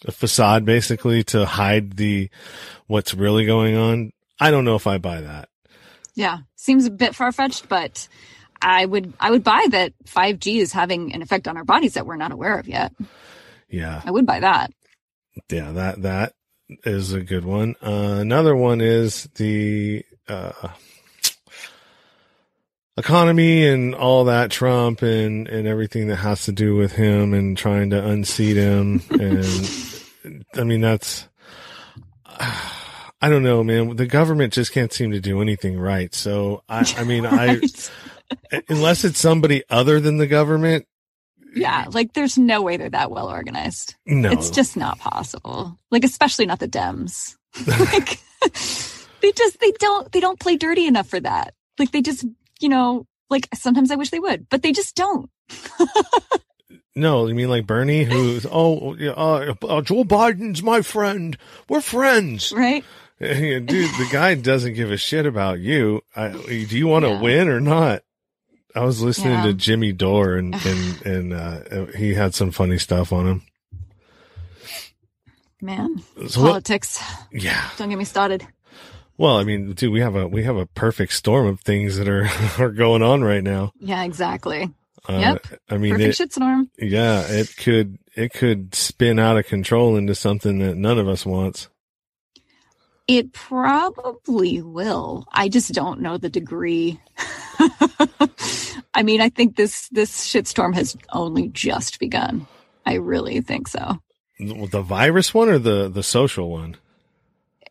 a 0.04 0.12
facade 0.12 0.64
basically 0.64 1.24
to 1.24 1.46
hide 1.46 1.96
the, 1.96 2.30
what's 2.86 3.14
really 3.14 3.46
going 3.46 3.76
on. 3.76 4.12
I 4.38 4.50
don't 4.50 4.64
know 4.64 4.76
if 4.76 4.86
I 4.86 4.98
buy 4.98 5.22
that. 5.22 5.48
Yeah, 6.14 6.38
seems 6.56 6.86
a 6.86 6.90
bit 6.90 7.14
far 7.14 7.30
fetched, 7.32 7.68
but 7.68 8.08
I 8.62 8.86
would 8.86 9.12
I 9.20 9.30
would 9.30 9.44
buy 9.44 9.66
that 9.70 9.92
5G 10.04 10.56
is 10.56 10.72
having 10.72 11.12
an 11.12 11.22
effect 11.22 11.46
on 11.46 11.56
our 11.56 11.64
bodies 11.64 11.94
that 11.94 12.06
we're 12.06 12.16
not 12.16 12.32
aware 12.32 12.58
of 12.58 12.66
yet. 12.66 12.92
Yeah, 13.68 14.00
I 14.04 14.10
would 14.10 14.26
buy 14.26 14.40
that. 14.40 14.72
Yeah, 15.50 15.72
that 15.72 16.02
that 16.02 16.32
is 16.84 17.12
a 17.12 17.20
good 17.20 17.44
one. 17.44 17.76
Uh, 17.82 18.18
another 18.20 18.56
one 18.56 18.80
is 18.80 19.24
the 19.34 20.04
uh, 20.28 20.68
economy 22.96 23.66
and 23.66 23.94
all 23.94 24.24
that 24.24 24.50
Trump 24.50 25.02
and 25.02 25.48
and 25.48 25.66
everything 25.66 26.08
that 26.08 26.16
has 26.16 26.44
to 26.44 26.52
do 26.52 26.76
with 26.76 26.92
him 26.92 27.34
and 27.34 27.56
trying 27.56 27.90
to 27.90 28.06
unseat 28.06 28.56
him 28.56 29.02
and 29.10 30.44
I 30.54 30.64
mean 30.64 30.80
that's 30.80 31.28
I 33.18 33.30
don't 33.30 33.42
know, 33.42 33.64
man. 33.64 33.96
The 33.96 34.06
government 34.06 34.52
just 34.52 34.72
can't 34.72 34.92
seem 34.92 35.12
to 35.12 35.20
do 35.20 35.40
anything 35.40 35.78
right. 35.78 36.14
So 36.14 36.62
I, 36.68 36.84
I 36.98 37.04
mean, 37.04 37.24
right. 37.24 37.90
I 38.52 38.62
unless 38.68 39.04
it's 39.04 39.18
somebody 39.18 39.62
other 39.70 40.00
than 40.00 40.18
the 40.18 40.26
government. 40.26 40.86
Yeah, 41.54 41.86
like 41.90 42.12
there's 42.12 42.36
no 42.36 42.60
way 42.60 42.76
they're 42.76 42.90
that 42.90 43.10
well 43.10 43.28
organized. 43.28 43.94
No, 44.04 44.30
it's 44.30 44.50
just 44.50 44.76
not 44.76 44.98
possible. 44.98 45.78
Like 45.90 46.04
especially 46.04 46.44
not 46.44 46.58
the 46.58 46.68
Dems. 46.68 47.36
like 47.66 48.20
they 49.22 49.32
just 49.32 49.58
they 49.60 49.72
don't 49.72 50.12
they 50.12 50.20
don't 50.20 50.38
play 50.38 50.56
dirty 50.56 50.86
enough 50.86 51.08
for 51.08 51.20
that. 51.20 51.54
Like 51.78 51.92
they 51.92 52.02
just 52.02 52.26
you 52.60 52.68
know 52.68 53.06
like 53.30 53.48
sometimes 53.54 53.90
I 53.90 53.96
wish 53.96 54.10
they 54.10 54.20
would, 54.20 54.48
but 54.48 54.62
they 54.62 54.72
just 54.72 54.94
don't. 54.94 55.30
No, 56.96 57.26
you 57.26 57.34
mean 57.34 57.50
like 57.50 57.66
Bernie, 57.66 58.04
who's 58.04 58.46
oh, 58.50 58.96
uh, 58.96 59.54
uh, 59.62 59.82
Joe 59.82 60.02
Biden's 60.02 60.62
my 60.62 60.80
friend. 60.80 61.36
We're 61.68 61.82
friends, 61.82 62.52
right? 62.52 62.82
Dude, 63.20 63.68
the 63.68 64.08
guy 64.10 64.34
doesn't 64.34 64.74
give 64.74 64.90
a 64.90 64.96
shit 64.96 65.26
about 65.26 65.60
you. 65.60 66.00
I, 66.16 66.28
do 66.30 66.78
you 66.78 66.86
want 66.86 67.04
to 67.04 67.10
yeah. 67.10 67.20
win 67.20 67.48
or 67.48 67.60
not? 67.60 68.02
I 68.74 68.84
was 68.84 69.02
listening 69.02 69.34
yeah. 69.34 69.44
to 69.44 69.54
Jimmy 69.54 69.92
Dore 69.92 70.36
and 70.36 70.54
and 70.66 71.06
and 71.06 71.32
uh, 71.34 71.86
he 71.92 72.14
had 72.14 72.34
some 72.34 72.50
funny 72.50 72.78
stuff 72.78 73.12
on 73.12 73.26
him. 73.26 73.42
Man, 75.60 76.02
so 76.28 76.42
politics. 76.42 76.98
What, 77.00 77.42
yeah, 77.42 77.70
don't 77.76 77.90
get 77.90 77.98
me 77.98 78.04
started. 78.04 78.46
Well, 79.18 79.38
I 79.38 79.44
mean, 79.44 79.72
dude, 79.72 79.92
we 79.92 80.00
have 80.00 80.14
a 80.14 80.28
we 80.28 80.44
have 80.44 80.56
a 80.56 80.66
perfect 80.66 81.12
storm 81.12 81.46
of 81.46 81.60
things 81.60 81.96
that 81.96 82.08
are 82.08 82.28
are 82.62 82.70
going 82.70 83.02
on 83.02 83.22
right 83.22 83.42
now. 83.42 83.72
Yeah, 83.78 84.04
exactly. 84.04 84.70
Uh, 85.08 85.18
yep. 85.18 85.46
I 85.70 85.78
mean, 85.78 85.92
perfect 85.94 86.20
it, 86.20 86.28
shitstorm. 86.30 86.68
Yeah, 86.78 87.24
it 87.28 87.56
could 87.56 87.98
it 88.14 88.32
could 88.32 88.74
spin 88.74 89.18
out 89.18 89.38
of 89.38 89.46
control 89.46 89.96
into 89.96 90.14
something 90.14 90.58
that 90.58 90.76
none 90.76 90.98
of 90.98 91.08
us 91.08 91.24
wants. 91.24 91.68
It 93.08 93.32
probably 93.32 94.60
will. 94.62 95.26
I 95.30 95.48
just 95.48 95.72
don't 95.72 96.00
know 96.00 96.18
the 96.18 96.28
degree. 96.28 97.00
I 98.94 99.02
mean, 99.04 99.20
I 99.20 99.28
think 99.28 99.56
this 99.56 99.88
this 99.90 100.26
shitstorm 100.26 100.74
has 100.74 100.96
only 101.12 101.48
just 101.48 102.00
begun. 102.00 102.46
I 102.84 102.94
really 102.94 103.40
think 103.40 103.68
so. 103.68 104.00
The 104.38 104.82
virus 104.82 105.32
one 105.32 105.48
or 105.48 105.58
the 105.58 105.88
the 105.88 106.02
social 106.02 106.50
one? 106.50 106.76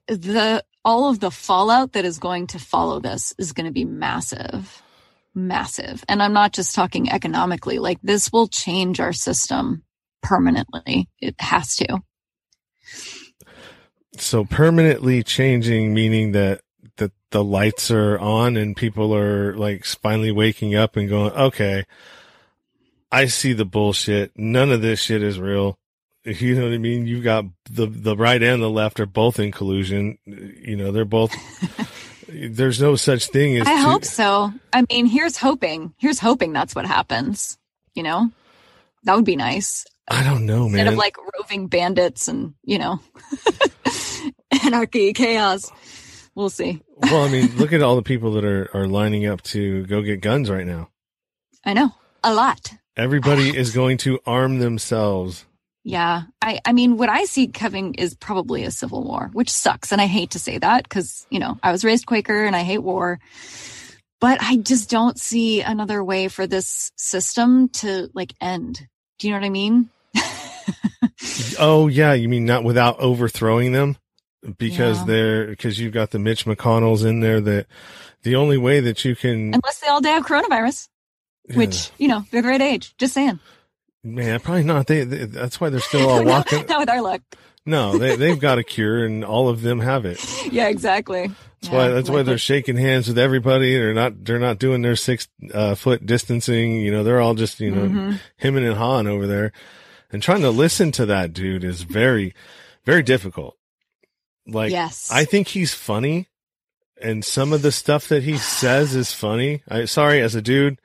The 0.07 0.63
all 0.85 1.09
of 1.09 1.19
the 1.19 1.31
fallout 1.31 1.93
that 1.93 2.05
is 2.05 2.19
going 2.19 2.47
to 2.47 2.59
follow 2.59 3.01
this 3.01 3.33
is 3.37 3.51
going 3.51 3.65
to 3.65 3.73
be 3.73 3.85
massive. 3.85 4.81
Massive. 5.33 6.05
And 6.07 6.23
I'm 6.23 6.31
not 6.31 6.53
just 6.53 6.75
talking 6.75 7.11
economically. 7.11 7.79
Like 7.79 7.99
this 8.01 8.31
will 8.31 8.47
change 8.47 9.01
our 9.01 9.11
system 9.11 9.83
permanently. 10.21 11.09
It 11.19 11.35
has 11.41 11.75
to 11.77 12.01
so 14.17 14.45
permanently 14.45 15.23
changing 15.23 15.93
meaning 15.93 16.31
that 16.31 16.61
that 16.97 17.11
the 17.31 17.43
lights 17.43 17.91
are 17.91 18.17
on 18.19 18.55
and 18.55 18.75
people 18.75 19.15
are 19.15 19.55
like 19.55 19.83
finally 19.85 20.31
waking 20.31 20.75
up 20.75 20.95
and 20.95 21.09
going, 21.09 21.31
okay, 21.33 21.83
I 23.11 23.25
see 23.25 23.53
the 23.53 23.65
bullshit. 23.65 24.31
None 24.35 24.71
of 24.71 24.81
this 24.81 25.01
shit 25.01 25.21
is 25.21 25.39
real. 25.39 25.77
You 26.39 26.55
know 26.55 26.63
what 26.63 26.73
I 26.73 26.79
mean? 26.79 27.05
You've 27.05 27.23
got 27.23 27.45
the 27.69 27.85
the 27.85 28.17
right 28.17 28.41
and 28.41 28.61
the 28.61 28.69
left 28.69 28.99
are 28.99 29.05
both 29.05 29.39
in 29.39 29.51
collusion. 29.51 30.17
You 30.25 30.75
know, 30.75 30.91
they're 30.91 31.05
both. 31.05 31.31
there's 32.27 32.81
no 32.81 32.95
such 32.95 33.27
thing 33.27 33.57
as. 33.57 33.67
I 33.67 33.75
two- 33.75 33.89
hope 33.89 34.05
so. 34.05 34.51
I 34.73 34.85
mean, 34.89 35.05
here's 35.05 35.37
hoping. 35.37 35.93
Here's 35.97 36.19
hoping 36.19 36.51
that's 36.51 36.73
what 36.73 36.85
happens. 36.85 37.59
You 37.93 38.01
know, 38.03 38.31
that 39.03 39.15
would 39.15 39.25
be 39.25 39.35
nice. 39.35 39.85
I 40.07 40.23
don't 40.23 40.45
know, 40.45 40.69
man. 40.69 40.81
Instead 40.81 40.93
of 40.93 40.97
like 40.97 41.15
roving 41.39 41.67
bandits 41.67 42.27
and, 42.27 42.53
you 42.63 42.77
know, 42.77 42.99
anarchy, 44.63 45.13
chaos. 45.13 45.71
We'll 46.35 46.49
see. 46.49 46.81
well, 46.97 47.23
I 47.23 47.29
mean, 47.29 47.55
look 47.55 47.71
at 47.73 47.81
all 47.81 47.95
the 47.95 48.01
people 48.03 48.33
that 48.33 48.43
are, 48.45 48.69
are 48.73 48.87
lining 48.87 49.25
up 49.25 49.41
to 49.43 49.85
go 49.85 50.01
get 50.01 50.21
guns 50.21 50.49
right 50.49 50.65
now. 50.65 50.89
I 51.63 51.73
know. 51.73 51.91
A 52.23 52.33
lot. 52.33 52.73
Everybody 52.97 53.55
is 53.55 53.71
going 53.71 53.97
to 53.99 54.19
arm 54.25 54.59
themselves. 54.59 55.45
Yeah. 55.85 56.23
I, 56.41 56.59
I 56.65 56.73
mean, 56.73 56.97
what 56.97 57.09
I 57.09 57.25
see 57.25 57.47
coming 57.47 57.93
is 57.93 58.15
probably 58.15 58.63
a 58.63 58.71
civil 58.71 59.03
war, 59.03 59.29
which 59.33 59.51
sucks. 59.51 59.91
And 59.91 60.01
I 60.01 60.07
hate 60.07 60.31
to 60.31 60.39
say 60.39 60.57
that 60.57 60.83
because, 60.83 61.27
you 61.29 61.37
know, 61.37 61.59
I 61.61 61.71
was 61.71 61.85
raised 61.85 62.07
Quaker 62.07 62.43
and 62.43 62.55
I 62.55 62.63
hate 62.63 62.79
war. 62.79 63.19
But 64.19 64.41
I 64.41 64.57
just 64.57 64.89
don't 64.89 65.19
see 65.19 65.61
another 65.61 66.03
way 66.03 66.27
for 66.27 66.47
this 66.47 66.91
system 66.95 67.69
to 67.69 68.09
like 68.15 68.33
end. 68.41 68.87
Do 69.19 69.27
you 69.27 69.33
know 69.33 69.39
what 69.39 69.45
I 69.45 69.49
mean? 69.49 69.89
oh 71.59 71.87
yeah, 71.87 72.13
you 72.13 72.29
mean 72.29 72.45
not 72.45 72.63
without 72.63 72.99
overthrowing 72.99 73.71
them? 73.71 73.95
Because 74.57 74.99
yeah. 74.99 75.05
they're 75.05 75.47
because 75.47 75.79
you've 75.79 75.93
got 75.93 76.09
the 76.09 76.19
Mitch 76.19 76.45
McConnells 76.45 77.05
in 77.05 77.19
there 77.19 77.41
that 77.41 77.67
the 78.23 78.35
only 78.35 78.57
way 78.57 78.79
that 78.79 79.05
you 79.05 79.15
can 79.15 79.53
unless 79.53 79.79
they 79.79 79.87
all 79.87 80.01
die 80.01 80.17
of 80.17 80.25
coronavirus, 80.25 80.87
yeah. 81.47 81.57
which 81.57 81.91
you 81.99 82.07
know 82.07 82.23
they're 82.31 82.41
the 82.41 82.47
right 82.47 82.61
age. 82.61 82.95
Just 82.97 83.13
saying. 83.13 83.39
Man, 84.05 84.39
probably 84.39 84.63
not. 84.63 84.87
They, 84.87 85.03
they 85.03 85.25
that's 85.25 85.59
why 85.59 85.69
they're 85.69 85.79
still 85.79 86.09
all 86.09 86.23
walking. 86.23 86.59
not, 86.59 86.69
not 86.69 86.79
with 86.79 86.89
our 86.89 87.01
luck. 87.01 87.21
No, 87.65 87.97
they 87.97 88.15
they've 88.15 88.39
got 88.39 88.59
a 88.59 88.63
cure, 88.63 89.05
and 89.05 89.25
all 89.25 89.49
of 89.49 89.61
them 89.61 89.79
have 89.79 90.05
it. 90.05 90.23
Yeah, 90.51 90.67
exactly. 90.67 91.27
That's 91.27 91.73
yeah, 91.73 91.73
why 91.73 91.87
that's 91.89 92.09
why 92.09 92.21
they're 92.21 92.37
shaking 92.37 92.77
hands 92.77 93.07
with 93.07 93.17
everybody. 93.17 93.75
They're 93.75 93.95
not 93.95 94.23
they're 94.23 94.39
not 94.39 94.59
doing 94.59 94.83
their 94.83 94.95
six 94.95 95.27
uh, 95.53 95.73
foot 95.73 96.05
distancing. 96.05 96.79
You 96.81 96.91
know, 96.91 97.03
they're 97.03 97.19
all 97.19 97.33
just 97.33 97.59
you 97.59 97.71
know 97.71 97.87
mm-hmm. 97.87 98.15
him 98.37 98.57
and 98.57 98.77
Han 98.77 99.07
over 99.07 99.25
there 99.25 99.51
and 100.11 100.23
trying 100.23 100.41
to 100.41 100.49
listen 100.49 100.93
to 100.93 101.05
that 101.07 101.33
dude 101.33 101.63
is 101.63 101.81
very, 101.81 102.33
very 102.85 103.03
difficult. 103.03 103.57
Like, 104.47 104.71
yes. 104.71 105.09
I 105.11 105.25
think 105.25 105.49
he's 105.49 105.73
funny 105.73 106.29
and 107.01 107.25
some 107.25 107.51
of 107.51 107.61
the 107.61 107.71
stuff 107.71 108.07
that 108.07 108.23
he 108.23 108.37
says 108.37 108.95
is 108.95 109.11
funny. 109.11 109.61
I, 109.67 109.83
sorry, 109.85 110.21
as 110.21 110.35
a 110.35 110.41
dude 110.41 110.79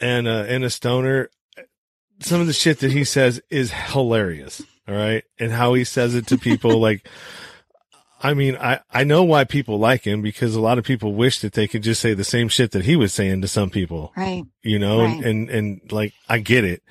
and, 0.00 0.28
uh, 0.28 0.44
and 0.46 0.62
a 0.62 0.70
stoner, 0.70 1.30
some 2.20 2.40
of 2.40 2.46
the 2.46 2.52
shit 2.52 2.80
that 2.80 2.92
he 2.92 3.04
says 3.04 3.40
is 3.50 3.72
hilarious. 3.72 4.62
All 4.88 4.94
right. 4.94 5.24
And 5.38 5.52
how 5.52 5.74
he 5.74 5.84
says 5.84 6.14
it 6.14 6.26
to 6.28 6.38
people 6.38 6.78
like, 6.80 7.08
I 8.22 8.34
mean, 8.34 8.56
I, 8.56 8.80
I 8.90 9.04
know 9.04 9.24
why 9.24 9.44
people 9.44 9.78
like 9.78 10.04
him 10.04 10.22
because 10.22 10.54
a 10.54 10.60
lot 10.60 10.78
of 10.78 10.84
people 10.84 11.14
wish 11.14 11.40
that 11.40 11.52
they 11.52 11.68
could 11.68 11.82
just 11.82 12.00
say 12.00 12.14
the 12.14 12.24
same 12.24 12.48
shit 12.48 12.70
that 12.72 12.84
he 12.84 12.96
was 12.96 13.12
saying 13.12 13.42
to 13.42 13.48
some 13.48 13.70
people. 13.70 14.12
Right. 14.16 14.44
You 14.62 14.78
know, 14.78 15.00
right. 15.02 15.16
and, 15.16 15.24
and, 15.24 15.50
and 15.50 15.92
like, 15.92 16.14
I 16.28 16.38
get 16.38 16.64
it. 16.64 16.82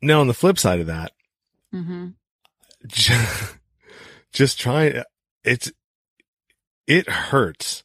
Now, 0.00 0.20
on 0.20 0.28
the 0.28 0.34
flip 0.34 0.58
side 0.58 0.80
of 0.80 0.86
that, 0.86 1.12
mm-hmm. 1.74 2.08
just, 2.86 3.56
just 4.32 4.58
trying, 4.60 5.02
it's, 5.44 5.70
it 6.86 7.08
hurts 7.08 7.84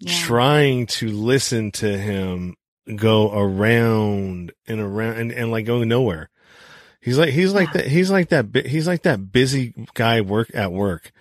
yeah. 0.00 0.12
trying 0.20 0.86
to 0.86 1.08
listen 1.08 1.70
to 1.72 1.96
him 1.98 2.56
go 2.96 3.32
around 3.32 4.52
and 4.66 4.80
around 4.80 5.16
and, 5.18 5.32
and 5.32 5.50
like 5.50 5.66
going 5.66 5.88
nowhere. 5.88 6.30
He's 7.00 7.18
like, 7.18 7.30
he's 7.30 7.52
like 7.52 7.68
yeah. 7.74 7.82
that, 7.82 7.86
he's 7.88 8.10
like 8.10 8.28
that, 8.30 8.66
he's 8.66 8.86
like 8.86 9.02
that 9.02 9.32
busy 9.32 9.74
guy 9.94 10.20
work 10.22 10.50
at 10.54 10.72
work 10.72 11.12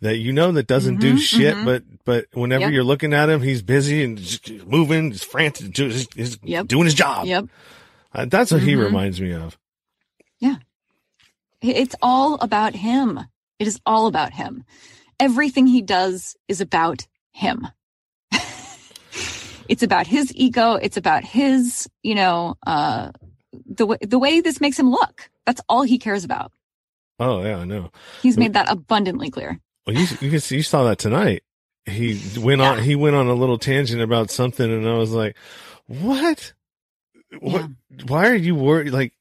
that 0.00 0.16
you 0.16 0.32
know 0.32 0.52
that 0.52 0.66
doesn't 0.66 0.98
mm-hmm, 0.98 1.16
do 1.16 1.18
shit, 1.18 1.54
mm-hmm. 1.54 1.64
but, 1.64 1.82
but 2.04 2.26
whenever 2.32 2.64
yep. 2.64 2.72
you're 2.72 2.84
looking 2.84 3.12
at 3.12 3.28
him, 3.28 3.40
he's 3.40 3.62
busy 3.62 4.04
and 4.04 4.18
just 4.18 4.50
moving, 4.66 5.12
he's 5.12 5.22
frantic, 5.22 5.70
just, 5.70 6.14
he's 6.14 6.38
yep. 6.42 6.66
doing 6.66 6.84
his 6.84 6.94
job. 6.94 7.26
Yep. 7.26 7.46
Uh, 8.12 8.24
that's 8.26 8.50
what 8.50 8.58
mm-hmm. 8.58 8.68
he 8.68 8.74
reminds 8.74 9.20
me 9.20 9.32
of. 9.32 9.56
Yeah. 10.38 10.56
It's 11.60 11.94
all 12.02 12.34
about 12.40 12.74
him. 12.74 13.20
It 13.60 13.68
is 13.68 13.80
all 13.86 14.08
about 14.08 14.32
him. 14.32 14.64
Everything 15.20 15.68
he 15.68 15.82
does 15.82 16.36
is 16.48 16.60
about 16.60 17.06
him. 17.30 17.68
It's 19.72 19.82
about 19.82 20.06
his 20.06 20.30
ego. 20.34 20.74
It's 20.74 20.98
about 20.98 21.24
his, 21.24 21.88
you 22.02 22.14
know, 22.14 22.58
uh, 22.66 23.10
the 23.64 23.86
way, 23.86 23.96
the 24.02 24.18
way 24.18 24.42
this 24.42 24.60
makes 24.60 24.78
him 24.78 24.90
look. 24.90 25.30
That's 25.46 25.62
all 25.66 25.82
he 25.82 25.98
cares 25.98 26.24
about. 26.24 26.52
Oh 27.18 27.42
yeah, 27.42 27.56
I 27.56 27.64
know. 27.64 27.90
He's 28.20 28.36
made 28.36 28.52
that 28.52 28.70
abundantly 28.70 29.30
clear. 29.30 29.58
Well, 29.86 29.96
you, 29.96 30.06
you, 30.20 30.38
see, 30.40 30.56
you 30.56 30.62
saw 30.62 30.84
that 30.84 30.98
tonight. 30.98 31.42
He 31.86 32.20
went 32.38 32.60
yeah. 32.60 32.72
on, 32.72 32.78
he 32.80 32.94
went 32.94 33.16
on 33.16 33.28
a 33.28 33.34
little 33.34 33.56
tangent 33.56 34.02
about 34.02 34.30
something 34.30 34.70
and 34.70 34.86
I 34.86 34.92
was 34.98 35.12
like, 35.12 35.38
what? 35.86 36.52
What? 37.40 37.62
Yeah. 37.62 38.04
Why 38.06 38.28
are 38.28 38.34
you 38.34 38.54
worried? 38.54 38.92
Like, 38.92 39.14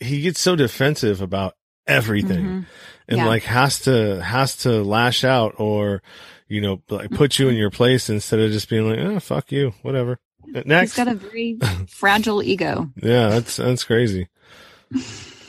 he 0.00 0.20
gets 0.20 0.38
so 0.38 0.54
defensive 0.54 1.22
about 1.22 1.54
everything 1.86 2.44
mm-hmm. 2.44 2.60
and 3.08 3.16
yeah. 3.16 3.26
like 3.26 3.44
has 3.44 3.80
to 3.80 4.22
has 4.22 4.54
to 4.58 4.82
lash 4.82 5.24
out 5.24 5.54
or 5.56 6.02
you 6.48 6.60
know, 6.60 6.82
like 6.88 7.10
put 7.10 7.38
you 7.38 7.48
in 7.48 7.56
your 7.56 7.70
place 7.70 8.08
instead 8.08 8.40
of 8.40 8.50
just 8.50 8.68
being 8.68 8.88
like, 8.88 8.98
oh, 8.98 9.20
fuck 9.20 9.52
you, 9.52 9.74
whatever. 9.82 10.18
Next. 10.46 10.96
He's 10.96 11.04
got 11.04 11.12
a 11.12 11.14
very 11.14 11.58
fragile 11.88 12.42
ego. 12.42 12.90
Yeah, 12.96 13.28
that's, 13.28 13.56
that's 13.56 13.84
crazy. 13.84 14.28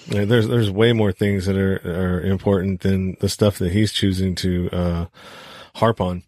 there's, 0.07 0.47
there's 0.47 0.69
way 0.69 0.91
more 0.91 1.13
things 1.13 1.45
that 1.45 1.55
are, 1.55 1.77
are 1.85 2.21
important 2.21 2.81
than 2.81 3.15
the 3.21 3.29
stuff 3.29 3.59
that 3.59 3.71
he's 3.71 3.93
choosing 3.93 4.35
to, 4.35 4.69
uh, 4.71 5.05
harp 5.75 6.01
on, 6.01 6.23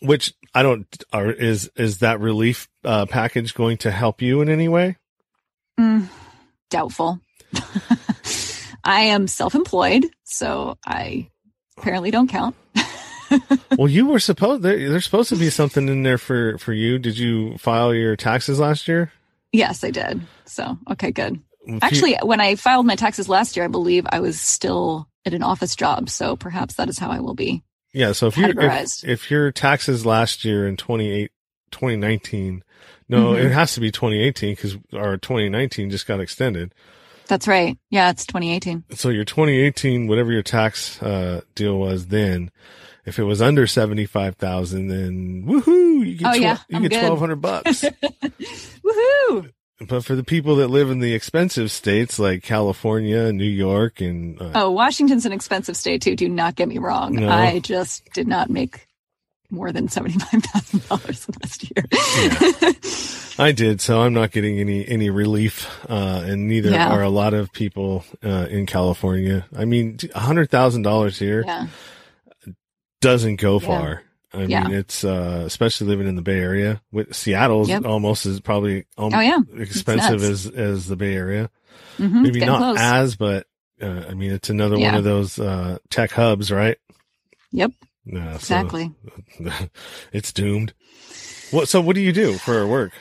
which 0.00 0.34
I 0.54 0.62
don't, 0.62 0.86
are, 1.12 1.30
is, 1.30 1.70
is 1.76 1.98
that 1.98 2.18
relief, 2.18 2.68
uh, 2.84 3.06
package 3.06 3.54
going 3.54 3.76
to 3.78 3.90
help 3.92 4.20
you 4.20 4.40
in 4.40 4.48
any 4.48 4.68
way? 4.68 4.96
Mm, 5.78 6.08
doubtful. 6.70 7.20
I 8.84 9.02
am 9.02 9.28
self-employed, 9.28 10.06
so 10.24 10.76
I 10.84 11.28
apparently 11.76 12.10
don't 12.10 12.28
count. 12.28 12.56
well, 13.78 13.88
you 13.88 14.06
were 14.06 14.20
supposed 14.20 14.62
there, 14.62 14.88
there's 14.88 15.04
supposed 15.04 15.28
to 15.30 15.36
be 15.36 15.50
something 15.50 15.88
in 15.88 16.02
there 16.02 16.18
for 16.18 16.58
for 16.58 16.72
you. 16.72 16.98
Did 16.98 17.18
you 17.18 17.56
file 17.58 17.94
your 17.94 18.16
taxes 18.16 18.58
last 18.58 18.88
year? 18.88 19.12
Yes, 19.52 19.82
I 19.82 19.90
did. 19.90 20.20
So, 20.44 20.78
okay, 20.90 21.10
good. 21.10 21.40
If 21.66 21.82
Actually, 21.82 22.12
you, 22.12 22.26
when 22.26 22.40
I 22.40 22.54
filed 22.54 22.86
my 22.86 22.96
taxes 22.96 23.28
last 23.28 23.56
year, 23.56 23.64
I 23.64 23.68
believe 23.68 24.06
I 24.10 24.20
was 24.20 24.40
still 24.40 25.08
at 25.26 25.34
an 25.34 25.42
office 25.42 25.76
job, 25.76 26.08
so 26.08 26.36
perhaps 26.36 26.74
that 26.74 26.88
is 26.88 26.98
how 26.98 27.10
I 27.10 27.20
will 27.20 27.34
be. 27.34 27.62
Yeah, 27.92 28.12
so 28.12 28.26
if 28.26 28.36
you 28.36 28.46
if, 28.46 29.04
if 29.04 29.30
your 29.30 29.50
taxes 29.50 30.04
last 30.04 30.44
year 30.44 30.66
in 30.66 30.76
28 30.76 31.30
2019, 31.70 32.62
no, 33.08 33.32
mm-hmm. 33.32 33.46
it 33.46 33.52
has 33.52 33.74
to 33.74 33.80
be 33.80 33.90
2018 33.90 34.56
cuz 34.56 34.76
our 34.92 35.16
2019 35.16 35.90
just 35.90 36.06
got 36.06 36.20
extended. 36.20 36.74
That's 37.26 37.46
right. 37.46 37.76
Yeah, 37.90 38.10
it's 38.10 38.24
2018. 38.24 38.84
So 38.92 39.10
your 39.10 39.24
2018 39.24 40.06
whatever 40.06 40.32
your 40.32 40.42
tax 40.42 41.02
uh, 41.02 41.42
deal 41.54 41.78
was 41.78 42.06
then 42.06 42.50
if 43.08 43.18
it 43.18 43.24
was 43.24 43.40
under 43.40 43.66
75,000, 43.66 44.88
then 44.88 45.44
woohoo, 45.46 46.06
you 46.06 46.14
get, 46.16 46.28
oh, 46.28 46.34
yeah, 46.34 46.58
you 46.68 46.88
get 46.88 47.02
1200 47.02 47.36
bucks. 47.36 47.80
woohoo. 48.84 49.50
But 49.80 50.04
for 50.04 50.14
the 50.14 50.24
people 50.24 50.56
that 50.56 50.68
live 50.68 50.90
in 50.90 50.98
the 50.98 51.14
expensive 51.14 51.70
states 51.70 52.18
like 52.18 52.42
California, 52.42 53.32
New 53.32 53.44
York, 53.44 54.00
and 54.00 54.40
uh, 54.42 54.50
oh, 54.56 54.70
Washington's 54.72 55.24
an 55.24 55.32
expensive 55.32 55.76
state 55.76 56.02
too. 56.02 56.16
Do 56.16 56.28
not 56.28 56.56
get 56.56 56.68
me 56.68 56.78
wrong. 56.78 57.14
No. 57.14 57.28
I 57.28 57.60
just 57.60 58.04
did 58.12 58.26
not 58.26 58.50
make 58.50 58.88
more 59.50 59.70
than 59.70 59.88
seventy 59.88 60.18
five 60.18 60.42
thousand 60.42 60.88
dollars 60.88 61.28
last 61.40 61.62
year. 61.62 61.84
yeah. 61.92 62.72
I 63.40 63.52
did, 63.52 63.80
so 63.80 64.00
I'm 64.00 64.14
not 64.14 64.32
getting 64.32 64.58
any 64.58 64.86
any 64.86 65.10
relief, 65.10 65.70
uh, 65.88 66.24
and 66.26 66.48
neither 66.48 66.70
yeah. 66.70 66.90
are 66.90 67.02
a 67.02 67.08
lot 67.08 67.32
of 67.32 67.52
people 67.52 68.04
uh, 68.24 68.48
in 68.50 68.66
California. 68.66 69.46
I 69.56 69.64
mean, 69.64 69.98
a 70.12 70.20
hundred 70.20 70.50
thousand 70.50 70.82
dollars 70.82 71.20
here. 71.20 71.44
Yeah 71.46 71.68
doesn't 73.00 73.36
go 73.36 73.58
far. 73.58 74.02
I 74.32 74.42
yeah. 74.42 74.64
mean, 74.64 74.78
it's, 74.78 75.04
uh, 75.04 75.42
especially 75.46 75.86
living 75.86 76.06
in 76.06 76.16
the 76.16 76.22
Bay 76.22 76.38
Area 76.38 76.82
with 76.92 77.14
Seattle's 77.14 77.68
yep. 77.68 77.86
almost 77.86 78.26
as 78.26 78.40
probably 78.40 78.84
um, 78.98 79.14
oh, 79.14 79.20
yeah. 79.20 79.38
expensive 79.56 80.22
as, 80.22 80.46
as 80.46 80.86
the 80.86 80.96
Bay 80.96 81.14
Area. 81.14 81.50
Mm-hmm, 81.98 82.22
Maybe 82.22 82.40
not 82.40 82.58
close. 82.58 82.76
as, 82.78 83.16
but, 83.16 83.46
uh, 83.80 84.04
I 84.08 84.14
mean, 84.14 84.32
it's 84.32 84.50
another 84.50 84.76
yeah. 84.76 84.90
one 84.90 84.94
of 84.96 85.04
those, 85.04 85.38
uh, 85.38 85.78
tech 85.88 86.10
hubs, 86.10 86.52
right? 86.52 86.76
Yep. 87.52 87.72
Yeah, 88.04 88.34
exactly. 88.34 88.92
So 89.38 89.50
it's 90.12 90.32
doomed. 90.32 90.74
What, 91.50 91.68
so 91.68 91.80
what 91.80 91.94
do 91.94 92.02
you 92.02 92.12
do 92.12 92.34
for 92.34 92.66
work? 92.66 92.92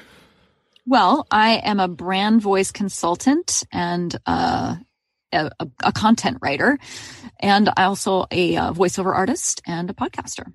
Well, 0.85 1.27
I 1.29 1.55
am 1.55 1.81
a 1.81 1.89
brand 1.89 2.41
voice 2.41 2.71
consultant 2.71 3.63
and, 3.73 4.15
uh, 4.25 4.77
a, 5.31 5.51
a, 5.83 5.91
content 5.91 6.37
writer, 6.41 6.77
and 7.39 7.69
I 7.75 7.83
also 7.83 8.25
a, 8.31 8.55
a, 8.55 8.61
voiceover 8.73 9.13
artist 9.13 9.61
and 9.65 9.89
a 9.89 9.93
podcaster. 9.93 10.51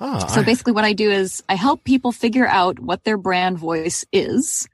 Oh, 0.00 0.26
so 0.26 0.42
basically, 0.42 0.72
what 0.72 0.84
I 0.84 0.94
do 0.94 1.10
is 1.10 1.42
I 1.48 1.54
help 1.54 1.84
people 1.84 2.10
figure 2.10 2.46
out 2.46 2.80
what 2.80 3.04
their 3.04 3.18
brand 3.18 3.58
voice 3.58 4.04
is, 4.12 4.68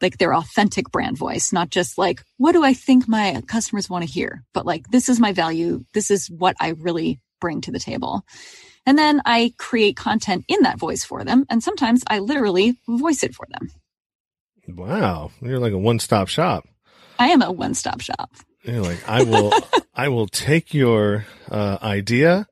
like 0.00 0.16
their 0.16 0.34
authentic 0.34 0.90
brand 0.90 1.18
voice, 1.18 1.52
not 1.52 1.68
just 1.68 1.98
like, 1.98 2.22
what 2.38 2.52
do 2.52 2.64
I 2.64 2.72
think 2.72 3.06
my 3.06 3.42
customers 3.46 3.90
want 3.90 4.06
to 4.06 4.10
hear, 4.10 4.42
but 4.54 4.64
like, 4.64 4.88
this 4.88 5.08
is 5.08 5.20
my 5.20 5.32
value. 5.32 5.84
This 5.92 6.10
is 6.10 6.30
what 6.30 6.56
I 6.60 6.68
really 6.70 7.20
bring 7.40 7.60
to 7.62 7.72
the 7.72 7.80
table. 7.80 8.24
And 8.86 8.96
then 8.96 9.20
I 9.26 9.52
create 9.58 9.96
content 9.96 10.44
in 10.48 10.62
that 10.62 10.78
voice 10.78 11.04
for 11.04 11.24
them. 11.24 11.44
And 11.50 11.62
sometimes 11.62 12.02
I 12.06 12.20
literally 12.20 12.78
voice 12.88 13.22
it 13.22 13.34
for 13.34 13.46
them. 13.50 13.70
Wow. 14.68 15.30
You're 15.40 15.58
like 15.58 15.72
a 15.72 15.78
one 15.78 15.98
stop 15.98 16.28
shop. 16.28 16.66
I 17.18 17.28
am 17.28 17.42
a 17.42 17.52
one 17.52 17.74
stop 17.74 18.00
shop. 18.00 18.30
You're 18.62 18.82
like, 18.82 19.08
I 19.08 19.22
will, 19.22 19.52
I 19.94 20.08
will 20.08 20.28
take 20.28 20.74
your 20.74 21.26
uh, 21.50 21.78
idea 21.82 22.46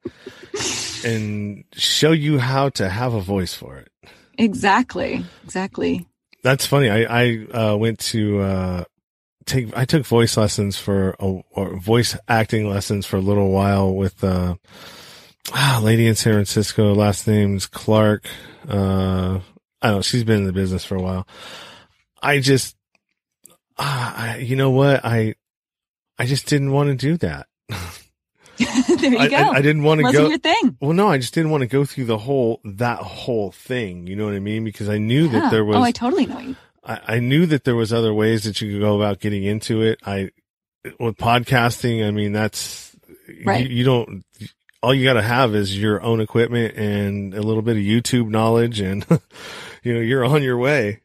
and 1.05 1.65
show 1.73 2.13
you 2.13 2.39
how 2.39 2.71
to 2.71 2.89
have 2.89 3.15
a 3.15 3.21
voice 3.21 3.55
for 3.55 3.77
it. 3.77 3.91
Exactly. 4.39 5.25
Exactly. 5.45 6.07
That's 6.43 6.67
funny. 6.67 6.89
I, 6.89 7.03
I 7.03 7.47
uh, 7.47 7.77
went 7.77 7.99
to 8.01 8.41
uh, 8.41 8.85
take, 9.45 9.77
I 9.77 9.85
took 9.85 10.07
voice 10.07 10.37
lessons 10.37 10.79
for, 10.79 11.17
a, 11.19 11.27
or 11.51 11.79
voice 11.79 12.17
acting 12.29 12.69
lessons 12.69 13.07
for 13.07 13.17
a 13.17 13.21
little 13.21 13.51
while 13.51 13.95
with 13.95 14.23
uh, 14.23 14.55
ah, 15.53 15.81
lady 15.83 16.07
in 16.07 16.15
San 16.15 16.35
Francisco. 16.35 16.95
Last 16.95 17.27
name's 17.27 17.67
Clark. 17.67 18.27
Uh, 18.69 19.41
I 19.83 19.89
don't 19.89 19.97
know. 19.97 20.03
She's 20.03 20.25
been 20.25 20.39
in 20.39 20.47
the 20.47 20.53
business 20.53 20.85
for 20.85 20.97
a 20.97 21.03
while. 21.03 21.27
I 22.23 22.41
just, 22.41 22.77
uh, 23.77 24.13
I, 24.17 24.37
you 24.39 24.57
know 24.57 24.71
what? 24.71 25.05
I, 25.05 25.35
I 26.19 26.27
just 26.27 26.47
didn't 26.47 26.73
want 26.73 26.89
to 26.89 26.95
do 26.95 27.17
that. 27.19 27.47
there 27.69 29.13
you 29.13 29.19
I, 29.19 29.29
go. 29.29 29.37
I, 29.37 29.49
I 29.57 29.63
didn't 29.63 29.85
want 29.85 30.01
to 30.01 30.13
go. 30.13 30.29
Your 30.29 30.39
thing. 30.39 30.77
Well, 30.81 30.93
no, 30.93 31.09
I 31.09 31.19
just 31.19 31.35
didn't 31.35 31.51
want 31.51 31.63
to 31.63 31.69
go 31.69 31.85
through 31.85 32.07
the 32.07 32.19
whole 32.19 32.61
that 32.65 32.99
whole 32.99 33.53
thing. 33.53 34.07
You 34.07 34.17
know 34.17 34.27
what 34.27 34.35
I 34.35 34.41
mean? 34.41 34.65
Because 34.65 34.89
I 34.89 34.99
knew 34.99 35.27
yeah. 35.27 35.41
that 35.41 35.51
there 35.51 35.63
oh, 35.63 35.67
was. 35.67 35.77
Oh, 35.77 35.83
I 35.83 35.93
totally 35.93 36.27
know 36.27 36.41
you. 36.41 36.57
I, 36.85 37.01
I 37.07 37.19
knew 37.21 37.47
that 37.47 37.65
there 37.65 37.77
was 37.77 37.93
other 37.93 38.13
ways 38.13 38.45
that 38.45 38.61
you 38.61 38.73
could 38.73 38.81
go 38.81 38.97
about 38.97 39.21
getting 39.21 39.45
into 39.45 39.83
it. 39.83 40.01
I 40.05 40.31
with 40.99 41.17
podcasting. 41.17 42.07
I 42.07 42.11
mean, 42.11 42.33
that's 42.33 42.97
right. 43.45 43.69
you, 43.69 43.77
you 43.77 43.85
don't. 43.85 44.25
All 44.83 44.95
you 44.95 45.05
got 45.05 45.15
to 45.15 45.23
have 45.23 45.55
is 45.55 45.77
your 45.77 46.01
own 46.03 46.21
equipment 46.21 46.77
and 46.77 47.35
a 47.35 47.43
little 47.43 47.63
bit 47.63 47.77
of 47.77 47.83
YouTube 47.83 48.29
knowledge, 48.29 48.81
and 48.81 49.05
you 49.83 49.95
know 49.95 50.01
you're 50.01 50.25
on 50.25 50.43
your 50.43 50.59
way. 50.59 51.01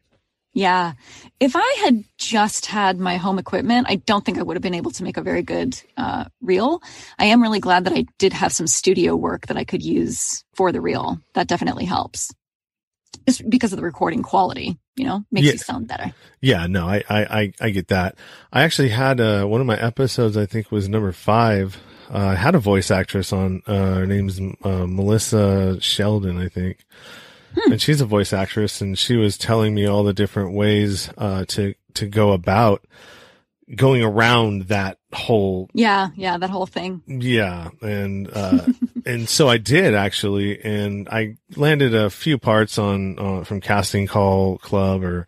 Yeah. 0.54 0.92
If 1.40 1.56
I 1.56 1.76
had 1.84 2.04
just 2.16 2.66
had 2.66 2.98
my 2.98 3.16
home 3.16 3.40
equipment, 3.40 3.88
I 3.90 3.96
don't 3.96 4.24
think 4.24 4.38
I 4.38 4.42
would 4.42 4.56
have 4.56 4.62
been 4.62 4.72
able 4.72 4.92
to 4.92 5.02
make 5.02 5.16
a 5.16 5.22
very 5.22 5.42
good 5.42 5.78
uh, 5.96 6.26
reel. 6.40 6.80
I 7.18 7.26
am 7.26 7.42
really 7.42 7.58
glad 7.58 7.84
that 7.84 7.92
I 7.92 8.06
did 8.18 8.32
have 8.32 8.52
some 8.52 8.68
studio 8.68 9.16
work 9.16 9.48
that 9.48 9.56
I 9.56 9.64
could 9.64 9.82
use 9.82 10.44
for 10.54 10.70
the 10.70 10.80
reel. 10.80 11.18
That 11.34 11.48
definitely 11.48 11.84
helps. 11.84 12.32
Just 13.26 13.50
because 13.50 13.72
of 13.72 13.78
the 13.78 13.84
recording 13.84 14.22
quality, 14.22 14.78
you 14.94 15.04
know, 15.04 15.24
makes 15.32 15.46
yeah. 15.46 15.52
you 15.52 15.58
sound 15.58 15.88
better. 15.88 16.14
Yeah, 16.40 16.66
no, 16.68 16.86
I, 16.86 17.02
I, 17.10 17.52
I 17.60 17.70
get 17.70 17.88
that. 17.88 18.16
I 18.52 18.62
actually 18.62 18.90
had, 18.90 19.20
uh, 19.20 19.46
one 19.46 19.60
of 19.60 19.66
my 19.66 19.76
episodes, 19.78 20.36
I 20.36 20.46
think 20.46 20.70
was 20.70 20.88
number 20.88 21.10
five. 21.10 21.80
Uh, 22.12 22.18
I 22.18 22.34
had 22.34 22.54
a 22.54 22.60
voice 22.60 22.90
actress 22.90 23.32
on, 23.32 23.62
uh, 23.66 23.94
her 23.94 24.06
name's, 24.06 24.40
uh, 24.62 24.86
Melissa 24.86 25.80
Sheldon, 25.80 26.38
I 26.38 26.48
think. 26.48 26.84
Hmm. 27.54 27.72
And 27.72 27.82
she's 27.82 28.00
a 28.00 28.06
voice 28.06 28.32
actress 28.32 28.80
and 28.80 28.98
she 28.98 29.16
was 29.16 29.38
telling 29.38 29.74
me 29.74 29.86
all 29.86 30.04
the 30.04 30.12
different 30.12 30.54
ways, 30.54 31.10
uh, 31.16 31.44
to, 31.48 31.74
to 31.94 32.06
go 32.06 32.32
about 32.32 32.84
going 33.74 34.02
around 34.02 34.62
that 34.64 34.98
whole. 35.12 35.70
Yeah. 35.72 36.08
Yeah. 36.16 36.36
That 36.38 36.50
whole 36.50 36.66
thing. 36.66 37.02
Yeah. 37.06 37.70
And, 37.80 38.30
uh, 38.32 38.66
and 39.06 39.28
so 39.28 39.48
I 39.48 39.58
did 39.58 39.94
actually, 39.94 40.60
and 40.62 41.08
I 41.08 41.36
landed 41.56 41.94
a 41.94 42.10
few 42.10 42.38
parts 42.38 42.78
on, 42.78 43.18
uh, 43.18 43.44
from 43.44 43.60
casting 43.60 44.06
call 44.06 44.58
club 44.58 45.02
or 45.02 45.26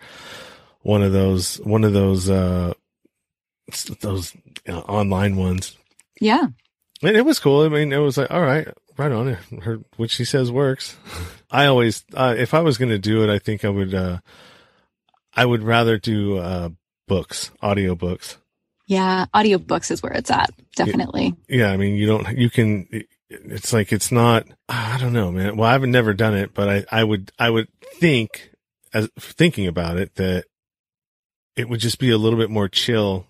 one 0.82 1.02
of 1.02 1.12
those, 1.12 1.56
one 1.58 1.84
of 1.84 1.92
those, 1.92 2.28
uh, 2.28 2.74
those 4.00 4.34
uh, 4.68 4.78
online 4.80 5.36
ones. 5.36 5.76
Yeah. 6.20 6.46
And 7.02 7.16
it 7.16 7.24
was 7.24 7.38
cool. 7.38 7.62
I 7.62 7.68
mean, 7.68 7.92
it 7.92 7.98
was 7.98 8.16
like, 8.16 8.30
all 8.30 8.40
right, 8.42 8.68
right 8.96 9.12
on. 9.12 9.38
Her, 9.62 9.80
what 9.96 10.10
she 10.10 10.24
says 10.24 10.50
works. 10.50 10.96
I 11.50 11.66
always, 11.66 12.04
uh, 12.14 12.34
if 12.36 12.54
I 12.54 12.60
was 12.60 12.78
going 12.78 12.90
to 12.90 12.98
do 12.98 13.22
it, 13.22 13.30
I 13.32 13.38
think 13.38 13.64
I 13.64 13.68
would, 13.68 13.94
uh, 13.94 14.18
I 15.34 15.44
would 15.44 15.62
rather 15.62 15.98
do, 15.98 16.38
uh, 16.38 16.70
books, 17.06 17.50
audio 17.62 17.94
books. 17.94 18.38
Yeah. 18.86 19.26
Audiobooks 19.34 19.90
is 19.90 20.02
where 20.02 20.12
it's 20.12 20.30
at. 20.30 20.50
Definitely. 20.76 21.34
Yeah. 21.48 21.70
I 21.70 21.76
mean, 21.76 21.96
you 21.96 22.06
don't, 22.06 22.36
you 22.36 22.50
can, 22.50 22.88
it's 23.28 23.72
like, 23.72 23.92
it's 23.92 24.12
not, 24.12 24.46
I 24.68 24.98
don't 24.98 25.12
know, 25.12 25.32
man. 25.32 25.56
Well, 25.56 25.68
I've 25.68 25.82
never 25.82 26.14
done 26.14 26.34
it, 26.34 26.54
but 26.54 26.68
I, 26.68 26.84
I 26.90 27.04
would, 27.04 27.32
I 27.38 27.50
would 27.50 27.68
think 27.94 28.50
as 28.94 29.08
thinking 29.18 29.66
about 29.66 29.96
it 29.96 30.14
that 30.14 30.44
it 31.56 31.68
would 31.68 31.80
just 31.80 31.98
be 31.98 32.10
a 32.10 32.18
little 32.18 32.38
bit 32.38 32.50
more 32.50 32.68
chill 32.68 33.26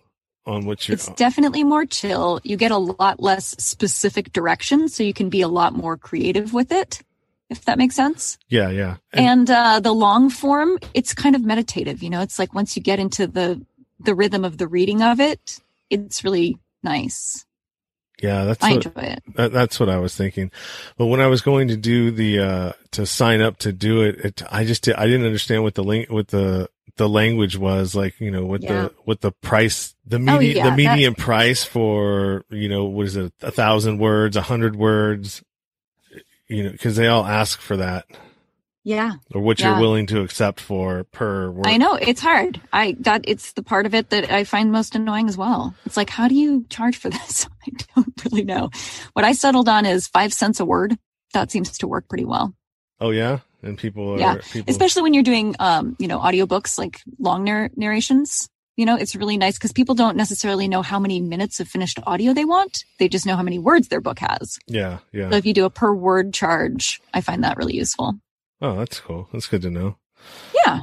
on 0.46 0.64
what 0.64 0.88
you're. 0.88 0.94
It's 0.94 1.08
definitely 1.08 1.64
more 1.64 1.84
chill. 1.84 2.40
You 2.44 2.56
get 2.56 2.70
a 2.70 2.78
lot 2.78 3.20
less 3.20 3.54
specific 3.58 4.32
direction, 4.32 4.88
so 4.88 5.02
you 5.02 5.14
can 5.14 5.28
be 5.28 5.40
a 5.40 5.48
lot 5.48 5.74
more 5.74 5.96
creative 5.96 6.52
with 6.52 6.72
it. 6.72 7.02
If 7.48 7.64
that 7.66 7.78
makes 7.78 7.94
sense. 7.94 8.38
Yeah, 8.48 8.70
yeah. 8.70 8.96
And, 9.12 9.48
and 9.48 9.50
uh, 9.50 9.80
the 9.80 9.92
long 9.92 10.30
form, 10.30 10.78
it's 10.94 11.14
kind 11.14 11.36
of 11.36 11.44
meditative. 11.44 12.02
You 12.02 12.10
know, 12.10 12.20
it's 12.20 12.38
like 12.38 12.54
once 12.54 12.76
you 12.76 12.82
get 12.82 12.98
into 12.98 13.26
the 13.26 13.64
the 14.00 14.14
rhythm 14.14 14.44
of 14.44 14.58
the 14.58 14.66
reading 14.66 15.02
of 15.02 15.20
it, 15.20 15.60
it's 15.88 16.24
really 16.24 16.58
nice. 16.82 17.45
Yeah, 18.22 18.44
that's 18.44 18.64
I 18.64 18.72
what, 18.72 18.86
enjoy 18.86 19.02
it. 19.02 19.22
That, 19.34 19.52
that's 19.52 19.78
what 19.78 19.88
I 19.88 19.98
was 19.98 20.16
thinking. 20.16 20.50
But 20.96 21.06
when 21.06 21.20
I 21.20 21.26
was 21.26 21.42
going 21.42 21.68
to 21.68 21.76
do 21.76 22.10
the 22.10 22.40
uh 22.40 22.72
to 22.92 23.04
sign 23.04 23.40
up 23.40 23.58
to 23.58 23.72
do 23.72 24.02
it, 24.02 24.18
it 24.24 24.42
I 24.50 24.64
just 24.64 24.84
did, 24.84 24.96
I 24.96 25.06
didn't 25.06 25.26
understand 25.26 25.62
what 25.62 25.74
the 25.74 25.84
link 25.84 26.10
what 26.10 26.28
the 26.28 26.68
the 26.96 27.08
language 27.08 27.58
was 27.58 27.94
like, 27.94 28.18
you 28.20 28.30
know, 28.30 28.46
what 28.46 28.62
yeah. 28.62 28.72
the 28.72 28.94
what 29.04 29.20
the 29.20 29.32
price 29.32 29.94
the 30.06 30.18
median 30.18 30.56
oh, 30.56 30.66
yeah, 30.66 30.70
the 30.70 30.76
median 30.76 31.14
price 31.14 31.62
for, 31.64 32.44
you 32.48 32.68
know, 32.68 32.86
what 32.86 33.06
is 33.06 33.16
it, 33.16 33.32
a 33.42 33.50
thousand 33.50 33.98
words, 33.98 34.36
a 34.36 34.42
hundred 34.42 34.76
words, 34.76 35.42
you 36.48 36.64
know, 36.64 36.70
because 36.70 36.96
they 36.96 37.08
all 37.08 37.26
ask 37.26 37.60
for 37.60 37.76
that. 37.76 38.06
Yeah. 38.86 39.14
Or 39.34 39.40
what 39.40 39.58
yeah. 39.58 39.72
you're 39.72 39.80
willing 39.80 40.06
to 40.06 40.20
accept 40.20 40.60
for 40.60 41.02
per 41.10 41.50
word. 41.50 41.66
I 41.66 41.76
know 41.76 41.94
it's 41.94 42.20
hard. 42.20 42.60
I 42.72 42.94
that 43.00 43.22
it's 43.26 43.50
the 43.54 43.64
part 43.64 43.84
of 43.84 43.94
it 43.94 44.10
that 44.10 44.30
I 44.30 44.44
find 44.44 44.70
most 44.70 44.94
annoying 44.94 45.28
as 45.28 45.36
well. 45.36 45.74
It's 45.86 45.96
like, 45.96 46.08
how 46.08 46.28
do 46.28 46.36
you 46.36 46.64
charge 46.70 46.96
for 46.96 47.10
this? 47.10 47.48
I 47.66 47.72
don't 47.96 48.24
really 48.24 48.44
know. 48.44 48.70
What 49.14 49.24
I 49.24 49.32
settled 49.32 49.68
on 49.68 49.86
is 49.86 50.06
five 50.06 50.32
cents 50.32 50.60
a 50.60 50.64
word. 50.64 50.96
That 51.32 51.50
seems 51.50 51.76
to 51.78 51.88
work 51.88 52.08
pretty 52.08 52.24
well. 52.24 52.54
Oh 53.00 53.10
yeah, 53.10 53.40
and 53.60 53.76
people 53.76 54.10
are 54.10 54.18
yeah, 54.20 54.36
people... 54.52 54.70
especially 54.70 55.02
when 55.02 55.14
you're 55.14 55.24
doing 55.24 55.56
um 55.58 55.96
you 55.98 56.06
know 56.06 56.20
audiobooks 56.20 56.78
like 56.78 57.00
long 57.18 57.42
narr- 57.42 57.72
narrations. 57.74 58.48
You 58.76 58.86
know, 58.86 58.94
it's 58.94 59.16
really 59.16 59.36
nice 59.36 59.54
because 59.54 59.72
people 59.72 59.96
don't 59.96 60.16
necessarily 60.16 60.68
know 60.68 60.82
how 60.82 61.00
many 61.00 61.20
minutes 61.20 61.58
of 61.58 61.66
finished 61.66 61.98
audio 62.06 62.34
they 62.34 62.44
want. 62.44 62.84
They 63.00 63.08
just 63.08 63.26
know 63.26 63.34
how 63.34 63.42
many 63.42 63.58
words 63.58 63.88
their 63.88 64.02
book 64.02 64.20
has. 64.20 64.58
Yeah, 64.68 64.98
yeah. 65.10 65.30
So 65.30 65.36
if 65.38 65.46
you 65.46 65.54
do 65.54 65.64
a 65.64 65.70
per 65.70 65.92
word 65.92 66.32
charge, 66.32 67.00
I 67.12 67.20
find 67.20 67.42
that 67.42 67.56
really 67.56 67.74
useful. 67.74 68.20
Oh, 68.60 68.76
that's 68.76 69.00
cool. 69.00 69.28
That's 69.32 69.46
good 69.46 69.62
to 69.62 69.70
know. 69.70 69.96
Yeah. 70.54 70.80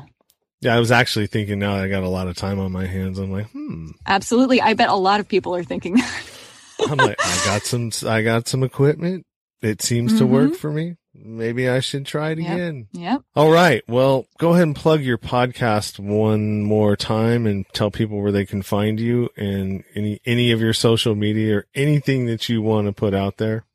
Yeah, 0.61 0.75
I 0.75 0.79
was 0.79 0.91
actually 0.91 1.27
thinking 1.27 1.59
now 1.59 1.75
I 1.75 1.89
got 1.89 2.03
a 2.03 2.09
lot 2.09 2.27
of 2.27 2.37
time 2.37 2.59
on 2.59 2.71
my 2.71 2.85
hands. 2.85 3.19
I'm 3.19 3.31
like, 3.31 3.49
hmm. 3.51 3.89
Absolutely. 4.05 4.61
I 4.61 4.73
bet 4.75 4.89
a 4.89 4.95
lot 4.95 5.19
of 5.19 5.27
people 5.27 5.55
are 5.55 5.63
thinking 5.63 5.95
that. 5.95 6.23
I'm 6.89 6.97
like, 6.97 7.19
I 7.19 7.45
got 7.45 7.63
some, 7.63 7.91
I 8.07 8.21
got 8.21 8.47
some 8.47 8.63
equipment. 8.63 9.25
It 9.61 9.81
seems 9.81 10.11
mm-hmm. 10.11 10.19
to 10.19 10.25
work 10.25 10.49
mm-hmm. 10.51 10.55
for 10.55 10.71
me. 10.71 10.95
Maybe 11.15 11.69
I 11.69 11.79
should 11.79 12.05
try 12.05 12.31
it 12.31 12.39
yep. 12.39 12.53
again. 12.53 12.87
Yep. 12.93 13.21
All 13.35 13.51
right. 13.51 13.83
Well, 13.87 14.25
go 14.39 14.51
ahead 14.51 14.63
and 14.63 14.75
plug 14.75 15.01
your 15.01 15.17
podcast 15.17 15.99
one 15.99 16.63
more 16.63 16.95
time 16.95 17.45
and 17.45 17.65
tell 17.71 17.91
people 17.91 18.21
where 18.21 18.31
they 18.31 18.45
can 18.45 18.61
find 18.61 18.99
you 18.99 19.29
and 19.37 19.83
any, 19.95 20.19
any 20.25 20.51
of 20.51 20.59
your 20.59 20.73
social 20.73 21.13
media 21.13 21.57
or 21.57 21.65
anything 21.75 22.25
that 22.25 22.49
you 22.49 22.61
want 22.61 22.87
to 22.87 22.93
put 22.93 23.13
out 23.13 23.37
there. 23.37 23.65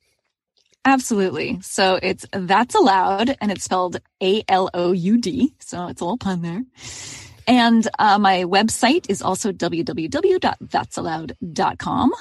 Absolutely. 0.85 1.59
So 1.63 1.99
it's 2.03 2.27
That's 2.33 2.75
Aloud, 2.75 3.37
and 3.41 3.53
it's 3.53 3.65
spelled 3.65 4.01
A 4.23 4.43
L 4.49 4.71
O 4.73 4.93
U 4.93 5.19
D. 5.19 5.53
So 5.59 5.89
it's 5.89 6.01
a 6.01 6.05
little 6.05 6.19
pun 6.19 6.43
there. 6.43 6.63
And 7.47 7.87
uh, 7.99 8.19
my 8.19 8.45
website 8.45 9.09
is 9.09 9.23
also 9.23 9.53
www.that'saloud.com. 9.53 12.13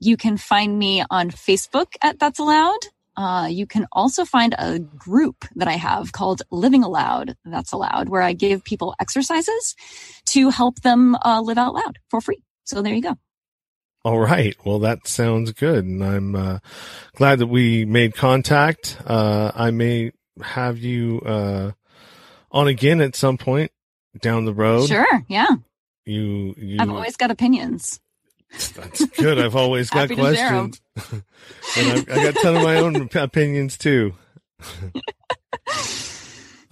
You 0.00 0.16
can 0.16 0.36
find 0.36 0.78
me 0.78 1.02
on 1.10 1.30
Facebook 1.30 1.94
at 2.00 2.20
That's 2.20 2.38
Aloud. 2.38 2.78
Uh, 3.16 3.48
you 3.50 3.66
can 3.66 3.88
also 3.90 4.24
find 4.24 4.54
a 4.56 4.78
group 4.78 5.44
that 5.56 5.66
I 5.66 5.72
have 5.72 6.12
called 6.12 6.42
Living 6.52 6.84
Aloud. 6.84 7.36
That's 7.44 7.72
Aloud, 7.72 8.08
where 8.08 8.22
I 8.22 8.32
give 8.32 8.62
people 8.62 8.94
exercises 9.00 9.74
to 10.26 10.50
help 10.50 10.82
them 10.82 11.16
uh, 11.16 11.40
live 11.40 11.58
out 11.58 11.74
loud 11.74 11.98
for 12.08 12.20
free. 12.20 12.44
So 12.62 12.80
there 12.80 12.94
you 12.94 13.02
go. 13.02 13.16
All 14.04 14.18
right. 14.18 14.56
Well, 14.64 14.78
that 14.80 15.06
sounds 15.06 15.52
good. 15.52 15.84
And 15.84 16.04
I'm 16.04 16.34
uh, 16.34 16.58
glad 17.16 17.40
that 17.40 17.48
we 17.48 17.84
made 17.84 18.14
contact. 18.14 18.96
Uh, 19.04 19.50
I 19.54 19.70
may 19.70 20.12
have 20.42 20.78
you 20.78 21.20
uh, 21.20 21.72
on 22.50 22.68
again 22.68 23.00
at 23.00 23.16
some 23.16 23.38
point 23.38 23.72
down 24.20 24.44
the 24.44 24.54
road. 24.54 24.88
Sure. 24.88 25.24
Yeah. 25.28 25.48
You, 26.06 26.54
you 26.56 26.76
I've 26.80 26.90
always 26.90 27.16
got 27.16 27.30
opinions. 27.30 28.00
That's 28.50 29.04
good. 29.06 29.38
I've 29.38 29.56
always 29.56 29.90
got 29.90 30.10
questions. 30.10 30.80
and 31.12 31.22
I've, 31.76 32.10
I 32.10 32.14
got 32.14 32.26
a 32.26 32.32
ton 32.32 32.56
of 32.56 32.62
my 32.62 32.76
own 32.76 33.08
opinions 33.14 33.76
too. 33.76 34.14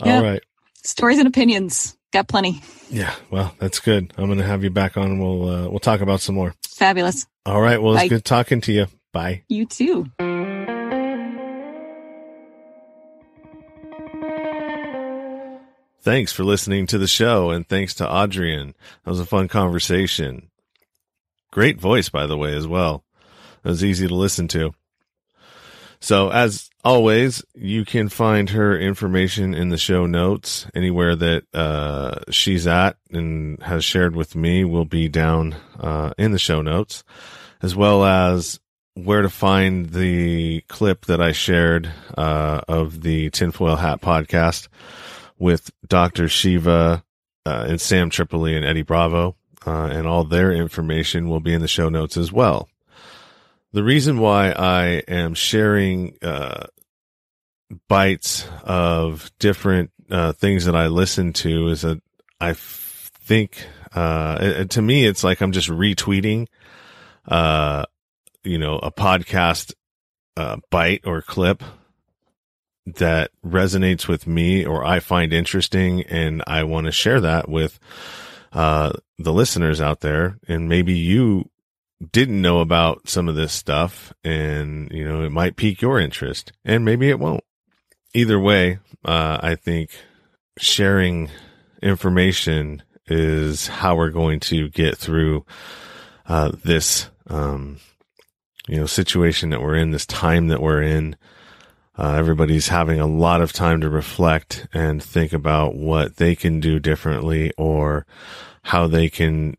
All 0.00 0.22
right. 0.22 0.42
Stories 0.82 1.18
and 1.18 1.28
opinions. 1.28 1.95
Got 2.16 2.28
plenty. 2.28 2.62
Yeah. 2.88 3.14
Well, 3.30 3.54
that's 3.58 3.78
good. 3.78 4.10
I'm 4.16 4.24
going 4.24 4.38
to 4.38 4.44
have 4.46 4.64
you 4.64 4.70
back 4.70 4.96
on 4.96 5.04
and 5.04 5.20
we'll, 5.20 5.50
uh, 5.50 5.68
we'll 5.68 5.80
talk 5.80 6.00
about 6.00 6.22
some 6.22 6.34
more. 6.34 6.54
Fabulous. 6.66 7.26
All 7.44 7.60
right. 7.60 7.76
Well, 7.82 7.94
it's 7.94 8.08
good 8.08 8.24
talking 8.24 8.62
to 8.62 8.72
you. 8.72 8.86
Bye. 9.12 9.42
You 9.50 9.66
too. 9.66 10.06
Thanks 16.00 16.32
for 16.32 16.42
listening 16.42 16.86
to 16.86 16.96
the 16.96 17.06
show 17.06 17.50
and 17.50 17.68
thanks 17.68 17.92
to 17.96 18.10
Adrian. 18.10 18.74
That 19.04 19.10
was 19.10 19.20
a 19.20 19.26
fun 19.26 19.48
conversation. 19.48 20.48
Great 21.52 21.78
voice, 21.78 22.08
by 22.08 22.24
the 22.24 22.38
way, 22.38 22.54
as 22.54 22.66
well. 22.66 23.04
It 23.62 23.68
was 23.68 23.84
easy 23.84 24.08
to 24.08 24.14
listen 24.14 24.48
to. 24.48 24.72
So 26.00 26.30
as 26.30 26.70
always, 26.84 27.44
you 27.54 27.84
can 27.84 28.08
find 28.08 28.50
her 28.50 28.78
information 28.78 29.54
in 29.54 29.70
the 29.70 29.78
show 29.78 30.06
notes. 30.06 30.66
Anywhere 30.74 31.16
that 31.16 31.44
uh, 31.54 32.30
she's 32.30 32.66
at 32.66 32.96
and 33.10 33.62
has 33.62 33.84
shared 33.84 34.14
with 34.14 34.36
me 34.36 34.64
will 34.64 34.84
be 34.84 35.08
down 35.08 35.56
uh, 35.78 36.12
in 36.18 36.32
the 36.32 36.38
show 36.38 36.62
notes, 36.62 37.04
as 37.62 37.74
well 37.74 38.04
as 38.04 38.60
where 38.94 39.22
to 39.22 39.28
find 39.28 39.90
the 39.90 40.62
clip 40.68 41.06
that 41.06 41.20
I 41.20 41.32
shared 41.32 41.90
uh, 42.16 42.62
of 42.66 43.02
the 43.02 43.28
Tinfoil 43.30 43.76
Hat 43.76 44.00
podcast 44.00 44.68
with 45.38 45.70
Dr. 45.86 46.28
Shiva 46.28 47.04
uh, 47.44 47.66
and 47.68 47.80
Sam 47.80 48.10
Tripoli 48.10 48.56
and 48.56 48.64
Eddie 48.64 48.82
Bravo. 48.82 49.36
Uh, 49.66 49.88
and 49.92 50.06
all 50.06 50.22
their 50.22 50.52
information 50.52 51.28
will 51.28 51.40
be 51.40 51.52
in 51.52 51.60
the 51.60 51.66
show 51.66 51.88
notes 51.88 52.16
as 52.16 52.30
well. 52.30 52.68
The 53.72 53.82
reason 53.82 54.18
why 54.20 54.52
I 54.52 55.02
am 55.08 55.34
sharing 55.34 56.16
uh, 56.22 56.66
bites 57.88 58.46
of 58.62 59.30
different 59.38 59.90
uh, 60.10 60.32
things 60.32 60.64
that 60.64 60.76
I 60.76 60.86
listen 60.86 61.32
to 61.34 61.68
is 61.68 61.82
that 61.82 62.00
I 62.40 62.50
f- 62.50 63.10
think, 63.20 63.66
uh, 63.94 64.38
it, 64.40 64.70
to 64.70 64.82
me, 64.82 65.04
it's 65.04 65.24
like 65.24 65.40
I'm 65.40 65.52
just 65.52 65.68
retweeting, 65.68 66.46
uh, 67.26 67.84
you 68.44 68.58
know, 68.58 68.76
a 68.76 68.92
podcast, 68.92 69.74
uh, 70.36 70.58
bite 70.70 71.02
or 71.04 71.22
clip 71.22 71.62
that 72.86 73.30
resonates 73.44 74.06
with 74.06 74.26
me 74.26 74.64
or 74.64 74.84
I 74.84 75.00
find 75.00 75.32
interesting. 75.32 76.02
And 76.02 76.42
I 76.46 76.62
want 76.62 76.86
to 76.86 76.92
share 76.92 77.20
that 77.20 77.48
with, 77.48 77.80
uh, 78.52 78.92
the 79.18 79.32
listeners 79.32 79.80
out 79.80 80.00
there. 80.00 80.38
And 80.46 80.68
maybe 80.68 80.94
you 80.94 81.50
didn't 82.12 82.42
know 82.42 82.60
about 82.60 83.08
some 83.08 83.28
of 83.28 83.36
this 83.36 83.52
stuff 83.52 84.12
and, 84.22 84.90
you 84.90 85.04
know, 85.04 85.22
it 85.22 85.30
might 85.30 85.56
pique 85.56 85.80
your 85.80 85.98
interest 85.98 86.52
and 86.64 86.84
maybe 86.84 87.08
it 87.08 87.18
won't 87.18 87.44
either 88.16 88.40
way, 88.40 88.78
uh, 89.04 89.38
I 89.42 89.54
think 89.54 89.90
sharing 90.58 91.30
information 91.82 92.82
is 93.06 93.68
how 93.68 93.96
we're 93.96 94.10
going 94.10 94.40
to 94.40 94.68
get 94.70 94.96
through 94.96 95.44
uh, 96.26 96.52
this, 96.64 97.08
um, 97.28 97.78
you 98.66 98.76
know, 98.76 98.86
situation 98.86 99.50
that 99.50 99.60
we're 99.60 99.76
in, 99.76 99.90
this 99.90 100.06
time 100.06 100.48
that 100.48 100.62
we're 100.62 100.82
in. 100.82 101.16
Uh, 101.98 102.14
everybody's 102.14 102.68
having 102.68 103.00
a 103.00 103.06
lot 103.06 103.40
of 103.40 103.52
time 103.52 103.80
to 103.80 103.88
reflect 103.88 104.66
and 104.74 105.02
think 105.02 105.32
about 105.32 105.74
what 105.74 106.16
they 106.16 106.34
can 106.34 106.60
do 106.60 106.78
differently 106.78 107.52
or 107.56 108.06
how 108.62 108.86
they 108.86 109.08
can 109.08 109.56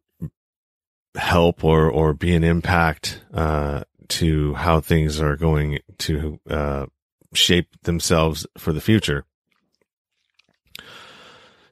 help 1.18 1.64
or, 1.64 1.90
or 1.90 2.14
be 2.14 2.34
an 2.36 2.44
impact, 2.44 3.22
uh, 3.34 3.84
to 4.08 4.54
how 4.54 4.80
things 4.80 5.20
are 5.20 5.36
going 5.36 5.80
to, 5.98 6.40
uh, 6.50 6.86
shape 7.34 7.82
themselves 7.84 8.48
for 8.58 8.72
the 8.72 8.82
future. 8.82 9.26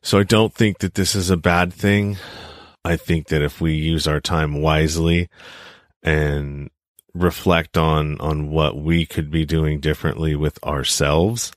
So 0.02 0.20
I 0.20 0.24
don't 0.24 0.54
think 0.54 0.80
that 0.80 0.96
this 0.96 1.16
is 1.16 1.30
a 1.30 1.38
bad 1.38 1.74
thing. 1.74 2.18
I 2.84 2.98
think 2.98 3.30
that 3.30 3.42
if 3.42 3.60
we 3.60 3.74
use 3.74 4.08
our 4.08 4.20
time 4.20 4.62
wisely 4.62 5.30
and 6.04 6.70
reflect 7.16 7.78
on, 7.78 8.20
on 8.20 8.52
what 8.52 8.78
we 8.78 9.06
could 9.06 9.32
be 9.32 9.46
doing 9.46 9.80
differently 9.80 10.36
with 10.36 10.64
ourselves, 10.64 11.52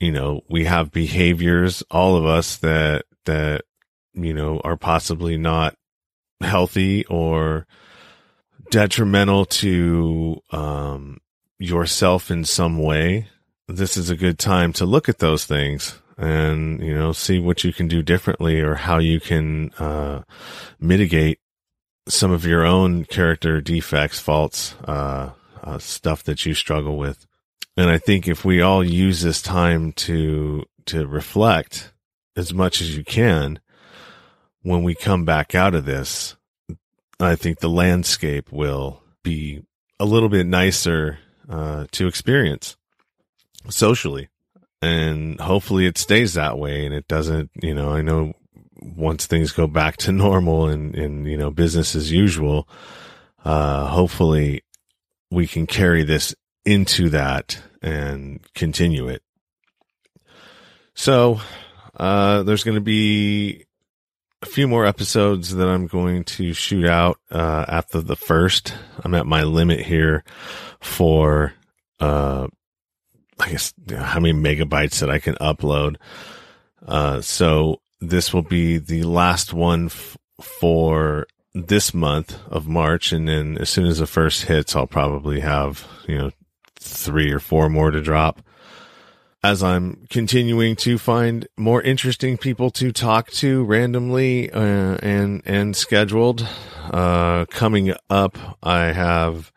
you 0.00 0.12
know, 0.12 0.42
we 0.50 0.64
have 0.64 0.90
behaviors, 0.90 1.82
all 1.90 2.16
of 2.16 2.26
us 2.26 2.56
that, 2.56 3.06
that, 3.24 3.62
you 4.12 4.34
know, 4.34 4.60
are 4.64 4.76
possibly 4.76 5.38
not 5.38 5.76
healthy 6.40 7.04
or 7.06 7.66
detrimental 8.70 9.44
to, 9.44 10.40
um, 10.50 11.18
yourself 11.58 12.30
in 12.30 12.44
some 12.44 12.78
way 12.78 13.28
this 13.68 13.96
is 13.96 14.10
a 14.10 14.16
good 14.16 14.38
time 14.38 14.72
to 14.74 14.84
look 14.84 15.08
at 15.08 15.18
those 15.18 15.44
things 15.44 15.98
and, 16.16 16.80
you 16.80 16.94
know, 16.94 17.12
see 17.12 17.38
what 17.38 17.64
you 17.64 17.72
can 17.72 17.88
do 17.88 18.02
differently 18.02 18.60
or 18.60 18.74
how 18.74 18.98
you 18.98 19.20
can, 19.20 19.70
uh, 19.78 20.22
mitigate 20.78 21.40
some 22.06 22.30
of 22.30 22.44
your 22.44 22.64
own 22.64 23.04
character 23.04 23.60
defects, 23.60 24.20
faults, 24.20 24.74
uh, 24.84 25.30
uh, 25.62 25.78
stuff 25.78 26.22
that 26.24 26.44
you 26.44 26.54
struggle 26.54 26.96
with. 26.98 27.26
And 27.76 27.88
I 27.88 27.98
think 27.98 28.28
if 28.28 28.44
we 28.44 28.60
all 28.60 28.84
use 28.84 29.22
this 29.22 29.40
time 29.42 29.92
to, 29.92 30.64
to 30.86 31.06
reflect 31.06 31.92
as 32.36 32.52
much 32.52 32.80
as 32.80 32.96
you 32.96 33.02
can, 33.02 33.58
when 34.64 34.82
we 34.82 34.94
come 34.94 35.24
back 35.24 35.54
out 35.54 35.74
of 35.74 35.84
this, 35.84 36.36
I 37.20 37.36
think 37.36 37.60
the 37.60 37.68
landscape 37.68 38.50
will 38.50 39.02
be 39.22 39.62
a 40.00 40.04
little 40.04 40.30
bit 40.30 40.46
nicer 40.46 41.18
uh, 41.48 41.86
to 41.92 42.08
experience 42.08 42.76
socially. 43.68 44.30
And 44.82 45.38
hopefully 45.38 45.86
it 45.86 45.98
stays 45.98 46.34
that 46.34 46.58
way 46.58 46.84
and 46.84 46.94
it 46.94 47.06
doesn't, 47.06 47.50
you 47.62 47.74
know, 47.74 47.90
I 47.90 48.00
know 48.00 48.32
once 48.80 49.26
things 49.26 49.52
go 49.52 49.66
back 49.66 49.98
to 49.98 50.12
normal 50.26 50.66
and, 50.66 50.94
and, 50.94 51.26
you 51.26 51.36
know, 51.36 51.50
business 51.50 51.94
as 51.94 52.10
usual, 52.10 52.66
uh, 53.44 53.86
hopefully 53.86 54.64
we 55.30 55.46
can 55.46 55.66
carry 55.66 56.04
this 56.04 56.34
into 56.64 57.10
that 57.10 57.60
and 57.82 58.40
continue 58.54 59.08
it. 59.08 59.22
So, 60.94 61.40
uh, 61.96 62.42
there's 62.44 62.64
going 62.64 62.76
to 62.76 62.80
be 62.80 63.63
a 64.44 64.46
few 64.46 64.68
more 64.68 64.84
episodes 64.84 65.54
that 65.54 65.68
I'm 65.68 65.86
going 65.86 66.22
to 66.24 66.52
shoot 66.52 66.84
out, 66.84 67.18
uh, 67.30 67.64
after 67.66 68.02
the 68.02 68.14
first. 68.14 68.74
I'm 69.02 69.14
at 69.14 69.26
my 69.26 69.42
limit 69.42 69.80
here 69.80 70.22
for, 70.80 71.54
uh, 71.98 72.48
I 73.40 73.50
guess 73.50 73.72
you 73.88 73.96
know, 73.96 74.02
how 74.02 74.20
many 74.20 74.38
megabytes 74.38 75.00
that 75.00 75.08
I 75.08 75.18
can 75.18 75.34
upload. 75.36 75.96
Uh, 76.86 77.22
so 77.22 77.80
this 78.00 78.34
will 78.34 78.42
be 78.42 78.76
the 78.76 79.04
last 79.04 79.54
one 79.54 79.86
f- 79.86 80.18
for 80.42 81.26
this 81.54 81.94
month 81.94 82.38
of 82.48 82.68
March. 82.68 83.12
And 83.12 83.26
then 83.26 83.56
as 83.56 83.70
soon 83.70 83.86
as 83.86 83.98
the 83.98 84.06
first 84.06 84.42
hits, 84.42 84.76
I'll 84.76 84.86
probably 84.86 85.40
have, 85.40 85.86
you 86.06 86.18
know, 86.18 86.30
three 86.78 87.32
or 87.32 87.40
four 87.40 87.70
more 87.70 87.90
to 87.90 88.02
drop 88.02 88.42
as 89.44 89.62
I'm 89.62 90.06
continuing 90.08 90.74
to 90.76 90.96
find 90.96 91.46
more 91.58 91.82
interesting 91.82 92.38
people 92.38 92.70
to 92.70 92.90
talk 92.92 93.30
to 93.32 93.62
randomly 93.64 94.50
uh, 94.50 94.96
and 95.02 95.42
and 95.44 95.76
scheduled. 95.76 96.48
Uh, 96.90 97.44
coming 97.50 97.92
up, 98.08 98.38
I 98.62 98.86
have 98.86 99.52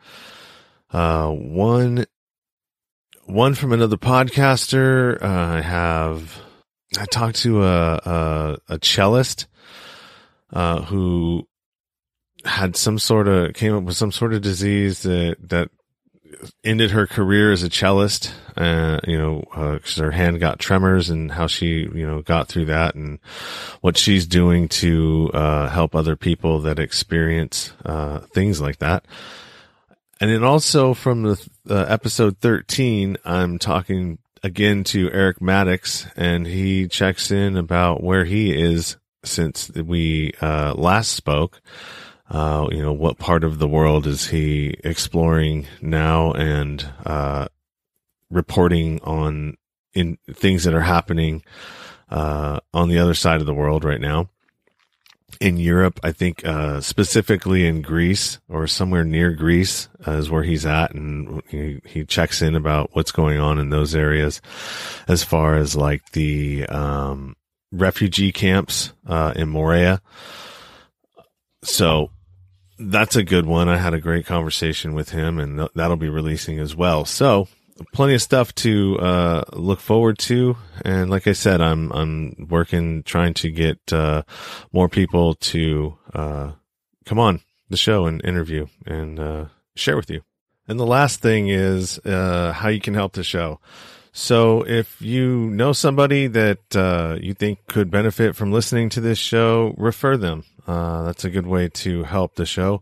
uh, 0.92 1.30
one 1.30 2.06
one 3.24 3.56
from 3.56 3.72
another 3.72 3.96
podcaster. 3.96 5.22
Uh, 5.24 5.56
I 5.56 5.62
have 5.62 6.38
I 7.00 7.06
talked 7.06 7.38
to 7.44 7.64
a 7.64 7.94
a, 7.96 8.58
a 8.68 8.80
cellist 8.80 9.48
uh, 10.52 10.82
who 10.82 11.48
had 12.44 12.76
some 12.76 13.00
sort 13.00 13.30
of 13.30 13.54
came 13.54 13.74
up 13.74 13.84
with 13.84 13.96
some 13.96 14.12
sort 14.12 14.34
of 14.34 14.42
disease 14.42 15.04
that 15.04 15.38
that 15.48 15.70
ended 16.64 16.92
her 16.92 17.08
career 17.08 17.52
as 17.52 17.64
a 17.64 17.70
cellist. 17.70 18.32
Uh, 18.56 19.00
you 19.08 19.18
know, 19.18 19.44
because 19.76 20.00
uh, 20.00 20.06
her 20.06 20.12
hand 20.12 20.40
got 20.40 20.60
tremors, 20.60 21.10
and 21.10 21.32
how 21.32 21.46
she 21.48 21.88
you 21.94 22.08
know 22.08 22.22
got 22.22 22.48
through 22.48 22.66
that, 22.66 22.96
and 22.96 23.20
what 23.82 23.98
she's 23.98 24.26
doing 24.26 24.68
to 24.68 25.30
uh, 25.34 25.70
help 25.70 25.96
other 25.96 26.16
people 26.16 26.60
that 26.62 26.80
experience 26.80 27.72
uh, 27.86 28.20
things 28.20 28.60
like 28.60 28.78
that. 28.80 29.06
And 30.20 30.32
then 30.32 30.44
also 30.44 30.96
from 30.96 31.24
the 31.24 31.50
uh, 31.70 31.86
episode 31.88 32.40
13, 32.40 33.18
I'm 33.24 33.60
talking 33.60 34.18
again 34.42 34.84
to 34.86 35.12
Eric 35.12 35.42
Maddox, 35.42 36.08
and 36.16 36.48
he 36.48 36.88
checks 36.88 37.30
in 37.30 37.58
about 37.58 38.02
where 38.02 38.26
he 38.26 38.52
is 38.52 38.98
since 39.24 39.70
we 39.70 40.34
uh, 40.42 40.74
last 40.76 41.12
spoke. 41.12 41.62
Uh, 42.30 42.68
you 42.72 42.82
know, 42.82 42.94
what 42.94 43.18
part 43.18 43.44
of 43.44 43.58
the 43.58 43.68
world 43.68 44.06
is 44.06 44.28
he 44.28 44.76
exploring 44.84 45.66
now 45.82 46.32
and 46.34 46.90
uh, 47.06 47.48
reporting 48.30 49.00
on 49.02 49.56
in 49.94 50.18
things 50.34 50.66
that 50.66 50.74
are 50.74 50.82
happening 50.82 51.42
uh, 52.10 52.60
on 52.74 52.90
the 52.90 53.00
other 53.00 53.14
side 53.14 53.40
of 53.40 53.46
the 53.46 53.54
world 53.54 53.84
right 53.84 54.02
now? 54.02 54.30
in 55.40 55.58
Europe, 55.58 56.00
I 56.04 56.12
think 56.12 56.46
uh, 56.46 56.82
specifically 56.82 57.68
in 57.68 57.82
Greece 57.82 58.40
or 58.48 58.66
somewhere 58.68 59.04
near 59.04 59.32
Greece 59.34 59.90
uh, 60.08 60.14
is 60.14 60.30
where 60.30 60.44
he's 60.44 60.66
at, 60.66 60.94
and 60.94 61.42
he, 61.50 61.82
he 61.86 62.06
checks 62.06 62.42
in 62.42 62.56
about 62.56 62.92
what's 62.94 63.12
going 63.12 63.40
on 63.40 63.60
in 63.60 63.70
those 63.70 63.96
areas, 63.96 64.42
as 65.08 65.24
far 65.24 65.56
as 65.56 65.76
like 65.76 66.12
the 66.14 66.66
um, 66.68 67.36
refugee 67.72 68.32
camps 68.32 68.94
uh, 69.06 69.34
in 69.36 69.50
Moria. 69.50 70.02
So 71.64 72.12
that's 72.80 73.16
a 73.16 73.24
good 73.24 73.46
one. 73.46 73.70
I 73.70 73.78
had 73.78 73.94
a 73.94 74.02
great 74.02 74.26
conversation 74.26 74.94
with 74.94 75.10
him, 75.10 75.40
and 75.40 75.68
that'll 75.76 75.98
be 75.98 76.10
releasing 76.10 76.60
as 76.60 76.76
well. 76.76 77.06
So 77.06 77.48
plenty 77.94 78.16
of 78.16 78.22
stuff 78.22 78.54
to 78.56 78.98
uh, 79.00 79.44
look 79.54 79.80
forward 79.80 80.18
to. 80.20 80.58
And 80.84 81.10
like 81.10 81.28
I 81.28 81.34
said, 81.34 81.62
I'm 81.62 81.92
I'm 81.92 82.48
working 82.50 83.04
trying 83.04 83.34
to 83.36 83.52
get 83.52 83.94
uh, 83.94 84.24
more 84.72 84.90
people 84.90 85.36
to 85.36 85.98
uh, 86.14 86.52
come 87.06 87.20
on 87.20 87.42
the 87.70 87.78
show 87.78 88.06
and 88.06 88.24
interview 88.24 88.68
and 88.86 89.20
uh, 89.20 89.46
share 89.76 89.98
with 89.98 90.10
you. 90.10 90.22
And 90.68 90.80
the 90.80 90.86
last 90.86 91.22
thing 91.22 91.48
is 91.48 91.98
uh, 92.00 92.52
how 92.54 92.70
you 92.70 92.82
can 92.82 92.94
help 92.94 93.14
the 93.14 93.24
show. 93.24 93.60
So 94.12 94.64
if 94.64 95.02
you 95.02 95.50
know 95.52 95.74
somebody 95.74 96.28
that 96.28 96.76
uh, 96.76 97.18
you 97.22 97.34
think 97.34 97.68
could 97.68 97.92
benefit 97.92 98.36
from 98.36 98.52
listening 98.52 98.90
to 98.90 99.02
this 99.02 99.20
show, 99.20 99.76
refer 99.78 100.18
them. 100.18 100.44
That's 100.68 101.26
a 101.26 101.30
good 101.30 101.48
way 101.48 101.70
to 101.70 102.04
help 102.04 102.36
the 102.36 102.46
show. 102.46 102.82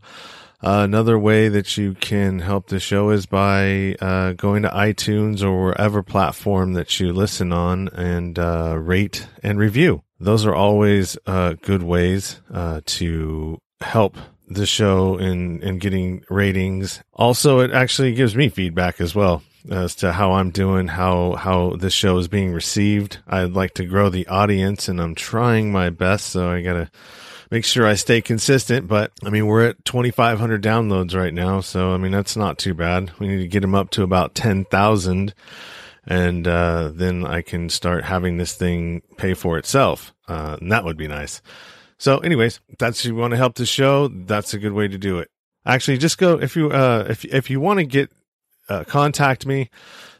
Uh, 0.64 0.82
another 0.84 1.20
way 1.20 1.48
that 1.48 1.78
you 1.78 1.94
can 1.94 2.40
help 2.40 2.68
the 2.68 2.80
show 2.80 3.12
is 3.12 3.28
by 3.28 3.96
uh, 4.02 4.34
going 4.34 4.64
to 4.64 4.70
iTunes 4.70 5.44
or 5.44 5.66
wherever 5.66 6.02
platform 6.02 6.74
that 6.74 7.00
you 7.00 7.14
listen 7.14 7.52
on 7.52 7.88
and 7.90 8.40
uh, 8.40 8.76
rate 8.76 9.28
and 9.44 9.60
review. 9.60 10.02
Those 10.20 10.46
are 10.46 10.56
always 10.56 11.18
uh, 11.28 11.54
good 11.62 11.84
ways 11.84 12.42
uh, 12.52 12.82
to 12.86 13.60
help 13.82 14.18
the 14.48 14.66
show 14.66 15.18
in, 15.18 15.62
in 15.62 15.78
getting 15.78 16.24
ratings. 16.30 17.04
Also, 17.14 17.60
it 17.60 17.72
actually 17.72 18.14
gives 18.14 18.36
me 18.36 18.50
feedback 18.50 19.00
as 19.02 19.14
well 19.14 19.44
as 19.70 19.96
to 19.96 20.14
how 20.14 20.34
I'm 20.34 20.52
doing, 20.52 20.88
how 20.88 21.34
how 21.34 21.76
this 21.76 21.94
show 21.94 22.18
is 22.18 22.28
being 22.28 22.54
received. 22.54 23.20
I'd 23.28 23.54
like 23.54 23.74
to 23.76 23.86
grow 23.86 24.10
the 24.10 24.28
audience, 24.28 24.88
and 24.88 25.02
I'm 25.02 25.16
trying 25.16 25.72
my 25.72 25.90
best. 25.90 26.28
So 26.28 26.50
I 26.50 26.62
gotta 26.62 26.90
make 27.56 27.64
sure 27.64 27.88
I 27.88 27.94
stay 27.94 28.20
consistent. 28.20 28.86
But 28.86 29.14
I 29.24 29.30
mean, 29.30 29.48
we're 29.48 29.70
at 29.70 29.86
2,500 29.86 30.62
downloads 30.62 31.16
right 31.16 31.34
now. 31.34 31.62
So, 31.62 31.94
I 31.94 31.98
mean, 31.98 32.12
that's 32.12 32.36
not 32.36 32.58
too 32.58 32.74
bad. 32.74 33.14
We 33.18 33.30
need 33.30 33.44
to 33.44 33.48
get 33.48 33.62
them 33.62 33.74
up 33.74 33.92
to 33.92 34.04
about 34.04 34.36
10,000 34.36 35.34
and, 36.06 36.48
uh, 36.48 36.92
then 36.94 37.26
I 37.26 37.42
can 37.42 37.70
start 37.70 38.04
having 38.04 38.36
this 38.36 38.56
thing 38.56 39.04
pay 39.18 39.34
for 39.34 39.58
itself. 39.58 40.14
Uh, 40.28 40.58
and 40.60 40.70
that 40.70 40.84
would 40.84 40.98
be 40.98 41.08
nice. 41.08 41.42
So 41.98 42.18
anyways, 42.18 42.60
that's 42.78 43.06
you 43.06 43.16
want 43.16 43.32
to 43.32 43.38
help 43.38 43.56
the 43.56 43.66
show. 43.66 44.10
That's 44.10 44.54
a 44.54 44.60
good 44.60 44.74
way 44.74 44.90
to 44.90 44.98
do 44.98 45.20
it. 45.20 45.32
Actually, 45.66 45.98
just 45.98 46.18
go 46.18 46.38
if 46.38 46.58
you, 46.58 46.72
uh, 46.72 47.06
if, 47.10 47.24
if 47.24 47.50
you 47.50 47.62
want 47.62 47.80
to 47.80 47.86
get, 47.86 48.12
uh, 48.68 48.84
contact 48.84 49.46
me, 49.46 49.70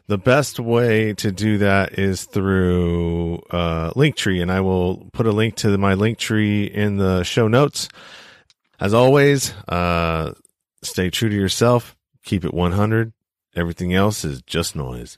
the 0.08 0.18
best 0.18 0.60
way 0.60 1.14
to 1.14 1.32
do 1.32 1.58
that 1.58 1.98
is 1.98 2.24
through 2.24 3.42
uh, 3.50 3.90
Linktree, 3.90 4.40
and 4.40 4.52
I 4.52 4.60
will 4.60 5.08
put 5.12 5.26
a 5.26 5.32
link 5.32 5.56
to 5.56 5.76
my 5.78 5.94
Linktree 5.94 6.70
in 6.70 6.96
the 6.96 7.24
show 7.24 7.48
notes. 7.48 7.88
As 8.78 8.94
always, 8.94 9.52
uh, 9.68 10.32
stay 10.82 11.10
true 11.10 11.28
to 11.28 11.36
yourself, 11.36 11.96
keep 12.24 12.44
it 12.44 12.54
100. 12.54 13.12
Everything 13.54 13.94
else 13.94 14.24
is 14.24 14.42
just 14.42 14.76
noise. 14.76 15.16